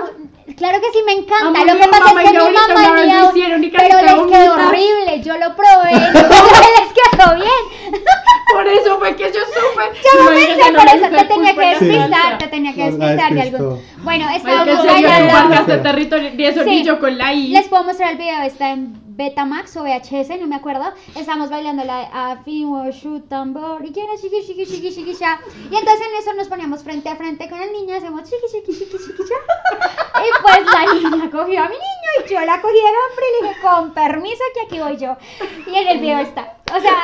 me- 0.45 0.55
claro 0.55 0.79
que 0.81 0.87
sí 0.91 0.99
me 1.05 1.13
encanta. 1.13 1.47
Amor, 1.47 1.65
lo 1.65 1.73
mi 1.75 1.79
que 1.79 1.87
pasa 1.87 2.03
mamá 2.05 2.23
es 2.23 2.29
y 2.29 2.31
que 2.33 2.37
mi 2.39 2.43
mamá 2.43 2.65
una 2.81 2.91
vez 2.93 3.13
lo 3.13 3.29
hicieron 3.29 3.63
y 3.63 3.69
pero 3.69 4.01
les 4.01 4.13
quedó 4.37 4.53
horrible. 4.53 5.21
Yo 5.23 5.37
lo 5.37 5.55
probé, 5.55 5.91
no 6.13 6.67
les 6.75 6.93
quedó 6.93 7.35
bien. 7.35 8.03
Por 8.51 8.67
eso 8.67 8.99
fue 8.99 9.15
que 9.15 9.23
yo 9.25 9.39
supe. 9.39 9.83
Yo 10.03 10.23
no 10.23 10.29
pensé, 10.29 10.73
por 10.73 10.87
eso 10.87 11.09
te 11.09 11.25
tenía 11.25 11.53
que 11.55 11.69
despistar, 11.85 12.37
te 12.37 12.47
tenía 12.47 12.73
que 12.73 12.83
Nos 12.85 12.93
la 12.99 13.05
despistar 13.07 13.29
de 13.33 13.35
despistó. 13.41 13.63
algo. 13.63 13.81
Bueno, 14.03 14.25
Marica, 14.25 14.35
estábamos 14.37 14.67
en 14.67 14.81
serio, 14.91 15.07
tú 15.07 15.13
bailando. 15.13 15.33
marcaste 15.49 15.77
territorio. 15.77 16.31
Y 16.37 16.43
eso 16.45 16.63
Sí. 16.63 16.69
ni 16.69 16.83
yo 16.83 16.99
con 16.99 17.17
la 17.17 17.33
I. 17.33 17.47
Les 17.49 17.67
puedo 17.69 17.83
mostrar 17.85 18.11
el 18.11 18.17
video, 18.17 18.41
está 18.41 18.71
en 18.71 19.06
Betamax 19.17 19.75
o 19.77 19.83
VHS, 19.83 20.39
no 20.39 20.45
me 20.45 20.55
acuerdo. 20.55 20.85
Estamos 21.15 21.49
bailando 21.49 21.83
la 21.83 21.97
de 22.01 22.07
Afimo, 22.13 22.87
Shoot, 22.91 23.27
Tambor, 23.27 23.83
y 23.83 23.91
quiero 23.91 24.09
chiqui, 24.21 24.45
chiqui, 24.45 24.65
chiqui, 24.67 24.93
chiqui, 24.93 25.15
cha. 25.15 25.39
Y 25.71 25.75
entonces 25.75 26.05
en 26.07 26.19
eso 26.21 26.33
nos 26.35 26.47
poníamos 26.47 26.83
frente 26.83 27.09
a 27.09 27.15
frente 27.15 27.49
con 27.49 27.59
el 27.59 27.71
niño, 27.73 27.95
hacemos 27.95 28.21
chiqui, 28.23 28.45
chiqui, 28.51 28.73
chiqui, 28.77 28.97
chiqui, 28.97 29.23
cha. 29.27 30.21
Y 30.21 30.41
pues 30.43 30.65
la 30.71 30.93
niña 30.93 31.31
cogió 31.31 31.63
a 31.63 31.67
mi 31.67 31.75
niño 31.75 32.09
y 32.25 32.29
yo 32.29 32.39
la 32.41 32.61
cogí 32.61 32.75
del 32.75 32.85
hombro 32.85 33.25
y 33.25 33.43
le 33.43 33.49
dije, 33.49 33.61
con 33.61 33.93
permiso 33.95 34.43
que 34.53 34.65
aquí 34.67 34.79
voy 34.83 34.97
yo. 34.97 35.17
Y 35.65 35.75
en 35.75 35.87
el 35.87 35.99
video 35.99 36.19
está. 36.19 36.53
O 36.75 36.81
sea, 36.81 36.95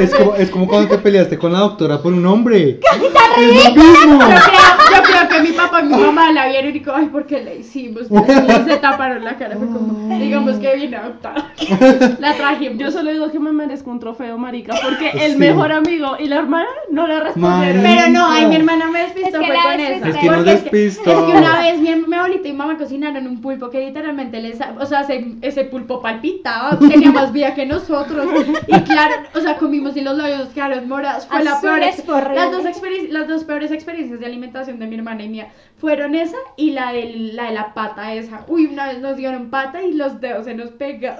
Es 0.00 0.14
como, 0.14 0.34
es 0.34 0.50
como 0.50 0.66
cuando 0.66 0.88
te 0.88 0.98
peleaste 0.98 1.38
con 1.38 1.52
la 1.52 1.60
doctora 1.60 2.02
por 2.02 2.12
un 2.12 2.26
hombre. 2.26 2.80
Es 3.34 3.74
lo 3.74 3.82
mismo. 3.82 4.18
Yo 4.20 4.26
creo, 4.26 4.96
yo 4.96 5.02
creo 5.04 5.28
que 5.28 5.40
mi 5.40 5.52
papá 5.56 5.80
y 5.80 5.84
mi 5.84 5.96
mamá 5.96 6.32
la 6.32 6.48
vieron 6.48 6.76
y 6.76 6.82
como, 6.82 6.98
ay, 6.98 7.06
¿por 7.06 7.24
qué 7.26 7.42
la 7.42 7.54
hicimos? 7.54 8.02
Y 8.10 8.32
se 8.68 8.76
taparon 8.76 9.24
la 9.24 9.38
cara. 9.38 9.56
Fue 9.56 9.66
como, 9.66 10.18
digamos 10.18 10.56
que 10.56 10.76
viene 10.76 10.96
adoptada. 10.96 11.50
La 12.20 12.34
trajimos. 12.34 12.78
Yo 12.78 12.90
solo 12.90 13.10
digo 13.12 13.30
que 13.30 13.38
me 13.40 13.52
merezco 13.52 13.90
un 13.90 14.00
trofeo, 14.00 14.38
marica, 14.38 14.74
porque 14.82 15.10
el 15.24 15.32
Sí. 15.32 15.38
mejor 15.38 15.72
amigo 15.72 16.16
y 16.18 16.26
la 16.26 16.36
hermana 16.36 16.68
no 16.90 17.06
le 17.06 17.20
respondieron. 17.20 17.82
Marica. 17.82 18.02
Pero 18.04 18.12
no, 18.18 18.26
ay, 18.30 18.46
mi 18.46 18.56
hermana 18.56 18.88
me 18.90 19.00
despistó 19.04 19.28
Es 19.28 19.32
que 19.40 19.46
fue 19.46 19.54
la 19.54 19.62
con 19.62 19.76
despistó. 19.76 20.08
esa. 20.08 20.08
Es 20.08 20.16
que 20.16 20.26
nos 20.26 20.36
Porque 20.36 20.52
es 20.52 20.62
que- 20.62 20.70
despistó. 20.76 21.10
Es 21.10 21.32
que 21.32 21.38
una 21.38 21.60
vez 21.60 21.78
mi, 21.80 21.94
mi 22.06 22.16
abuelita 22.16 22.48
y 22.48 22.52
mamá 22.52 22.76
cocinaron 22.78 23.26
un 23.26 23.40
pulpo 23.40 23.70
que 23.70 23.80
literalmente 23.86 24.40
les, 24.40 24.58
o 24.78 24.86
sea, 24.86 25.00
ese, 25.02 25.34
ese 25.42 25.64
pulpo 25.64 26.00
palpitaba, 26.02 26.78
tenía 26.78 27.10
más 27.12 27.32
vida 27.32 27.54
que 27.54 27.66
nosotros. 27.66 28.26
Y 28.66 28.80
claro, 28.82 29.14
o 29.34 29.40
sea, 29.40 29.56
comimos 29.56 29.96
y 29.96 30.00
los 30.02 30.16
labios 30.16 30.48
quedaron 30.50 30.88
morados. 30.88 31.26
Fue 31.26 31.42
la 31.44 31.60
peor 31.60 31.80
las 31.80 32.50
dos 32.50 32.62
las 33.10 33.28
dos 33.28 33.44
peores 33.44 33.70
experiencias 33.72 34.20
de 34.20 34.26
alimentación 34.26 34.78
de 34.78 34.86
mi 34.86 34.96
hermana 34.96 35.22
y 35.24 35.28
mía 35.28 35.48
fueron 35.78 36.14
esa 36.14 36.36
y 36.56 36.70
la 36.70 36.92
de 36.92 37.12
la 37.34 37.44
de 37.46 37.52
la 37.52 37.74
pata 37.74 38.14
esa. 38.14 38.44
Uy, 38.48 38.66
una 38.66 38.86
vez 38.88 39.00
nos 39.00 39.16
dieron 39.16 39.50
pata 39.50 39.82
y 39.82 39.92
los 39.92 40.20
dedos 40.20 40.44
se 40.44 40.54
nos 40.54 40.70
pega. 40.70 41.16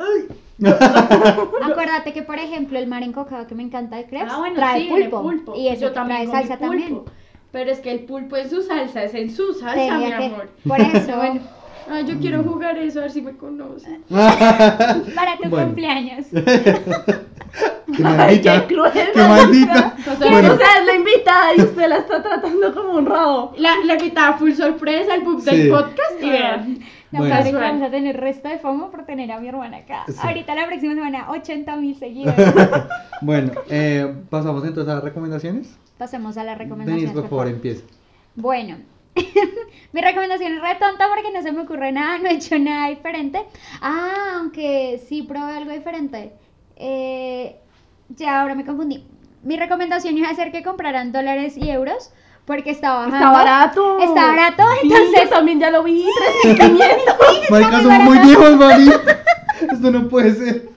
Acuérdate 1.63 2.13
que, 2.13 2.23
por 2.23 2.39
ejemplo, 2.39 2.79
el 2.79 2.87
mar 2.87 3.03
encocado 3.03 3.47
que 3.47 3.55
me 3.55 3.63
encanta 3.63 3.97
de 3.97 4.07
crepes 4.07 4.29
Ah, 4.33 4.39
bueno, 4.39 4.55
trae 4.57 4.81
sí, 4.83 4.93
el 4.93 5.11
pulpo, 5.11 5.55
Y 5.57 5.69
eso 5.69 5.83
Yo 5.83 5.93
también 5.93 6.31
trae 6.31 6.41
salsa 6.47 6.59
pulpo. 6.59 6.73
también. 6.73 7.01
Pero 7.51 7.71
es 7.71 7.81
que 7.81 7.91
el 7.93 8.01
pulpo 8.01 8.37
en 8.37 8.49
su 8.49 8.63
salsa 8.63 9.03
es 9.05 9.15
en 9.15 9.31
su 9.31 9.53
salsa, 9.55 9.75
Tenía 9.75 9.99
mi 9.99 10.07
que- 10.07 10.25
amor. 10.35 10.49
Por 10.67 10.81
eso, 10.97 11.17
Bueno, 11.17 11.41
ay, 11.91 12.07
yo 12.07 12.19
quiero 12.19 12.43
jugar 12.43 12.79
eso, 12.79 13.01
a 13.01 13.03
ver 13.03 13.11
si 13.11 13.21
me 13.23 13.33
conocen. 13.37 14.03
para 14.09 15.37
tu 15.43 15.49
Bueno. 15.49 15.67
cumpleaños. 15.67 16.27
Qué 16.33 18.03
Ay, 18.05 18.17
maldita. 18.17 18.67
qué 18.67 18.75
cruel. 18.75 18.93
Qué 19.13 19.21
maldita. 19.23 19.97
O 20.01 20.17
sea, 20.17 20.31
Bueno. 20.31 20.55
Es 20.55 20.87
la 20.87 20.95
invitada 20.95 21.55
y 21.55 21.61
usted 21.61 21.89
la 21.89 21.97
está 21.99 22.23
tratando 22.23 22.75
como 22.75 22.93
un 22.95 23.05
rabo. 23.07 23.53
La, 23.59 23.75
la 23.85 23.95
invitada 23.95 24.33
full 24.39 24.53
sorpresa 24.53 25.13
al 25.13 25.23
pub 25.23 25.41
Sí. 25.43 25.55
del 25.55 25.69
podcast 25.71 26.23
y 26.23 26.31
vean. 26.31 26.79
No, 27.13 27.19
Bueno. 27.19 27.35
padre, 27.37 27.53
vamos 27.53 27.83
a 27.83 27.91
tener 27.91 28.19
resto 28.19 28.49
de 28.49 28.59
FOMO 28.59 28.91
por 28.91 29.05
tener 29.05 29.31
a 29.31 29.39
mi 29.39 29.49
hermana 29.49 29.79
acá. 29.79 30.05
Sí. 30.09 30.15
Ahorita 30.21 30.55
la 30.55 30.67
próxima 30.67 30.95
semana, 30.95 31.31
80 31.31 31.77
mil 31.77 31.97
seguidores. 31.97 32.37
Bueno, 33.21 33.53
eh, 33.69 34.13
pasamos 34.31 34.65
entonces 34.65 34.91
a 34.91 34.97
las 34.97 35.05
recomendaciones. 35.05 35.79
Pasemos 35.97 36.37
a 36.37 36.43
las 36.43 36.59
recomendaciones. 36.59 37.05
Denise, 37.05 37.21
por 37.21 37.31
favor, 37.31 37.47
empieza. 37.47 37.85
Bueno, 38.35 38.79
mi 39.93 40.01
recomendación 40.01 40.55
es 40.55 40.61
re 40.61 40.75
tonta 40.81 41.07
porque 41.09 41.31
no 41.33 41.41
se 41.41 41.53
me 41.53 41.61
ocurre 41.61 41.93
nada, 41.93 42.19
no 42.19 42.29
he 42.29 42.35
hecho 42.35 42.59
nada 42.59 42.89
diferente. 42.89 43.45
Ah, 43.81 44.39
aunque 44.39 45.01
sí 45.07 45.23
probé 45.23 45.53
algo 45.53 45.71
diferente. 45.71 46.33
Eh, 46.77 47.57
ya 48.09 48.41
ahora 48.41 48.57
me 48.57 48.65
confundí. 48.65 49.05
Mi 49.45 49.57
recomendación 49.57 50.25
a 50.25 50.35
ser 50.35 50.51
que 50.51 50.63
compraran 50.65 51.13
dólares 51.13 51.57
y 51.57 51.71
euros 51.71 52.13
porque 52.47 52.71
está 52.71 52.93
bajando. 52.95 53.17
Está 53.17 53.31
barato. 53.31 53.99
Está 54.01 54.27
barato, 54.29 54.63
Sí, 54.83 54.89
entonces 54.89 55.23
yo 55.25 55.29
también 55.29 55.61
ya 55.61 55.71
lo 55.71 55.83
vi, 55.85 56.05
3.500. 56.45 57.51
Marica, 57.51 57.83
somos 57.83 57.99
muy 58.05 58.19
viejos, 58.19 58.57
Mari. 58.57 58.91
Esto 59.73 59.91
no 59.93 60.09
puede 60.09 60.35
ser. 60.35 60.69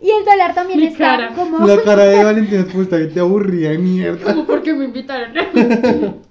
y 0.00 0.10
el 0.10 0.24
dólar 0.24 0.54
también 0.54 0.80
Mi 0.80 0.86
está 0.86 0.98
cara. 1.16 1.28
como 1.34 1.66
La 1.66 1.82
cara 1.82 2.04
de 2.04 2.24
Valentina 2.24 2.60
es 2.62 2.72
puesta 2.72 2.96
que 2.96 3.04
te 3.06 3.20
aburría 3.20 3.70
de 3.70 3.78
mierda. 3.78 4.32
Como 4.32 4.46
porque 4.46 4.72
me 4.72 4.86
invitaron. 4.86 5.32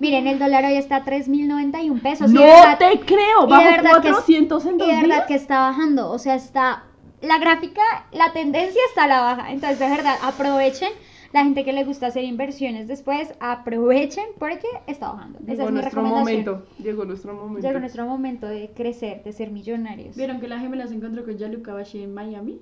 Miren, 0.00 0.28
el 0.28 0.38
dólar 0.38 0.64
hoy 0.64 0.76
está 0.76 0.96
a 0.96 1.04
3.091 1.04 2.00
pesos. 2.00 2.30
y 2.30 2.34
No 2.34 2.40
verdad- 2.42 2.78
te 2.78 3.00
creo, 3.00 3.42
y 3.42 3.46
de 3.46 3.50
bajo 3.50 3.64
verdad 3.64 4.00
que 4.00 4.08
es- 4.08 4.14
400 4.14 4.64
en 4.66 4.74
Y 4.76 4.78
dos 4.78 4.86
de 4.86 4.94
verdad 4.94 5.06
días. 5.16 5.26
que 5.26 5.34
está 5.34 5.58
bajando, 5.60 6.10
o 6.10 6.18
sea, 6.18 6.36
está 6.36 6.84
la 7.20 7.38
gráfica, 7.38 7.82
la 8.12 8.32
tendencia 8.32 8.80
está 8.88 9.04
a 9.04 9.08
la 9.08 9.20
baja. 9.20 9.50
Entonces, 9.50 9.78
de 9.80 9.88
verdad, 9.90 10.14
aprovechen. 10.22 10.90
La 11.32 11.44
gente 11.44 11.62
que 11.64 11.72
le 11.74 11.84
gusta 11.84 12.06
hacer 12.06 12.24
inversiones 12.24 12.88
después, 12.88 13.34
aprovechen 13.38 14.24
porque 14.38 14.66
está 14.86 15.12
bajando. 15.12 15.38
Esa 15.40 15.50
Llegó 15.52 15.64
es 15.64 15.68
mi 15.68 15.80
nuestro 15.80 16.02
recomendación. 16.02 16.44
momento. 16.44 16.66
Llegó 16.82 17.04
nuestro 17.04 17.34
momento. 17.34 17.68
Llegó 17.68 17.80
nuestro 17.80 18.06
momento 18.06 18.46
de 18.46 18.70
crecer, 18.74 19.22
de 19.24 19.32
ser 19.32 19.50
millonarios. 19.50 20.16
¿Vieron 20.16 20.40
que 20.40 20.48
la 20.48 20.58
gemela 20.58 20.86
se 20.86 20.94
encontró 20.94 21.24
con 21.24 21.36
Yaluca 21.36 21.74
Bashi 21.74 22.02
en 22.02 22.14
Miami? 22.14 22.60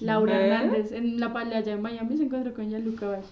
Laura 0.00 0.40
¿Eh? 0.40 0.44
Hernández 0.46 0.92
en 0.92 1.18
la 1.20 1.32
playa 1.32 1.72
en 1.72 1.82
Miami 1.82 2.16
se 2.16 2.24
encontró 2.24 2.52
con 2.54 2.68
Yaluca 2.68 3.08
Bashi. 3.08 3.28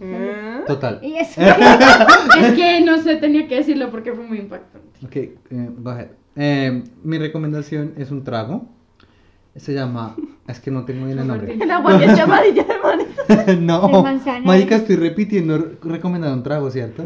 ¿Eh? 0.00 0.60
Total. 0.66 1.00
Y 1.02 1.16
eso. 1.16 1.40
Es 2.40 2.52
que 2.54 2.80
no 2.82 2.98
sé, 2.98 3.16
tenía 3.16 3.48
que 3.48 3.56
decirlo 3.56 3.90
porque 3.90 4.12
fue 4.12 4.24
muy 4.24 4.38
impactante. 4.38 5.06
Ok, 5.06 5.16
eh, 5.16 5.34
go 5.78 5.90
ahead. 5.90 6.08
Eh, 6.34 6.84
mi 7.02 7.18
recomendación 7.18 7.94
es 7.96 8.10
un 8.10 8.24
trago. 8.24 8.66
Se 9.54 9.72
llama. 9.72 10.14
Es 10.46 10.60
que 10.60 10.70
no 10.70 10.84
tengo 10.84 11.06
bien 11.06 11.18
el 11.18 11.26
nombre. 11.26 11.54
El 11.54 11.70
agua 11.70 11.98
que 11.98 12.04
es 12.04 12.16
de. 12.16 12.22
no. 13.60 14.04
Marica, 14.44 14.76
estoy 14.76 14.96
repitiendo, 14.96 15.58
re- 15.58 15.78
recomendando 15.82 16.36
un 16.36 16.42
trago, 16.42 16.70
¿cierto? 16.70 17.04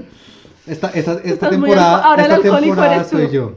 Esta, 0.66 0.88
esta, 0.90 1.14
esta 1.24 1.50
temporada, 1.50 1.98
alco- 1.98 2.06
ahora 2.06 2.24
el 2.26 2.32
esta 2.32 2.60
temporada 2.60 2.94
eres 2.96 3.10
tú. 3.10 3.16
soy 3.16 3.30
yo. 3.30 3.54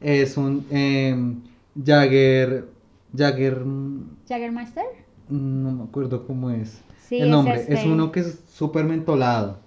Es 0.00 0.36
un 0.36 0.66
em, 0.70 1.40
Jagger. 1.84 2.68
Jagger. 3.16 3.64
mm, 3.64 4.16
Jaggermeister. 4.28 4.84
No 5.28 5.72
me 5.72 5.84
acuerdo 5.84 6.26
cómo 6.26 6.50
es. 6.50 6.80
Sí, 7.08 7.16
el 7.18 7.24
es 7.24 7.30
nombre. 7.30 7.54
este. 7.56 7.74
Es 7.74 7.84
uno 7.84 8.10
que 8.12 8.20
es 8.20 8.40
súper 8.52 8.84
mentolado. 8.84 9.58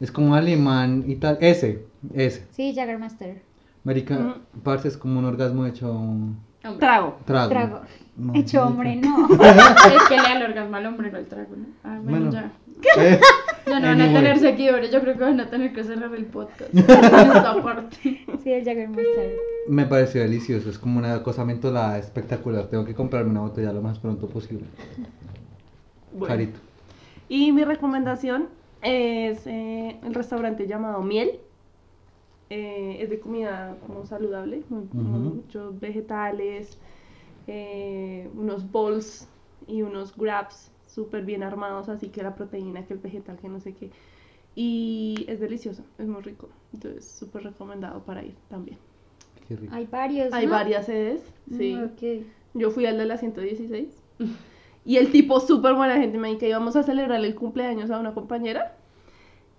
Es 0.00 0.10
como 0.12 0.34
alemán 0.34 1.04
y 1.06 1.16
tal. 1.16 1.38
Ese, 1.40 1.84
ese. 2.14 2.44
Sí, 2.50 2.74
Jaggermeister. 2.74 3.42
Marica, 3.84 4.16
Ujú. 4.18 4.60
parce, 4.62 4.88
es 4.88 4.96
como 4.96 5.18
un 5.18 5.24
orgasmo 5.26 5.66
hecho 5.66 5.86
Trago. 6.78 7.18
trago. 7.26 7.48
Trago. 7.50 7.80
Hecho 8.34 8.66
hombre, 8.66 8.96
no. 8.96 9.26
Es 9.34 10.02
que 10.08 10.16
le 10.16 10.22
da 10.22 10.36
el 10.36 10.42
orgasmo 10.50 10.76
al 10.76 10.86
hombre, 10.86 11.10
no 11.10 11.18
al 11.18 11.26
trago, 11.26 11.56
¿no? 11.56 11.66
Ah, 11.82 11.98
bueno, 12.02 12.30
Bueno. 12.30 12.32
ya. 12.32 12.52
Eh, 12.98 13.20
Ya 13.66 13.80
no 13.80 13.86
van 13.88 14.00
a 14.02 14.12
tener 14.12 14.38
seguidores, 14.38 14.90
yo 14.92 15.00
creo 15.00 15.14
que 15.16 15.24
van 15.24 15.40
a 15.40 15.48
tener 15.48 15.72
que 15.72 15.82
cerrar 15.84 16.14
el 16.14 16.26
podcast. 16.26 16.72
Esta 16.74 17.62
parte. 17.62 17.96
Sí, 18.42 18.52
el 18.52 18.64
Jaggermeister. 18.64 19.32
Me 19.68 19.86
pareció 19.86 20.20
delicioso, 20.20 20.68
es 20.70 20.78
como 20.78 20.98
una 20.98 21.22
cosa 21.22 21.44
mentolada 21.44 21.98
espectacular. 21.98 22.66
Tengo 22.66 22.84
que 22.84 22.94
comprarme 22.94 23.30
una 23.30 23.40
botella 23.40 23.72
lo 23.72 23.80
más 23.82 23.98
pronto 23.98 24.28
posible. 24.28 24.66
Bueno. 26.12 26.26
Carito. 26.26 26.60
Y 27.28 27.52
mi 27.52 27.64
recomendación 27.64 28.48
es 28.82 29.46
eh, 29.46 29.96
el 30.04 30.14
restaurante 30.14 30.66
llamado 30.66 31.02
Miel. 31.02 31.40
Eh, 32.50 32.98
es 33.00 33.08
de 33.10 33.18
comida 33.18 33.74
como 33.86 34.04
saludable, 34.04 34.62
muchos 34.70 35.80
vegetales, 35.80 36.78
eh, 37.46 38.28
unos 38.34 38.70
bowls 38.70 39.28
y 39.66 39.82
unos 39.82 40.16
grabs 40.16 40.70
súper 40.86 41.24
bien 41.24 41.42
armados, 41.42 41.88
así 41.88 42.08
que 42.08 42.22
la 42.22 42.34
proteína, 42.34 42.86
que 42.86 42.94
el 42.94 43.00
vegetal, 43.00 43.38
que 43.38 43.48
no 43.48 43.60
sé 43.60 43.74
qué. 43.74 43.90
Y 44.54 45.24
es 45.28 45.40
delicioso, 45.40 45.84
es 45.98 46.06
muy 46.06 46.22
rico. 46.22 46.48
Entonces, 46.72 47.04
súper 47.04 47.42
recomendado 47.42 48.04
para 48.04 48.24
ir 48.24 48.36
también. 48.48 48.78
Qué 49.48 49.56
rico. 49.56 49.74
Hay 49.74 49.86
varios. 49.86 50.32
Hay 50.32 50.46
¿no? 50.46 50.52
varias 50.52 50.86
sedes, 50.86 51.22
sí. 51.50 51.74
Mm, 51.74 51.84
ok. 51.84 52.26
Yo 52.54 52.70
fui 52.70 52.86
al 52.86 52.98
de 52.98 53.06
la 53.06 53.18
116. 53.18 54.02
Y 54.86 54.98
el 54.98 55.10
tipo, 55.10 55.40
súper 55.40 55.74
buena 55.74 55.96
gente, 55.96 56.18
me 56.18 56.28
dijo 56.28 56.40
que 56.40 56.48
íbamos 56.50 56.76
a 56.76 56.82
celebrar 56.82 57.24
el 57.24 57.34
cumpleaños 57.34 57.90
a 57.90 57.98
una 57.98 58.12
compañera. 58.12 58.76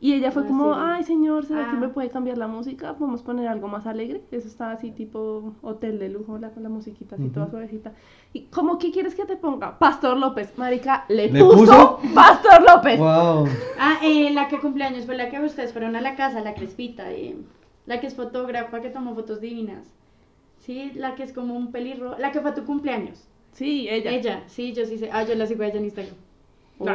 Y 0.06 0.14
ella 0.14 0.30
fue 0.32 0.44
Ah, 0.44 0.48
como, 0.48 0.74
sí. 0.76 0.80
ay 0.84 1.04
señor, 1.04 1.46
¿será 1.46 1.62
que 1.72 1.78
Ah. 1.78 1.80
me 1.80 1.88
puede 1.90 2.10
cambiar 2.10 2.38
la 2.38 2.48
música? 2.48 2.94
Podemos 2.94 3.24
poner 3.24 3.48
algo 3.48 3.68
más 3.68 3.88
alegre. 3.88 4.22
Eso 4.30 4.48
estaba 4.48 4.74
así 4.74 4.92
tipo 4.92 5.54
hotel 5.64 5.98
de 5.98 6.10
lujo, 6.10 6.38
la, 6.38 6.50
con 6.52 6.62
la 6.62 6.70
musiquita 6.70 7.16
así 7.16 7.30
toda 7.30 7.50
suavecita. 7.50 7.92
¿Y 8.32 8.42
cómo 8.56 8.78
qué 8.78 8.92
quieres 8.92 9.16
que 9.16 9.26
te 9.26 9.36
ponga? 9.36 9.80
Pastor 9.80 10.16
López. 10.18 10.54
Marica, 10.58 11.06
le, 11.10 11.32
¿Le 11.32 11.40
puso, 11.44 11.58
puso? 11.58 12.00
Pastor 12.14 12.62
López. 12.62 13.00
Wow. 13.00 13.48
Ah, 13.80 13.98
eh, 14.04 14.30
la 14.32 14.48
que 14.48 14.60
cumpleaños 14.60 15.06
fue 15.08 15.18
la 15.18 15.30
que 15.32 15.40
ustedes 15.40 15.72
fueron 15.74 15.96
a 15.96 16.02
la 16.02 16.16
casa, 16.16 16.42
la 16.42 16.54
crespita, 16.54 17.12
eh, 17.12 17.36
la 17.88 18.00
que 18.00 18.06
es 18.06 18.14
fotógrafa, 18.16 18.82
que 18.82 18.90
tomó 18.92 19.16
fotos 19.16 19.42
divinas. 19.42 19.92
Sí, 20.60 20.92
la 20.96 21.16
que 21.16 21.24
es 21.24 21.34
como 21.34 21.56
un 21.56 21.72
pelirro, 21.72 22.16
la 22.20 22.32
que 22.32 22.42
fue 22.42 22.52
a 22.52 22.54
tu 22.54 22.64
cumpleaños. 22.66 23.28
Sí, 23.54 23.88
ella. 23.90 24.12
Ella, 24.12 24.44
sí, 24.46 24.72
yo 24.74 24.86
sí 24.86 25.00
sé. 25.00 25.10
Ah, 25.12 25.24
yo 25.24 25.34
la 25.34 25.48
sigo 25.48 25.64
a 25.64 25.68
ella 25.68 25.80
en 25.80 25.86
Instagram. 25.86 26.16
Oh. 26.78 26.86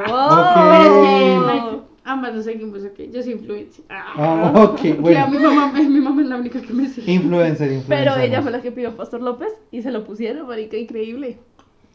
Ok. 1.81 1.90
Ambas 2.05 2.35
nos 2.35 2.45
seguimos, 2.45 2.83
ok. 2.85 2.99
Yo 3.13 3.23
soy 3.23 3.33
influencer. 3.33 3.85
Ah. 3.89 4.15
Ah, 4.17 4.53
ok, 4.63 4.81
bueno. 5.01 5.29
mi 5.29 5.39
mamá, 5.39 5.73
mi 5.73 6.01
mamá 6.01 6.23
es 6.23 6.29
la 6.29 6.37
única 6.37 6.61
que 6.61 6.73
me 6.73 6.89
sigue. 6.89 7.13
Influencer, 7.13 7.73
influencer. 7.73 7.87
Pero 7.89 8.17
ella 8.17 8.43
fue 8.43 8.51
la 8.51 8.61
que 8.63 8.73
pidió 8.73 8.97
Pastor 8.97 9.21
López 9.21 9.49
y 9.71 9.83
se 9.83 9.91
lo 9.91 10.05
pusieron, 10.05 10.47
marica, 10.47 10.77
increíble. 10.77 11.39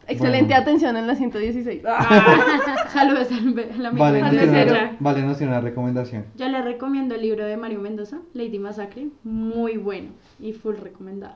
Excelente 0.08 0.54
Bueno. 0.54 0.62
atención 0.62 0.98
en 0.98 1.08
la 1.08 1.16
116. 1.16 1.82
Ah, 1.88 2.88
saludos 2.94 3.28
a 3.32 3.80
la 3.80 3.90
amiga 3.90 4.06
Vale, 4.06 4.18
de 4.20 4.66
no 4.66 4.98
vale, 5.00 5.22
no 5.24 5.36
una 5.42 5.62
recomendación. 5.62 6.26
Yo 6.36 6.48
le 6.48 6.62
recomiendo 6.62 7.16
el 7.16 7.22
libro 7.22 7.44
de 7.46 7.58
Mario 7.58 7.80
Mendoza, 7.80 8.20
Lady 8.34 8.60
Masacre, 8.60 9.08
muy 9.24 9.78
bueno 9.78 10.10
y 10.40 10.54
full 10.54 10.76
recomendado. 10.76 11.36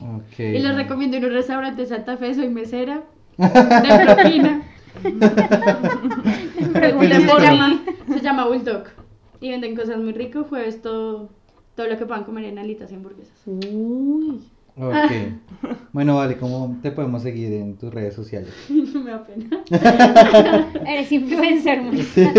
Ok. 0.00 0.40
Y 0.40 0.58
les 0.58 0.74
recomiendo 0.74 1.16
ir 1.16 1.24
a 1.24 1.28
un 1.28 1.32
restaurante 1.32 1.82
de 1.82 1.88
Santa 1.88 2.16
Fe, 2.16 2.34
soy 2.34 2.48
mesera, 2.48 3.02
de 3.36 4.14
propina. 4.14 4.62
Pregunten 6.72 7.20
se, 7.22 7.26
por 7.28 7.40
llama, 7.42 7.68
mí. 7.68 7.80
se 8.14 8.20
llama 8.20 8.46
Bulldog. 8.46 8.84
Y 9.40 9.50
venden 9.50 9.76
cosas 9.76 9.98
muy 9.98 10.12
ricas, 10.12 10.46
jueves 10.48 10.82
todo, 10.82 11.28
todo 11.76 11.86
lo 11.86 11.96
que 11.96 12.06
puedan 12.06 12.24
comer 12.24 12.44
en 12.44 12.58
alitas 12.58 12.90
y 12.90 12.94
hamburguesas. 12.96 13.36
Uy. 13.46 14.40
Ok. 14.76 15.12
Bueno, 15.92 16.16
vale, 16.16 16.36
¿cómo 16.36 16.76
te 16.82 16.92
podemos 16.92 17.22
seguir 17.22 17.52
en 17.52 17.76
tus 17.78 17.92
redes 17.92 18.14
sociales? 18.14 18.52
No 18.68 19.00
me 19.02 19.10
da 19.10 19.24
pena. 19.24 19.64
Eres 20.86 21.10
influencer, 21.10 21.80
mujer. 21.82 22.32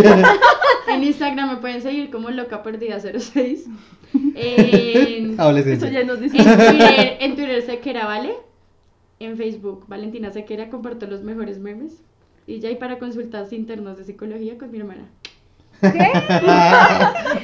En 0.87 1.03
Instagram 1.03 1.49
me 1.49 1.57
pueden 1.57 1.81
seguir 1.81 2.09
como 2.11 2.29
loca 2.29 2.63
perdida 2.63 2.99
06. 2.99 3.65
En, 4.13 5.33
Eso 5.33 5.41
Adolescencia. 5.41 5.89
ya 5.89 6.03
nos 6.05 6.21
en. 6.21 6.29
Twitter, 6.31 7.17
en 7.19 7.35
Twitter 7.35 7.61
Sequera, 7.63 8.05
¿vale? 8.05 8.33
En 9.19 9.35
Facebook, 9.35 9.85
Valentina 9.87 10.31
Sequera, 10.31 10.69
comparto 10.69 11.05
los 11.07 11.23
mejores 11.23 11.59
memes. 11.59 12.01
Y 12.49 12.59
ya, 12.59 12.69
y 12.71 12.75
para 12.77 12.97
consultas 12.97 13.53
internas 13.53 13.97
de 13.97 14.03
psicología 14.05 14.57
con 14.57 14.71
mi 14.71 14.79
hermana. 14.79 15.05
¿Qué? 15.81 15.87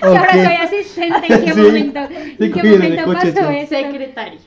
Ok. 0.01 0.03
Ahora 0.03 0.31
soy 0.33 0.55
asistente. 0.55 1.33
¿En 1.33 1.45
qué 1.45 1.53
Sí. 1.53 1.61
momento, 1.61 1.99
¿en 2.09 2.51
qué 2.51 2.63
momento 2.63 3.13
pasó 3.13 3.49
esto? 3.49 3.75
Secretaria. 3.75 4.39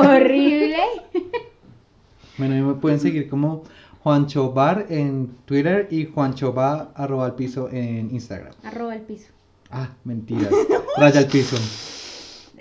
Horrible. 0.00 0.76
Bueno, 2.38 2.56
y 2.56 2.60
me 2.62 2.74
pueden 2.74 2.98
seguir 2.98 3.28
como 3.28 3.62
Juancho 4.02 4.52
Bar 4.52 4.86
en 4.88 5.28
Twitter 5.44 5.86
y 5.90 6.06
Juancho 6.06 6.52
Bar 6.54 6.88
arroba 6.94 7.26
al 7.26 7.34
piso 7.34 7.68
en 7.70 8.10
Instagram. 8.10 8.52
Arroba 8.64 8.94
el 8.94 9.02
piso. 9.02 9.28
Ah, 9.70 9.90
mentiras. 10.04 10.48
Raya 10.96 11.20
al 11.20 11.26
piso. 11.26 11.56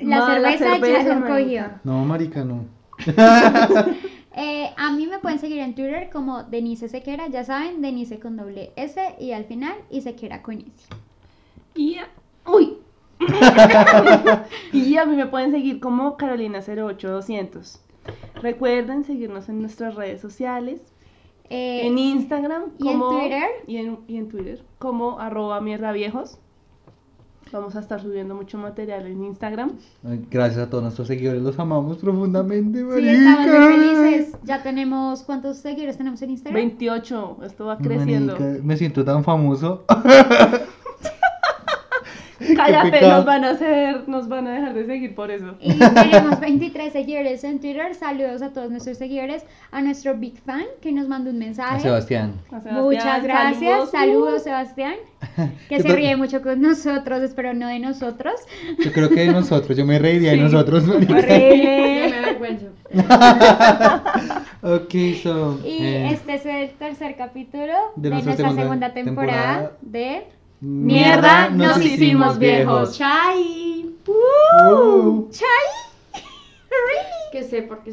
La 0.02 0.18
No, 0.20 0.40
la 0.40 0.58
cerveza, 0.58 1.04
ya 1.04 1.16
marica. 1.20 1.28
cogió. 1.28 1.64
No, 1.86 2.04
marica, 2.04 2.44
no. 2.44 2.66
Eh, 4.36 4.70
a 4.78 4.92
mí 4.92 5.08
me 5.08 5.20
pueden 5.20 5.40
seguir 5.40 5.60
en 5.60 5.76
Twitter 5.76 6.10
como 6.10 6.44
Denise 6.44 6.88
Sequera, 6.88 7.28
ya 7.28 7.44
saben, 7.44 7.82
Denise 7.82 8.20
con 8.20 8.38
doble 8.38 8.72
S 8.76 9.16
y 9.20 9.34
al 9.34 9.46
final 9.46 9.76
y 9.90 10.02
Sequera 10.02 10.42
con 10.42 10.60
S. 10.60 10.88
Y 11.76 11.98
a... 11.98 12.08
¡Uy! 12.46 12.78
y 14.74 14.98
a 14.98 15.06
mí 15.06 15.16
me 15.16 15.28
pueden 15.28 15.52
seguir 15.52 15.80
como 15.80 16.18
Carolina08200. 16.18 17.80
Recuerden 18.36 19.04
seguirnos 19.04 19.50
en 19.50 19.62
nuestras 19.62 19.96
redes 19.96 20.22
sociales. 20.22 20.82
Eh, 21.50 21.86
en 21.86 21.98
Instagram 21.98 22.72
¿y 22.80 22.88
en 22.88 23.00
como 23.00 23.20
Twitter? 23.20 23.50
y 23.68 23.78
en, 23.78 24.00
y 24.08 24.18
en 24.18 24.30
Twitter 24.30 24.64
como 24.80 25.20
arroba 25.20 25.60
mierda 25.60 25.92
viejos 25.92 26.40
vamos 27.52 27.76
a 27.76 27.80
estar 27.80 28.02
subiendo 28.02 28.36
mucho 28.36 28.58
material 28.58 29.06
en 29.08 29.24
Instagram 29.24 29.72
Gracias 30.30 30.60
a 30.60 30.70
todos 30.70 30.84
nuestros 30.84 31.08
seguidores, 31.08 31.42
los 31.42 31.58
amamos 31.60 31.98
profundamente, 31.98 32.80
sí, 32.80 32.86
marica. 32.86 33.12
estamos 33.12 33.48
muy 33.48 33.96
felices. 33.96 34.38
Ya 34.44 34.64
tenemos, 34.64 35.24
¿cuántos 35.24 35.58
seguidores 35.58 35.98
tenemos 35.98 36.22
en 36.22 36.32
Instagram? 36.32 36.62
28 36.62 37.38
esto 37.44 37.66
va 37.66 37.78
creciendo 37.78 38.34
Marica, 38.40 38.64
me 38.64 38.78
siento 38.78 39.04
tan 39.04 39.24
famoso. 39.24 39.84
cállate 42.66 43.02
nos 43.02 43.26
van 43.26 43.44
a 43.46 43.50
hacer 43.52 44.08
nos 44.08 44.28
van 44.28 44.48
a 44.48 44.52
dejar 44.52 44.74
de 44.74 44.86
seguir 44.86 45.16
por 45.16 45.32
eso 45.32 45.56
Y 45.60 45.74
tenemos 45.74 46.40
23 46.40 46.92
seguidores 46.94 47.44
en 47.44 47.60
Twitter. 47.60 47.94
Saludos 47.96 48.42
a 48.42 48.52
todos 48.54 48.70
nuestros 48.70 48.98
seguidores. 48.98 49.46
A 49.72 49.82
nuestro 49.82 50.16
Big 50.16 50.38
Fan 50.42 50.66
que 50.82 50.92
nos 50.92 51.08
mandó 51.08 51.30
un 51.30 51.38
A 51.38 51.40
mensaje. 51.40 51.80
Sebastián. 51.82 52.34
A 52.48 52.60
Sebastián, 52.62 52.84
Muchas 52.84 53.24
gracias. 53.24 53.92
Saludos, 53.92 54.44
Sebastián. 54.44 54.96
Que 55.70 55.78
Yo 55.78 55.84
se 55.84 55.96
ríe 55.96 56.16
mucho 56.18 56.42
con 56.42 56.62
nosotros, 56.62 57.22
espero 57.22 57.54
no 57.54 57.68
de 57.68 57.80
nosotros. 57.80 58.34
Yo 58.84 58.92
creo 58.92 59.10
que 59.10 59.22
de 59.22 59.32
nosotros, 59.32 59.78
yo 59.78 59.86
me 59.86 60.00
reiría 60.00 60.32
de 60.32 60.38
nosotros. 60.38 60.86
marica. 60.86 61.14
Yo 61.20 61.20
Horrible. 61.20 62.10
me 62.10 62.18
avergüenzo. 62.18 62.66
ok, 64.62 64.94
so. 65.22 65.60
Y 65.64 65.84
eh, 65.84 66.10
este 66.12 66.34
es 66.36 66.46
el 66.46 66.70
tercer 66.72 67.16
capítulo 67.16 67.74
de 67.96 68.10
de, 68.10 68.10
nuestra 68.10 68.34
nuestra 68.34 68.36
segunda 68.36 68.62
segunda, 68.64 68.94
temporada, 68.94 69.42
temporada. 69.44 69.78
de 69.82 70.24
Mierda, 70.62 71.50
nos 71.50 71.84
hicimos 71.84 72.38
viejos. 72.38 72.96
Chai. 72.96 73.90
Uh. 74.06 75.28
Chai. 75.32 76.22
Que 77.32 77.44
sé 77.44 77.64
porque 77.64 77.90